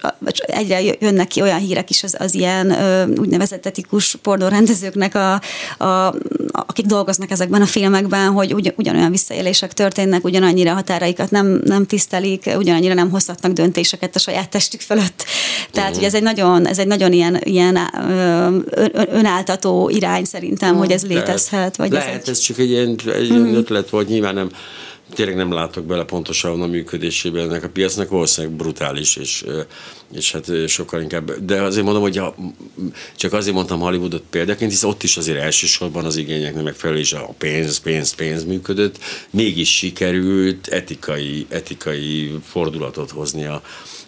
egyre 0.46 0.82
jönnek 1.00 1.28
ki 1.28 1.42
olyan 1.42 1.60
hírek 1.60 1.90
is 1.90 2.04
az, 2.04 2.16
az 2.20 2.34
ilyen 2.34 2.76
úgynevezett 3.18 3.66
etikus 3.66 4.16
pornó 4.22 4.48
rendezőknek, 4.48 5.16
a, 5.16 5.34
a, 5.84 6.16
akik 6.52 6.86
dolgoznak 6.86 7.32
ezekben 7.32 7.62
a 7.62 7.66
filmekben, 7.66 8.32
hogy 8.32 8.54
ugy, 8.54 8.74
ugyanolyan 8.78 9.12
visszaélések 9.12 9.74
történnek, 9.74 10.24
ugyanannyira 10.24 10.74
határaikat 10.74 11.32
nem, 11.32 11.62
nem 11.64 11.86
tisztelik, 11.86 12.50
ugyanannyira 12.58 12.94
nem 12.94 13.10
hozhatnak 13.10 13.52
döntéseket 13.52 14.16
a 14.16 14.20
saját 14.20 14.50
testük 14.50 14.82
fölött. 14.82 15.26
Tehát, 15.72 15.90
uh-huh. 15.90 15.96
hogy 15.96 16.04
ez 16.04 16.14
egy 16.14 16.24
nagyon, 16.24 16.68
ez 16.68 16.80
egy 16.80 16.88
nagyon 16.88 17.14
ilyen, 17.14 17.42
ilyen 17.44 17.80
önáltató 19.12 19.90
irány 19.90 20.24
szerintem, 20.26 20.70
uh-huh. 20.70 20.84
hogy 20.84 20.94
ez 20.94 21.06
létezhet. 21.06 21.76
Vagy 21.76 21.92
lehet, 21.92 22.08
ez, 22.08 22.16
egy... 22.22 22.30
ez 22.30 22.40
csak 22.40 22.58
egy 22.58 22.70
ilyen, 22.70 23.00
egy 23.06 23.32
uh-huh. 23.32 23.56
ötlet 23.56 23.90
volt, 23.90 24.08
nyilván 24.08 24.34
nem 24.34 24.50
tényleg 25.14 25.36
nem 25.36 25.52
látok 25.52 25.86
bele 25.86 26.04
pontosan 26.04 26.62
a 26.62 26.66
működésében 26.66 27.50
ennek 27.50 27.64
a 27.64 27.70
piacnak, 27.70 28.10
valószínűleg 28.10 28.56
brutális, 28.56 29.16
és, 29.16 29.46
és 30.14 30.32
hát 30.32 30.68
sokkal 30.68 31.02
inkább, 31.02 31.32
de 31.46 31.62
azért 31.62 31.84
mondom, 31.84 32.02
hogy 32.02 32.18
a, 32.18 32.36
csak 33.16 33.34
azért 33.34 33.56
mondtam 33.56 33.80
Hollywoodot 33.80 34.24
példaként, 34.30 34.72
hisz 34.72 34.84
ott 34.84 35.04
is 35.04 35.18
azért 35.18 35.40
elsősorban 35.40 36.06
az 36.06 36.16
igényeknek 36.18 36.64
megfelelő, 36.64 37.00
és 37.00 37.14
a 37.14 37.34
pénz, 37.38 37.78
pénz, 37.78 38.16
pénz 38.16 38.44
működött, 38.44 39.00
mégis 39.30 39.76
sikerült 39.76 40.68
etikai, 40.68 41.46
etikai 41.50 42.40
fordulatot 42.44 43.12
hozni 43.12 43.46
a, 43.46 43.62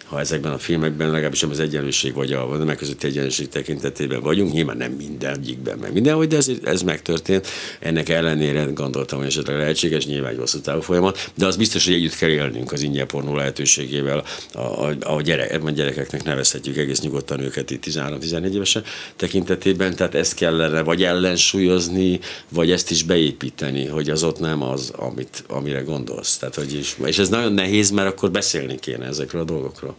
ha 0.08 0.20
ezekben 0.20 0.52
a 0.52 0.58
filmekben 0.58 1.10
legalábbis 1.10 1.40
nem 1.40 1.50
az 1.50 1.60
egyenlőség 1.60 2.14
vagy 2.14 2.32
a 2.32 2.56
nemek 2.56 2.76
közötti 2.76 3.06
egyenlőség 3.06 3.48
tekintetében 3.48 4.20
vagyunk, 4.20 4.52
nyilván 4.52 4.76
nem 4.76 4.92
mindegyikben, 4.92 5.78
meg 5.78 5.92
mindenhogy, 5.92 6.28
de 6.28 6.36
ez, 6.36 6.50
ez 6.64 6.82
megtörtént. 6.82 7.46
Ennek 7.80 8.08
ellenére 8.08 8.64
gondoltam, 8.64 9.18
hogy 9.18 9.26
esetleg 9.26 9.56
lehetséges, 9.56 10.06
nyilván 10.06 10.32
egy 10.32 10.38
hosszú 10.38 10.60
távú 10.60 10.80
folyamat, 10.80 11.30
de 11.34 11.46
az 11.46 11.56
biztos, 11.56 11.84
hogy 11.84 11.94
együtt 11.94 12.16
kell 12.16 12.28
élnünk 12.28 12.72
az 12.72 12.82
ingyen 12.82 13.06
pornó 13.06 13.34
lehetőségével, 13.34 14.24
a, 14.52 14.60
a, 14.60 14.96
a, 15.00 15.20
gyerek, 15.22 15.64
a 15.64 15.70
gyerekeknek 15.70 16.24
nevezhetjük 16.24 16.76
egész 16.76 17.00
nyugodtan 17.00 17.40
őket 17.40 17.70
itt 17.70 17.84
13-14 17.86 18.52
évesen 18.52 18.84
tekintetében, 19.16 19.96
tehát 19.96 20.14
ezt 20.14 20.34
kellene 20.34 20.82
vagy 20.82 21.02
ellensúlyozni, 21.02 22.20
vagy 22.48 22.70
ezt 22.70 22.90
is 22.90 23.02
beépíteni, 23.02 23.86
hogy 23.86 24.10
az 24.10 24.22
ott 24.22 24.38
nem 24.38 24.62
az, 24.62 24.92
amit, 24.96 25.44
amire 25.48 25.80
gondolsz. 25.80 26.36
Tehát, 26.36 26.54
hogy 26.54 26.74
is, 26.74 26.96
és 27.04 27.18
ez 27.18 27.28
nagyon 27.28 27.52
nehéz, 27.52 27.90
mert 27.90 28.08
akkor 28.08 28.30
beszélni 28.30 28.78
kéne 28.78 29.06
ezekről 29.06 29.40
a 29.40 29.44
dolgokról. 29.44 29.96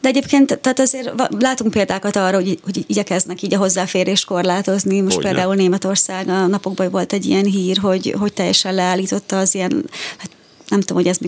De 0.00 0.08
egyébként 0.08 0.58
tehát 0.60 0.80
azért 0.80 1.12
látunk 1.38 1.70
példákat 1.70 2.16
arra, 2.16 2.36
hogy, 2.36 2.58
hogy 2.64 2.84
igyekeznek 2.86 3.42
így 3.42 3.54
a 3.54 3.58
hozzáférést 3.58 4.24
korlátozni. 4.24 5.00
Most 5.00 5.14
Hogyne. 5.14 5.30
például 5.30 5.54
Németország 5.54 6.28
a 6.28 6.46
napokban 6.46 6.90
volt 6.90 7.12
egy 7.12 7.26
ilyen 7.26 7.44
hír, 7.44 7.78
hogy, 7.78 8.14
hogy 8.18 8.32
teljesen 8.32 8.74
leállította 8.74 9.38
az 9.38 9.54
ilyen 9.54 9.84
hát 10.18 10.30
nem 10.72 10.80
tudom, 10.80 11.02
hogy 11.02 11.06
ez 11.06 11.18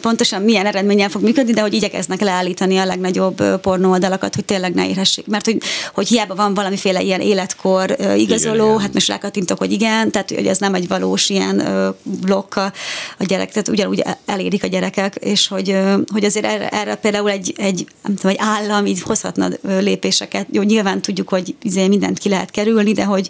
pontosan 0.00 0.42
milyen 0.42 0.66
eredménnyel 0.66 1.08
fog 1.08 1.22
működni, 1.22 1.52
de 1.52 1.60
hogy 1.60 1.74
igyekeznek 1.74 2.20
leállítani 2.20 2.76
a 2.76 2.84
legnagyobb 2.84 3.60
pornóoldalakat, 3.60 4.34
hogy 4.34 4.44
tényleg 4.44 4.74
ne 4.74 4.88
érhessék. 4.88 5.26
Mert 5.26 5.44
hogy, 5.44 5.58
hogy 5.94 6.08
hiába 6.08 6.34
van 6.34 6.54
valamiféle 6.54 7.02
ilyen 7.02 7.20
életkor 7.20 7.96
igazoló, 8.16 8.66
igen, 8.66 8.80
hát 8.80 8.92
most 8.92 9.08
rákattintok, 9.08 9.58
hogy 9.58 9.72
igen, 9.72 10.10
tehát 10.10 10.30
hogy 10.30 10.46
ez 10.46 10.58
nem 10.58 10.74
egy 10.74 10.88
valós 10.88 11.28
ilyen 11.28 11.62
blokk 12.02 12.54
a, 12.56 12.72
a 13.18 13.24
gyerek, 13.24 13.50
tehát 13.50 13.68
ugyanúgy 13.68 14.04
elérik 14.26 14.64
a 14.64 14.66
gyerekek, 14.66 15.14
és 15.14 15.48
hogy, 15.48 15.76
hogy 16.12 16.24
azért 16.24 16.46
erre, 16.46 16.68
erre 16.68 16.94
például 16.94 17.30
egy, 17.30 17.54
egy, 17.56 17.86
nem 18.02 18.14
tudom, 18.14 18.30
egy 18.30 18.40
állam 18.40 18.86
így 18.86 19.02
hozhatna 19.02 19.48
lépéseket. 19.62 20.46
Jó, 20.52 20.62
nyilván 20.62 21.00
tudjuk, 21.00 21.28
hogy 21.28 21.54
izé 21.62 21.88
mindent 21.88 22.18
ki 22.18 22.28
lehet 22.28 22.50
kerülni, 22.50 22.92
de 22.92 23.04
hogy 23.04 23.28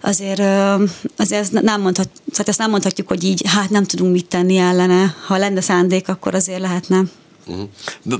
azért, 0.00 0.40
azért 1.16 1.40
ezt 1.40 1.52
nem, 1.52 1.80
mondhat, 1.80 2.08
szóval 2.30 2.46
ezt 2.46 2.58
nem 2.58 2.70
mondhatjuk, 2.70 3.08
hogy 3.08 3.24
így, 3.24 3.42
hát 3.46 3.70
nem 3.70 3.84
tudunk 3.84 4.12
mit 4.12 4.26
tenni 4.26 4.56
ellene. 4.56 5.14
Ha 5.26 5.36
lenne 5.36 5.60
szándék, 5.60 6.08
akkor 6.08 6.34
azért 6.34 6.60
lehetne. 6.60 7.02
Uh-huh. 7.46 7.68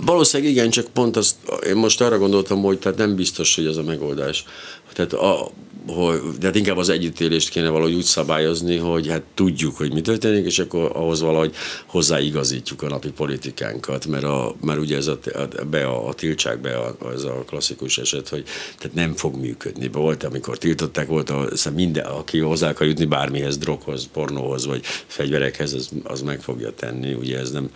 Valószínűleg 0.04 0.52
igen, 0.52 0.70
csak 0.70 0.86
pont 0.92 1.16
azt, 1.16 1.34
én 1.66 1.76
most 1.76 2.00
arra 2.00 2.18
gondoltam, 2.18 2.62
hogy 2.62 2.78
tehát 2.78 2.98
nem 2.98 3.14
biztos, 3.14 3.54
hogy 3.54 3.66
ez 3.66 3.76
a 3.76 3.82
megoldás. 3.82 4.44
Tehát 4.92 5.12
a, 5.12 5.50
hogy, 5.86 6.20
de 6.38 6.46
hát 6.46 6.54
inkább 6.54 6.76
az 6.76 6.88
együttélést 6.88 7.48
kéne 7.48 7.68
valahogy 7.68 7.94
úgy 7.94 8.02
szabályozni, 8.02 8.76
hogy 8.76 9.08
hát 9.08 9.22
tudjuk, 9.34 9.76
hogy 9.76 9.92
mi 9.92 10.00
történik, 10.00 10.44
és 10.46 10.58
akkor 10.58 10.90
ahhoz 10.94 11.20
valahogy 11.20 11.54
hozzáigazítjuk 11.86 12.82
a 12.82 12.88
napi 12.88 13.10
politikánkat, 13.10 14.06
mert, 14.06 14.24
a, 14.24 14.54
mert 14.60 14.78
ugye 14.78 14.96
ez 14.96 15.06
a, 15.06 15.18
a, 15.34 15.64
be 15.70 15.84
a, 15.84 16.08
a 16.08 16.12
tiltsák 16.12 16.60
be 16.60 16.76
a, 16.76 16.96
ez 17.12 17.22
a 17.22 17.44
klasszikus 17.46 17.98
eset, 17.98 18.28
hogy 18.28 18.44
tehát 18.78 18.96
nem 18.96 19.14
fog 19.14 19.36
működni. 19.36 19.88
Volt, 19.88 20.24
amikor 20.24 20.58
tiltották, 20.58 21.06
volt, 21.06 21.30
a, 21.30 21.48
minden, 21.74 22.04
aki 22.04 22.38
hozzá 22.38 22.68
akar 22.68 22.86
jutni 22.86 23.04
bármihez, 23.04 23.58
droghoz, 23.58 24.08
pornóhoz, 24.12 24.66
vagy 24.66 24.84
fegyverekhez, 25.06 25.72
az, 25.72 25.90
az 26.02 26.22
meg 26.22 26.40
fogja 26.40 26.70
tenni, 26.70 27.14
ugye 27.14 27.38
ez 27.38 27.50
nem, 27.50 27.70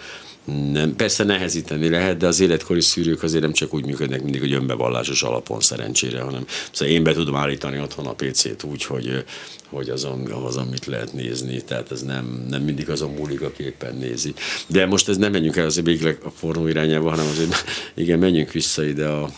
nem, 0.45 0.97
persze 0.97 1.24
nehezíteni 1.24 1.88
lehet, 1.88 2.16
de 2.16 2.26
az 2.26 2.41
életkori 2.41 2.80
szűrők 2.80 3.22
azért 3.22 3.43
nem 3.43 3.53
csak 3.53 3.74
úgy 3.74 3.84
működnek 3.84 4.22
mindig, 4.22 4.41
hogy 4.41 4.53
önbevallásos 4.53 5.22
alapon 5.22 5.61
szerencsére, 5.61 6.20
hanem 6.20 6.45
szóval 6.72 6.95
én 6.95 7.03
be 7.03 7.12
tudom 7.12 7.34
állítani 7.34 7.80
otthon 7.80 8.07
a 8.07 8.12
PC-t 8.12 8.62
úgy, 8.62 8.84
hogy, 8.84 9.24
hogy 9.68 9.88
azon, 9.88 10.30
azon 10.30 10.66
mit 10.66 10.86
lehet 10.86 11.12
nézni, 11.12 11.62
tehát 11.62 11.91
ez 11.91 12.03
nem, 12.03 12.47
nem 12.49 12.62
mindig 12.62 12.91
azon 12.91 13.11
múlik, 13.11 13.41
aki 13.43 13.62
éppen 13.62 13.97
nézi. 13.97 14.34
De 14.66 14.86
most 14.86 15.09
ez 15.09 15.16
nem 15.16 15.32
menjünk 15.32 15.57
el 15.57 15.66
azért 15.66 15.86
végleg 15.86 16.18
a 16.24 16.30
forró 16.30 16.66
irányába, 16.66 17.11
hanem 17.11 17.26
azért 17.26 17.64
igen, 17.95 18.18
menjünk 18.18 18.53
vissza 18.53 18.84
ide 18.84 19.07
a, 19.07 19.30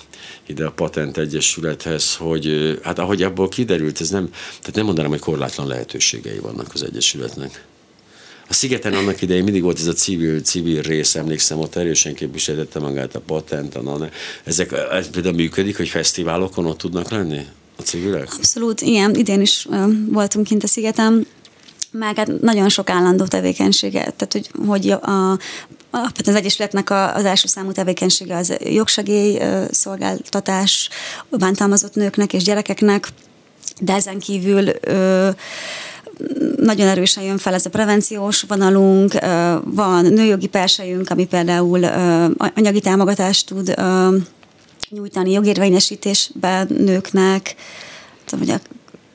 ide 0.47 0.67
a 0.67 0.71
Patent 0.71 1.19
Egyesülethez, 1.19 2.17
hogy 2.17 2.79
hát 2.83 2.99
ahogy 2.99 3.23
abból 3.23 3.49
kiderült, 3.49 4.01
ez 4.01 4.11
nem, 4.11 4.31
tehát 4.61 4.75
nem 4.75 4.85
mondanám, 4.85 5.11
hogy 5.11 5.21
korlátlan 5.21 5.67
lehetőségei 5.67 6.39
vannak 6.39 6.71
az 6.75 6.83
Egyesületnek. 6.83 7.65
A 8.53 8.55
szigeten 8.55 8.93
annak 8.93 9.23
idején 9.23 9.45
mindig 9.45 9.63
volt 9.63 9.79
ez 9.79 9.87
a 9.87 9.93
civil, 9.93 10.41
civil 10.41 10.83
rész, 10.83 11.15
emlékszem, 11.15 11.59
ott 11.59 11.77
erősen 11.77 12.15
képviseltette 12.15 12.79
magát 12.79 13.15
a 13.15 13.21
patent, 13.21 13.75
a 13.75 13.83
nane. 13.83 14.11
Ezek, 14.45 14.73
ez 14.91 15.11
például 15.11 15.35
működik, 15.35 15.77
hogy 15.77 15.89
fesztiválokon 15.89 16.67
ott 16.67 16.79
tudnak 16.79 17.11
lenni 17.11 17.47
a 17.77 17.83
civilek? 17.83 18.29
Abszolút, 18.37 18.81
igen, 18.81 19.15
idén 19.15 19.41
is 19.41 19.69
voltunk 20.09 20.47
kint 20.47 20.63
a 20.63 20.67
szigeten, 20.67 21.27
meg 21.91 22.17
hát 22.17 22.41
nagyon 22.41 22.69
sok 22.69 22.91
állandó 22.91 23.25
tevékenysége, 23.25 24.01
tehát 24.01 24.33
hogy, 24.33 24.51
hogy 24.67 24.91
a, 24.91 25.31
a 25.31 25.39
hát 25.91 26.27
az 26.27 26.35
Egyesületnek 26.35 26.91
az 26.91 27.25
első 27.25 27.47
számú 27.47 27.73
tevékenysége 27.73 28.37
az 28.37 28.57
jogsegély 28.65 29.39
szolgáltatás 29.71 30.89
bántalmazott 31.31 31.95
nőknek 31.95 32.33
és 32.33 32.43
gyerekeknek, 32.43 33.09
de 33.81 33.95
ezen 33.95 34.19
kívül 34.19 34.69
ö, 34.81 35.29
nagyon 36.57 36.89
erősen 36.89 37.25
jön 37.25 37.39
fel 37.39 37.55
ez 37.55 37.67
a 37.67 37.71
prevenciós 37.71 38.43
vonalunk, 38.43 39.13
van 39.65 40.05
nőjogi 40.05 40.47
persejünk, 40.47 41.11
ami 41.11 41.27
például 41.27 41.85
anyagi 42.55 42.81
támogatást 42.81 43.47
tud 43.47 43.75
nyújtani 44.89 45.31
jogérvényesítésben 45.31 46.67
nőknek, 46.79 47.55
tudom, 48.25 48.47
hogy 48.47 48.55
a 48.55 48.61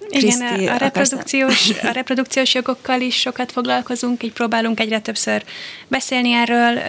igen, 0.10 0.41
a, 0.41 0.74
a, 0.74 0.78
reprodukciós, 0.78 1.70
a 1.89 1.91
reprodukciós 1.91 2.54
jogokkal 2.54 3.02
is 3.02 3.16
sokat 3.16 3.52
foglalkozunk, 3.52 4.24
így 4.24 4.32
próbálunk 4.32 4.80
egyre 4.80 5.00
többször 5.00 5.43
beszélni 5.88 6.32
erről, 6.32 6.80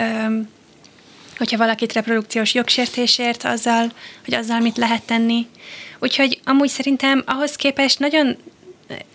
hogyha 1.38 1.56
valakit 1.56 1.92
reprodukciós 1.92 2.54
jogsértésért, 2.54 3.44
azzal, 3.44 3.92
hogy 4.24 4.34
azzal 4.34 4.60
mit 4.60 4.76
lehet 4.76 5.02
tenni. 5.02 5.46
Úgyhogy 5.98 6.40
amúgy 6.44 6.68
szerintem 6.68 7.22
ahhoz 7.26 7.56
képest 7.56 7.98
nagyon 7.98 8.36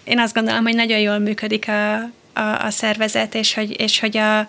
én 0.03 0.19
azt 0.19 0.33
gondolom, 0.33 0.63
hogy 0.63 0.75
nagyon 0.75 0.99
jól 0.99 1.17
működik 1.17 1.67
a, 1.67 1.93
a, 2.33 2.65
a 2.65 2.69
szervezet, 2.69 3.35
és 3.35 3.53
hogy, 3.53 3.79
és 3.79 3.99
hogy 3.99 4.17
a 4.17 4.47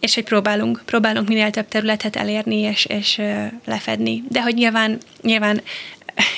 és 0.00 0.14
hogy 0.14 0.24
próbálunk, 0.24 0.82
próbálunk 0.84 1.28
minél 1.28 1.50
több 1.50 1.68
területet 1.68 2.16
elérni 2.16 2.56
és, 2.56 2.84
és 2.84 3.20
lefedni. 3.64 4.22
De 4.28 4.42
hogy 4.42 4.54
nyilván, 4.54 4.98
nyilván 5.22 5.62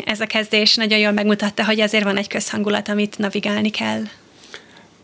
ez 0.05 0.21
a 0.21 0.27
kezdés 0.27 0.75
nagyon 0.75 0.99
jól 0.99 1.13
megmutatta, 1.13 1.65
hogy 1.65 1.81
azért 1.81 2.05
van 2.05 2.17
egy 2.17 2.29
közhangulat, 2.29 2.89
amit 2.89 3.19
navigálni 3.19 3.71
kell. 3.71 4.03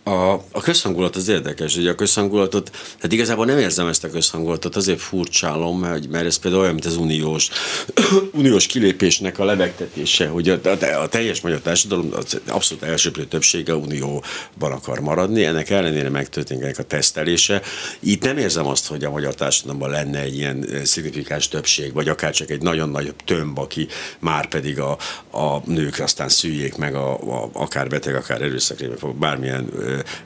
A, 0.05 0.33
a 0.33 0.61
közhangulat 0.63 1.17
az 1.17 1.29
érdekes, 1.29 1.75
hogy 1.75 1.87
a 1.87 1.95
közhangulatot, 1.95 2.71
tehát 2.71 3.13
igazából 3.13 3.47
nem 3.47 3.59
érzem 3.59 3.87
ezt 3.87 4.05
a 4.05 4.11
közhangulatot, 4.11 4.77
azért 4.77 5.01
furcsálom, 5.01 5.81
mert, 5.81 6.09
mert 6.09 6.27
ez 6.27 6.37
például 6.37 6.63
olyan, 6.63 6.75
mint 6.75 6.87
az 6.87 6.97
uniós, 6.97 7.49
uniós 8.33 8.67
kilépésnek 8.67 9.39
a 9.39 9.45
lebegtetése, 9.45 10.27
hogy 10.27 10.49
a, 10.49 10.59
a, 10.65 11.01
a 11.03 11.09
teljes 11.09 11.41
magyar 11.41 11.61
társadalom 11.61 12.11
az 12.13 12.41
abszolút 12.47 12.83
elsőprő 12.83 13.25
többsége 13.25 13.75
unióban 13.75 14.73
akar 14.73 15.01
maradni, 15.01 15.45
ennek 15.45 15.71
ellenére 15.71 16.11
megtörténik 16.11 16.79
a 16.79 16.83
tesztelése. 16.83 17.63
Itt 18.01 18.23
nem 18.23 18.39
érzem 18.39 18.67
azt, 18.67 18.87
hogy 18.87 19.05
a 19.05 19.11
magyar 19.11 19.35
társadalomban 19.35 19.91
lenne 19.91 20.21
egy 20.21 20.37
ilyen 20.37 20.67
szignifikáns 20.85 21.49
többség, 21.49 21.93
vagy 21.93 22.09
akár 22.09 22.33
csak 22.33 22.51
egy 22.51 22.63
nagyon 22.63 22.89
nagy 22.89 23.15
tömb, 23.25 23.59
aki 23.59 23.89
már 24.19 24.49
pedig 24.49 24.81
a, 24.81 24.99
a 25.31 25.63
nők 25.65 25.99
aztán 25.99 26.29
szüljék 26.29 26.77
meg 26.77 26.95
a, 26.95 27.13
a, 27.13 27.51
akár 27.53 27.89
beteg, 27.89 28.15
akár 28.15 28.43
erőszakrébe, 28.43 28.95
bármilyen 29.19 29.71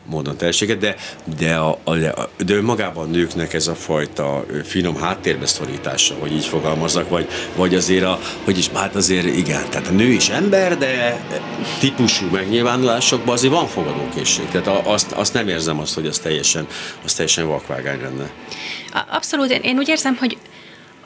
módon 0.05 0.37
teljességet, 0.37 0.79
de, 0.79 0.95
de, 1.39 1.57
a, 1.57 1.79
a, 1.85 1.95
de 2.45 2.63
magában 2.63 3.09
a 3.09 3.11
nőknek 3.11 3.53
ez 3.53 3.67
a 3.67 3.75
fajta 3.75 4.45
finom 4.65 4.97
háttérbe 4.97 5.47
szorítása, 5.47 6.15
hogy 6.19 6.33
így 6.33 6.47
fogalmazzak, 6.47 7.09
vagy, 7.09 7.29
vagy 7.57 7.75
azért 7.75 8.05
a, 8.05 8.19
hogy 8.45 8.59
is, 8.59 8.69
hát 8.69 8.95
azért 8.95 9.27
igen, 9.27 9.71
tehát 9.71 9.87
a 9.87 9.93
nő 9.93 10.09
is 10.09 10.29
ember, 10.29 10.79
de 10.79 11.21
típusú 11.81 12.27
megnyilvánulásokban 12.27 13.35
azért 13.35 13.53
van 13.53 13.67
fogadókészség. 13.67 14.49
Tehát 14.49 14.87
azt, 14.87 15.13
azt 15.13 15.33
nem 15.33 15.49
érzem 15.49 15.81
azt, 15.81 15.95
hogy 15.95 16.07
az 16.07 16.19
teljesen, 16.19 16.67
az 17.05 17.15
teljesen 17.15 17.47
vakvágány 17.47 18.01
lenne. 18.01 18.31
Abszolút, 19.11 19.51
én, 19.51 19.61
én 19.63 19.79
úgy 19.79 19.89
érzem, 19.89 20.17
hogy 20.17 20.37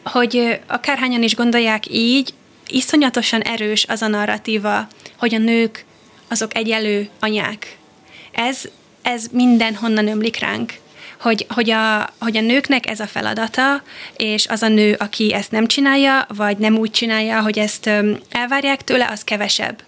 hogy 0.05 0.61
akárhányan 0.67 1.23
is 1.23 1.35
gondolják 1.35 1.85
így, 1.89 2.35
iszonyatosan 2.67 3.41
erős 3.41 3.85
az 3.89 4.03
a 4.03 4.09
narratíva, 4.09 4.89
hogy 5.19 5.35
a 5.35 5.39
nők 5.39 5.85
azok 6.29 6.57
egyelő 6.57 7.09
anyák, 7.21 7.79
ez, 8.33 8.63
ez 9.03 9.27
mindenhonnan 9.33 10.09
ömlik 10.09 10.39
ránk. 10.39 10.73
Hogy, 11.21 11.47
hogy, 11.49 11.71
a, 11.71 12.11
hogy 12.19 12.37
a 12.37 12.41
nőknek 12.41 12.89
ez 12.91 13.01
a 13.01 13.07
feladata, 13.07 13.83
és 14.17 14.47
az 14.47 14.63
a 14.63 14.69
nő, 14.69 14.97
aki 14.99 15.35
ezt 15.35 15.51
nem 15.51 15.67
csinálja, 15.67 16.27
vagy 16.29 16.59
nem 16.59 16.77
úgy 16.77 16.91
csinálja, 16.91 17.41
hogy 17.41 17.59
ezt 17.59 17.91
elvárják 18.31 18.85
tőle, 18.85 19.09
az 19.13 19.25
kevesebb. 19.25 19.83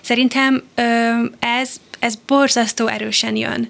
Szerintem 0.00 0.62
ez, 1.38 1.70
ez 1.98 2.14
borzasztó 2.26 2.86
erősen 2.86 3.36
jön 3.36 3.68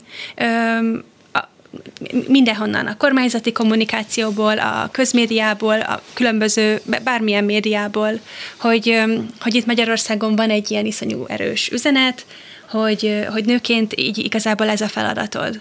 mindenhonnan, 2.29 2.87
a 2.87 2.97
kormányzati 2.97 3.53
kommunikációból, 3.53 4.59
a 4.59 4.89
közmédiából, 4.93 5.81
a 5.81 6.03
különböző, 6.13 6.81
bármilyen 7.05 7.45
médiából, 7.45 8.21
hogy, 8.57 9.03
hogy 9.41 9.55
itt 9.55 9.67
Magyarországon 9.67 10.37
van 10.37 10.51
egy 10.51 10.71
ilyen 10.71 10.87
iszonyú 10.87 11.25
erős 11.27 11.71
üzenet, 11.73 12.27
hogy, 12.81 13.27
hogy 13.33 13.45
nőként 13.45 13.95
így 13.97 14.19
igazából 14.19 14.69
ez 14.69 14.81
a 14.81 14.89
feladatod, 14.89 15.61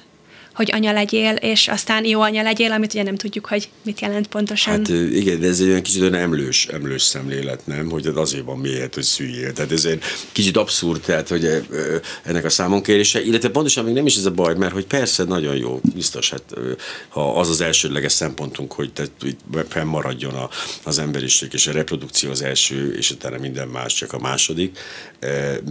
hogy 0.54 0.70
anya 0.74 0.92
legyél, 0.92 1.36
és 1.36 1.68
aztán 1.68 2.06
jó 2.06 2.22
anya 2.22 2.42
legyél, 2.42 2.72
amit 2.72 2.94
ugye 2.94 3.04
nem 3.04 3.16
tudjuk, 3.16 3.46
hogy 3.46 3.70
mit 3.84 4.00
jelent 4.00 4.28
pontosan. 4.28 4.74
Hát 4.74 4.90
igen, 4.90 5.40
de 5.40 5.48
ez 5.48 5.60
egy 5.60 5.68
olyan 5.68 5.82
kicsit 5.82 6.02
olyan 6.02 6.14
emlős, 6.14 6.66
emlős 6.66 7.02
szemlélet, 7.02 7.68
nem? 7.68 7.90
Hogy 7.90 8.08
azért 8.08 8.46
van 8.46 8.58
miért, 8.58 8.94
hogy 8.94 9.04
szüljél. 9.04 9.54
Tehát 9.54 9.72
ez 9.72 9.86
egy 9.86 10.02
kicsit 10.32 10.58
abszurd, 10.58 11.02
tehát 11.02 11.28
hogy 11.28 11.68
ennek 12.24 12.46
a 12.46 12.50
számonkérése, 12.50 13.24
illetve 13.24 13.50
pontosan 13.50 13.86
még 13.86 13.94
nem 13.94 14.06
is 14.06 14.16
ez 14.16 14.26
a 14.26 14.32
baj, 14.32 14.56
mert 14.56 14.74
hogy 14.74 14.86
persze 14.86 15.24
nagyon 15.24 15.56
jó, 15.56 15.80
biztos, 15.94 16.30
hát 16.30 16.44
ha 17.10 17.40
az 17.40 17.50
az 17.50 17.62
elsődleges 17.62 18.12
szempontunk, 18.12 18.72
hogy 18.72 18.94
te, 18.94 19.04
fennmaradjon 19.68 20.34
a, 20.34 20.50
az 20.84 21.00
emberiség 21.00 21.54
és 21.54 21.68
a 21.68 21.72
reprodukció 21.72 22.30
az 22.30 22.42
első, 22.42 22.96
és 22.98 23.12
utána 23.12 23.38
minden 23.38 23.68
más 23.68 23.94
csak 23.94 24.14
a 24.14 24.20
második, 24.20 24.78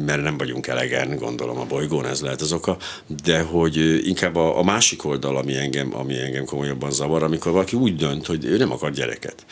mert 0.06 0.22
nem 0.22 0.36
vagyunk 0.36 0.66
elegen, 0.66 1.16
gondolom 1.16 1.58
a 1.58 1.64
bolygón, 1.64 2.06
ez 2.06 2.20
lehet 2.20 2.40
az 2.40 2.52
oka, 2.52 2.76
de 3.24 3.40
hogy 3.40 4.06
inkább 4.06 4.36
a, 4.36 4.58
a 4.58 4.62
másik 4.72 5.04
oldal, 5.04 5.36
ami 5.36 5.56
engem, 5.56 5.96
ami 5.96 6.18
engem 6.18 6.44
komolyabban 6.44 6.90
zavar, 6.90 7.22
amikor 7.22 7.52
valaki 7.52 7.76
úgy 7.76 7.96
dönt, 7.96 8.26
hogy 8.26 8.44
ő 8.44 8.56
nem 8.56 8.72
akar 8.72 8.90
gyereket. 8.90 9.46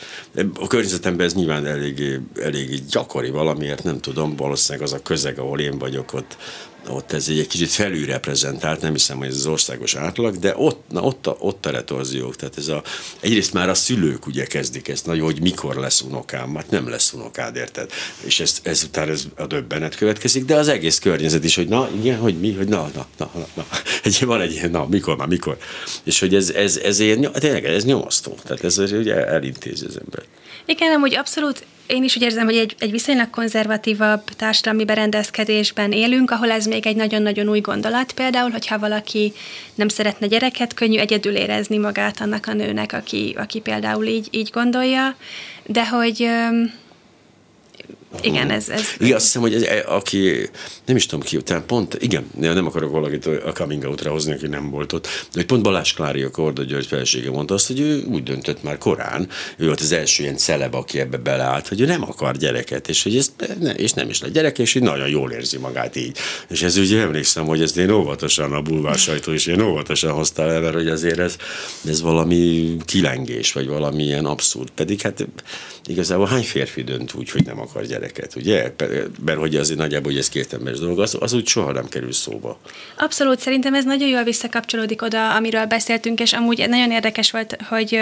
A 0.53 0.67
környezetemben 0.67 1.25
ez 1.25 1.33
nyilván 1.33 1.65
eléggé, 1.65 2.19
eléggé 2.41 2.75
gyakori 2.89 3.29
valamiért, 3.29 3.83
nem 3.83 3.99
tudom, 3.99 4.35
valószínűleg 4.35 4.87
az 4.87 4.93
a 4.93 5.01
közeg, 5.01 5.39
ahol 5.39 5.59
én 5.59 5.77
vagyok, 5.77 6.13
ott, 6.13 6.37
ott 6.87 7.11
ez 7.11 7.27
egy 7.29 7.47
kicsit 7.47 7.69
felülreprezentált, 7.69 8.81
nem 8.81 8.91
hiszem, 8.91 9.17
hogy 9.17 9.27
ez 9.27 9.35
az 9.35 9.45
országos 9.45 9.95
átlag, 9.95 10.39
de 10.39 10.53
ott, 10.57 10.83
na, 10.89 11.01
ott, 11.01 11.27
a, 11.27 11.35
ott 11.39 11.65
a 11.65 11.69
retorziók. 11.69 12.35
Tehát 12.35 12.57
ez 12.57 12.67
a, 12.67 12.83
egyrészt 13.19 13.53
már 13.53 13.69
a 13.69 13.73
szülők 13.73 14.27
ugye 14.27 14.45
kezdik 14.45 14.87
ezt, 14.87 15.05
nagyon, 15.05 15.23
hogy 15.23 15.41
mikor 15.41 15.75
lesz 15.75 16.01
unokám, 16.01 16.55
hát 16.55 16.69
nem 16.69 16.89
lesz 16.89 17.13
unokád, 17.13 17.55
érted? 17.55 17.91
És 18.23 18.39
ez, 18.39 18.59
ezután 18.63 19.09
ez 19.09 19.23
a 19.35 19.45
döbbenet 19.45 19.95
következik, 19.95 20.45
de 20.45 20.55
az 20.55 20.67
egész 20.67 20.99
környezet 20.99 21.43
is, 21.43 21.55
hogy 21.55 21.67
na, 21.67 21.89
igen, 21.99 22.19
hogy 22.19 22.39
mi, 22.39 22.53
hogy 22.53 22.67
na, 22.67 22.89
na, 22.95 23.07
na, 23.17 23.31
na, 23.33 23.47
na. 23.53 23.65
Egy, 24.03 24.25
van 24.25 24.41
egy 24.41 24.51
ilyen, 24.51 24.71
na, 24.71 24.85
mikor, 24.85 25.17
már 25.17 25.27
mikor. 25.27 25.57
És 26.03 26.19
hogy 26.19 26.35
ez, 26.35 26.49
ez, 26.49 26.77
ez, 26.77 26.99
ez, 26.99 27.17
tényleg 27.33 27.65
ez 27.65 27.83
nyomasztó. 27.83 28.37
Tehát 28.43 28.63
ez 28.63 28.77
ugye 28.77 29.27
elintézi 29.27 29.85
az 29.85 29.97
ember. 29.99 30.23
Igen, 30.65 30.91
amúgy 30.91 31.15
abszolút 31.15 31.65
én 31.87 32.03
is 32.03 32.15
úgy 32.15 32.21
érzem, 32.21 32.45
hogy 32.45 32.57
egy, 32.57 32.75
egy 32.79 32.91
viszonylag 32.91 33.29
konzervatívabb 33.29 34.23
társadalmi 34.23 34.85
berendezkedésben 34.85 35.91
élünk, 35.91 36.31
ahol 36.31 36.51
ez 36.51 36.65
még 36.65 36.85
egy 36.85 36.95
nagyon-nagyon 36.95 37.49
új 37.49 37.59
gondolat. 37.59 38.11
Például, 38.11 38.49
hogyha 38.49 38.79
valaki 38.79 39.33
nem 39.75 39.87
szeretne 39.87 40.27
gyereket, 40.27 40.73
könnyű 40.73 40.97
egyedül 40.97 41.35
érezni 41.35 41.77
magát 41.77 42.21
annak 42.21 42.47
a 42.47 42.53
nőnek, 42.53 42.93
aki, 42.93 43.35
aki 43.37 43.59
például 43.59 44.05
így, 44.05 44.27
így 44.31 44.49
gondolja, 44.53 45.15
de 45.65 45.87
hogy 45.87 46.29
igen, 48.21 48.49
ez... 48.49 48.69
ez 48.69 48.81
igen, 48.99 49.15
azt 49.15 49.25
hiszem, 49.25 49.41
hogy 49.41 49.53
ez, 49.53 49.63
aki, 49.85 50.49
nem 50.85 50.95
is 50.95 51.05
tudom 51.05 51.25
ki, 51.25 51.37
tehát 51.41 51.63
pont, 51.63 51.97
igen, 51.99 52.29
nem 52.37 52.65
akarok 52.65 52.91
valakit 52.91 53.25
a 53.25 53.51
coming 53.51 53.83
out 53.83 54.01
hozni, 54.01 54.33
aki 54.33 54.47
nem 54.47 54.69
volt 54.69 54.93
ott, 54.93 55.03
de 55.03 55.09
hogy 55.33 55.45
pont 55.45 55.63
Balázs 55.63 55.93
Klári, 55.93 56.21
a 56.21 56.31
Korda 56.31 56.63
György 56.63 56.85
felsége 56.85 57.29
mondta 57.29 57.53
azt, 57.53 57.67
hogy 57.67 57.79
ő 57.79 58.03
úgy 58.03 58.23
döntött 58.23 58.63
már 58.63 58.77
korán, 58.77 59.29
ő 59.57 59.65
volt 59.65 59.79
az 59.79 59.91
első 59.91 60.23
ilyen 60.23 60.37
celeb, 60.37 60.75
aki 60.75 60.99
ebbe 60.99 61.17
beleállt, 61.17 61.67
hogy 61.67 61.81
ő 61.81 61.85
nem 61.85 62.03
akar 62.03 62.37
gyereket, 62.37 62.89
és 62.89 63.03
hogy 63.03 63.17
ez, 63.17 63.31
ne, 63.59 63.71
és 63.71 63.91
nem 63.91 64.09
is 64.09 64.21
lett 64.21 64.33
gyerek, 64.33 64.59
és 64.59 64.75
így 64.75 64.83
nagyon 64.83 65.07
jól 65.09 65.31
érzi 65.31 65.57
magát 65.57 65.95
így. 65.95 66.17
És 66.49 66.61
ez 66.61 66.77
ugye 66.77 67.01
emlékszem, 67.01 67.45
hogy 67.45 67.61
ezt 67.61 67.77
én 67.77 67.89
óvatosan, 67.89 68.53
a 68.53 68.61
bulvár 68.61 68.97
sajtó 68.97 69.31
is 69.31 69.45
én 69.45 69.61
óvatosan 69.61 70.11
hoztál 70.11 70.51
el, 70.51 70.61
mert 70.61 70.73
hogy 70.73 70.87
azért 70.87 71.19
ez, 71.19 71.35
ez 71.87 72.01
valami 72.01 72.75
kilengés, 72.85 73.51
vagy 73.51 73.67
valami 73.67 74.03
ilyen 74.03 74.25
abszurd. 74.25 74.69
Pedig 74.69 75.01
hát 75.01 75.27
igazából 75.85 76.25
hány 76.25 76.43
férfi 76.43 76.83
dönt 76.83 77.13
úgy, 77.13 77.29
hogy 77.29 77.45
nem 77.45 77.59
akar 77.59 77.85
gyereket, 77.85 78.00
ugye? 78.35 78.73
Mert 79.25 79.39
hogy 79.39 79.55
azért 79.55 79.79
nagyjából, 79.79 80.11
hogy 80.11 80.19
ez 80.19 80.29
két 80.29 80.53
emberes 80.53 80.79
dolog, 80.79 80.99
az, 80.99 81.17
az 81.19 81.33
úgy 81.33 81.47
soha 81.47 81.71
nem 81.71 81.87
kerül 81.89 82.11
szóba. 82.11 82.59
Abszolút, 82.97 83.39
szerintem 83.39 83.73
ez 83.73 83.85
nagyon 83.85 84.09
jól 84.09 84.23
visszakapcsolódik 84.23 85.01
oda, 85.01 85.35
amiről 85.35 85.65
beszéltünk, 85.65 86.19
és 86.19 86.33
amúgy 86.33 86.69
nagyon 86.69 86.91
érdekes 86.91 87.31
volt, 87.31 87.57
hogy 87.69 87.99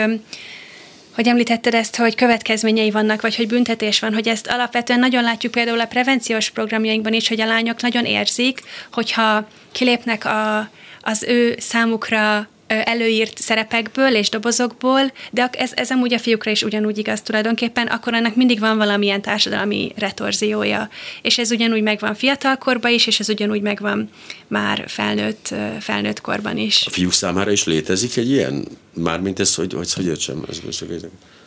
hogy 1.16 1.28
említetted 1.28 1.74
ezt, 1.74 1.96
hogy 1.96 2.16
következményei 2.16 2.92
vannak, 2.92 3.22
vagy 3.22 3.36
hogy 3.36 3.48
büntetés 3.48 4.00
van, 4.00 4.14
hogy 4.14 4.28
ezt 4.28 4.48
alapvetően 4.48 5.00
nagyon 5.00 5.24
látjuk 5.24 5.52
például 5.52 5.80
a 5.80 5.86
prevenciós 5.86 6.50
programjainkban 6.50 7.14
is, 7.14 7.28
hogy 7.28 7.42
a 7.42 7.46
lányok 7.46 7.82
nagyon 7.82 8.06
érzik, 8.06 8.62
hogyha 8.92 9.48
kilépnek 9.72 10.26
a, 10.26 10.70
az 11.02 11.24
ő 11.24 11.56
számukra 11.58 12.50
előírt 12.70 13.38
szerepekből 13.38 14.16
és 14.16 14.30
dobozokból, 14.30 15.12
de 15.32 15.50
ez, 15.52 15.72
ez 15.76 15.92
amúgy 15.92 16.14
a 16.14 16.20
fiúkra 16.20 16.52
is 16.52 16.62
ugyanúgy 16.62 16.98
igaz 16.98 17.22
tulajdonképpen, 17.22 17.88
akkor 17.88 18.14
ennek 18.14 18.36
mindig 18.36 18.60
van 18.60 18.78
valamilyen 18.78 19.22
társadalmi 19.22 19.92
retorziója. 19.96 20.90
És 21.22 21.38
ez 21.38 21.52
ugyanúgy 21.52 21.82
megvan 21.82 22.16
fiatalkorban 22.16 22.92
is, 22.92 23.08
és 23.08 23.20
ez 23.20 23.30
ugyanúgy 23.30 23.62
megvan 23.62 24.10
már 24.48 24.84
felnőtt, 24.88 25.54
felnőtt 25.80 26.22
korban 26.22 26.58
is. 26.58 26.84
A 26.86 26.90
fiúk 26.90 27.14
számára 27.14 27.52
is 27.52 27.64
létezik 27.64 28.18
egy 28.18 28.30
ilyen? 28.30 28.68
Mármint 29.04 29.40
ez, 29.40 29.56
hogy, 29.56 29.74
hogy, 29.74 29.94
hogy 29.94 30.06
értsem, 30.06 30.46
ez 30.50 30.60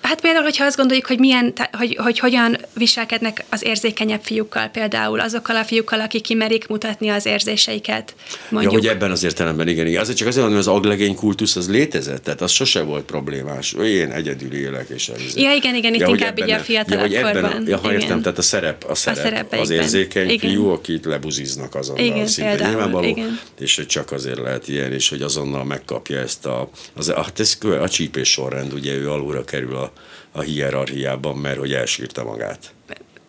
Hát 0.02 0.20
például, 0.20 0.44
hogyha 0.44 0.64
azt 0.64 0.76
gondoljuk, 0.76 1.06
hogy, 1.06 1.18
milyen, 1.18 1.52
hogy, 1.72 1.96
hogy 2.00 2.18
hogyan 2.18 2.58
viselkednek 2.74 3.44
az 3.48 3.64
érzékenyebb 3.64 4.20
fiúkkal, 4.22 4.66
például 4.66 5.20
azokkal 5.20 5.56
a 5.56 5.64
fiúkkal, 5.64 6.00
akik 6.00 6.22
kimerik 6.22 6.66
mutatni 6.66 7.08
az 7.08 7.26
érzéseiket. 7.26 8.14
Mondjuk. 8.48 8.72
Ja, 8.72 8.78
hogy 8.78 8.88
ebben 8.88 9.10
az 9.10 9.24
értelemben, 9.24 9.68
igen, 9.68 9.86
igen. 9.86 10.00
Azért 10.00 10.16
csak 10.16 10.28
azért 10.28 10.44
mondom, 10.44 10.62
hogy 10.64 10.72
az 10.72 10.78
aglegény 10.80 11.14
kultusz 11.14 11.56
az 11.56 11.70
létezett, 11.70 12.24
tehát 12.24 12.40
az 12.40 12.50
sose 12.50 12.82
volt 12.82 13.04
problémás. 13.04 13.72
Én 13.72 14.10
egyedül 14.10 14.52
élek, 14.52 14.88
és 14.88 15.08
ez. 15.08 15.36
Ja, 15.36 15.52
igen, 15.52 15.74
igen, 15.74 15.94
itt 15.94 16.00
ja, 16.00 16.08
inkább 16.08 16.38
így 16.38 16.50
a 16.50 16.58
fiatalabb 16.58 17.10
ja, 17.10 17.22
korban. 17.22 17.44
A, 17.44 17.62
ja, 17.66 17.78
ha 17.78 17.92
értem, 17.92 18.22
tehát 18.22 18.38
a 18.38 18.42
szerep, 18.42 18.84
a 18.88 18.94
szerep, 18.94 19.52
a 19.52 19.56
az 19.56 19.70
érzékeny 19.70 20.30
igen. 20.30 20.50
fiú, 20.50 20.68
akit 20.68 21.04
lebuziznak 21.04 21.74
azonnal 21.74 22.04
igen, 22.04 22.26
szinte 22.26 22.50
például, 22.50 22.70
nyilvánvaló, 22.70 23.06
igen. 23.06 23.40
és 23.58 23.76
hogy 23.76 23.86
csak 23.86 24.12
azért 24.12 24.38
lehet 24.38 24.68
ilyen, 24.68 24.92
és 24.92 25.08
hogy 25.08 25.22
azonnal 25.22 25.64
megkapja 25.64 26.18
ezt 26.18 26.46
a, 26.46 26.70
az, 26.94 27.08
a, 27.08 27.24
ez 27.42 27.58
a 27.80 27.88
csípés 27.88 28.30
sorrend, 28.30 28.72
ugye 28.72 28.94
ő 28.94 29.10
alulra 29.10 29.44
kerül 29.44 29.76
a 29.76 29.92
a 30.32 30.40
hierarchiában, 30.40 31.36
mert 31.36 31.58
hogy 31.58 31.72
elsírta 31.72 32.24
magát. 32.24 32.72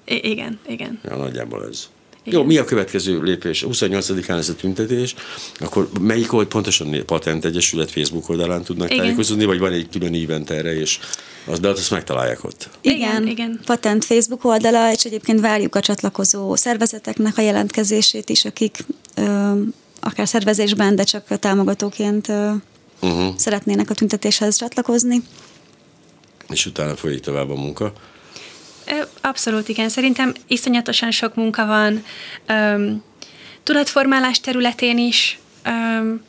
I- 0.06 0.30
igen, 0.30 0.60
igen. 0.68 1.00
Ja, 1.04 1.16
nagyjából 1.16 1.68
ez. 1.72 1.88
Igen. 2.24 2.40
Jó, 2.40 2.46
mi 2.46 2.58
a 2.58 2.64
következő 2.64 3.22
lépés? 3.22 3.66
28-án 3.68 4.38
ez 4.38 4.50
a 4.50 4.56
tüntetés, 4.56 5.16
akkor 5.60 5.90
melyik 6.00 6.32
volt 6.32 6.48
pontosan 6.48 6.94
a 6.94 7.04
Patent 7.04 7.46
Egyesület 7.46 7.92
Facebook 7.92 8.30
oldalán 8.30 8.64
tudnak 8.64 8.92
igen. 8.92 9.04
tájékozódni, 9.04 9.46
vagy 9.46 9.60
van 9.60 9.72
egy 9.72 9.88
külön 9.92 10.14
event 10.24 10.50
erre, 10.50 10.76
és 10.80 11.00
az, 11.46 11.60
de 11.60 11.68
azt 11.70 11.92
megtalálják 11.92 12.44
ott. 12.44 12.70
Igen, 12.82 12.98
igen, 12.98 13.28
igen. 13.28 13.60
Patent 13.66 14.06
Facebook 14.06 14.46
oldala, 14.46 14.92
és 14.92 15.04
egyébként 15.04 15.40
várjuk 15.40 15.76
a 15.76 15.80
csatlakozó 15.80 16.56
szervezeteknek 16.56 17.38
a 17.38 17.42
jelentkezését 17.42 18.30
is, 18.30 18.46
akik 18.46 18.78
ö, 19.16 19.52
akár 20.00 20.28
szervezésben, 20.28 20.96
de 20.96 21.04
csak 21.04 21.40
támogatóként 21.40 22.30
ö, 22.30 22.52
uh-huh. 23.04 23.36
szeretnének 23.38 23.90
a 23.90 23.94
tüntetéshez 23.94 24.58
csatlakozni 24.58 25.24
és 26.54 26.66
utána 26.66 26.96
folyik 26.96 27.20
tovább 27.20 27.50
a 27.50 27.56
munka. 27.56 27.94
Abszolút 29.22 29.70
igen. 29.70 29.90
Szerintem 29.90 30.34
iszonyatosan 30.48 31.12
sok 31.12 31.36
munka 31.36 31.66
van. 31.66 32.04
Um, 32.50 33.04
tudatformálás 33.64 34.40
területén 34.40 34.98
is, 34.98 35.40
um, 35.66 36.22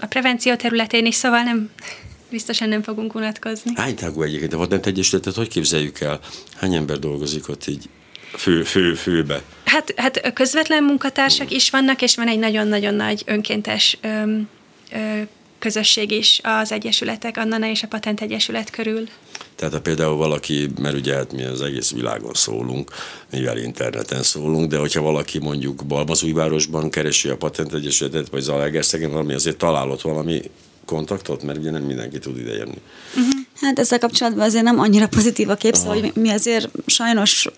a 0.00 0.06
prevenció 0.06 0.54
területén 0.54 1.06
is, 1.06 1.14
szóval 1.14 1.42
nem, 1.42 1.70
biztosan 2.30 2.68
nem 2.68 2.82
fogunk 2.82 3.14
unatkozni. 3.14 3.72
Hány 3.74 3.94
tagú 3.94 4.22
egyébként 4.22 4.52
a 4.52 4.56
Vadent 4.56 4.86
Egyesületet, 4.86 5.34
hogy 5.34 5.48
képzeljük 5.48 6.00
el? 6.00 6.20
Hány 6.56 6.74
ember 6.74 6.98
dolgozik 6.98 7.48
ott 7.48 7.66
így 7.66 7.88
fő, 8.36 8.62
fő, 8.62 8.94
főbe? 8.94 9.42
Hát, 9.64 9.94
hát 9.96 10.32
közvetlen 10.32 10.84
munkatársak 10.84 11.50
is 11.50 11.70
vannak, 11.70 12.02
és 12.02 12.16
van 12.16 12.28
egy 12.28 12.38
nagyon-nagyon 12.38 12.94
nagy 12.94 13.22
önkéntes 13.26 13.98
öm, 14.00 14.48
ö, 14.92 15.22
közösség 15.64 16.10
is 16.10 16.40
az 16.42 16.72
egyesületek, 16.72 17.36
Annana 17.36 17.66
és 17.70 17.82
a 17.82 17.86
Patent 17.86 18.20
Egyesület 18.20 18.70
körül. 18.70 19.08
Tehát 19.56 19.74
ha 19.74 19.80
például 19.80 20.16
valaki, 20.16 20.70
mert 20.80 20.96
ugye 20.96 21.14
hát 21.14 21.32
mi 21.32 21.44
az 21.44 21.62
egész 21.62 21.90
világon 21.90 22.34
szólunk, 22.34 22.90
mivel 23.30 23.58
interneten 23.58 24.22
szólunk, 24.22 24.70
de 24.70 24.78
hogyha 24.78 25.02
valaki 25.02 25.38
mondjuk 25.38 25.86
Balmazújvárosban 25.86 26.90
keresi 26.90 27.28
a 27.28 27.36
Patent 27.36 27.74
Egyesületet, 27.74 28.28
vagy 28.28 28.40
Zalaegerszegen 28.40 29.10
valami, 29.10 29.34
azért 29.34 29.56
találott 29.56 30.00
valami 30.00 30.42
kontaktot, 30.86 31.42
mert 31.42 31.58
ugye 31.58 31.70
nem 31.70 31.82
mindenki 31.82 32.18
tud 32.18 32.38
ide 32.38 32.52
jönni. 32.52 32.78
Uh-huh. 33.16 33.32
Hát 33.60 33.78
ezzel 33.78 33.98
kapcsolatban 33.98 34.44
azért 34.44 34.64
nem 34.64 34.78
annyira 34.78 35.08
pozitív 35.08 35.48
a 35.48 35.54
kép, 35.54 35.74
szóval, 35.74 36.00
hogy 36.00 36.12
mi 36.14 36.30
azért 36.30 36.68
sajnos 36.86 37.48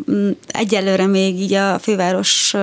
egyelőre 0.47 1.07
még 1.07 1.41
így 1.41 1.53
a 1.53 1.79
főváros 1.79 2.55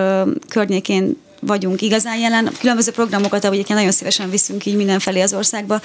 környékén 0.48 1.18
vagyunk 1.46 1.82
igazán 1.82 2.18
jelen. 2.18 2.52
Különböző 2.60 2.92
programokat, 2.92 3.44
ahogy 3.44 3.66
nagyon 3.68 3.92
szívesen 3.92 4.30
viszünk 4.30 4.66
így 4.66 4.76
mindenfelé 4.76 5.22
az 5.22 5.34
országba, 5.34 5.82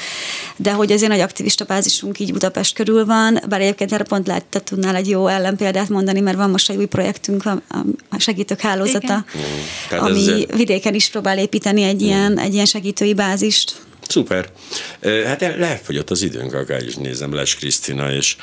de 0.57 0.73
hogy 0.73 0.93
azért 0.93 1.11
nagy 1.11 1.21
aktivista 1.21 1.65
bázisunk 1.65 2.19
így 2.19 2.33
Budapest 2.33 2.75
körül 2.75 3.05
van, 3.05 3.41
bár 3.49 3.61
egyébként 3.61 3.93
erre 3.93 4.05
pont 4.05 4.27
lehet, 4.27 4.45
te 4.45 4.61
tudnál 4.61 4.97
egy 4.97 5.09
jó 5.09 5.27
ellenpéldát 5.27 5.89
mondani, 5.89 6.21
mert 6.21 6.37
van 6.37 6.51
most 6.51 6.71
egy 6.71 6.77
új 6.77 6.87
projektünk, 6.87 7.45
a 8.11 8.19
segítők 8.19 8.61
hálózata, 8.61 9.25
Igen. 9.89 10.05
ami 10.05 10.21
ezért... 10.21 10.55
vidéken 10.55 10.95
is 10.95 11.09
próbál 11.09 11.39
építeni 11.39 11.83
egy 11.83 12.03
ilyen, 12.03 12.39
egy 12.39 12.55
ilyen 12.55 12.67
segítői 12.67 13.15
bázist. 13.15 13.88
Szuper. 14.09 14.49
Hát 15.03 15.41
lefogyott 15.41 16.11
az 16.11 16.23
időnk, 16.23 16.55
akár 16.55 16.83
is 16.83 16.95
nézem, 16.95 17.35
Les 17.35 17.55
Krisztina 17.57 18.13
és 18.13 18.37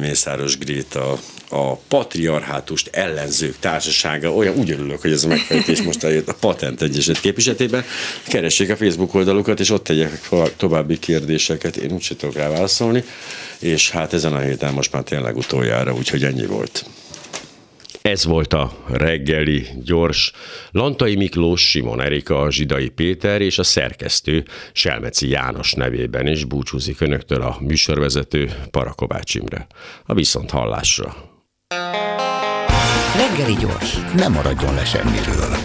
Mészáros 0.00 0.58
Gréta, 0.58 1.18
a 1.48 1.76
patriarhátust 1.76 2.88
ellenzők 2.92 3.56
társasága, 3.60 4.34
olyan 4.34 4.56
úgy 4.56 4.70
örülök, 4.70 5.00
hogy 5.00 5.12
ez 5.12 5.24
a 5.24 5.28
megfejtés 5.28 5.82
most 5.82 6.04
eljött 6.04 6.28
a 6.28 6.34
Patent 6.34 6.82
Egyesület 6.82 7.20
képviseletében. 7.20 7.84
Keressék 8.28 8.70
a 8.70 8.76
Facebook 8.76 9.14
oldalukat, 9.14 9.60
és 9.60 9.70
ott 9.70 9.84
tegyek 9.84 10.28
további 10.56 10.98
kérdéseket, 10.98 11.76
én 11.76 11.92
úgy 11.92 12.16
tudok 12.18 12.34
rá 12.34 12.48
válaszolni, 12.48 13.04
és 13.58 13.90
hát 13.90 14.12
ezen 14.12 14.32
a 14.32 14.40
héten 14.40 14.72
most 14.72 14.92
már 14.92 15.02
tényleg 15.02 15.36
utoljára, 15.36 15.94
úgyhogy 15.94 16.24
ennyi 16.24 16.46
volt. 16.46 16.84
Ez 18.08 18.24
volt 18.24 18.52
a 18.52 18.72
reggeli 18.86 19.66
gyors. 19.84 20.32
Lantai 20.70 21.16
Miklós, 21.16 21.68
Simon 21.68 22.00
Erika, 22.00 22.50
Zsidai 22.50 22.88
Péter 22.88 23.40
és 23.40 23.58
a 23.58 23.62
szerkesztő 23.62 24.44
Selmeci 24.72 25.28
János 25.28 25.72
nevében 25.72 26.26
is 26.26 26.44
búcsúzik 26.44 27.00
önöktől 27.00 27.42
a 27.42 27.56
műsorvezető 27.60 28.50
Parakovács 28.70 29.34
Imre. 29.34 29.66
A 30.06 30.14
viszont 30.14 30.50
hallásra. 30.50 31.14
Reggeli 33.16 33.56
gyors, 33.60 33.98
nem 34.16 34.32
maradjon 34.32 34.74
le 34.74 34.84
semmiről. 34.84 35.56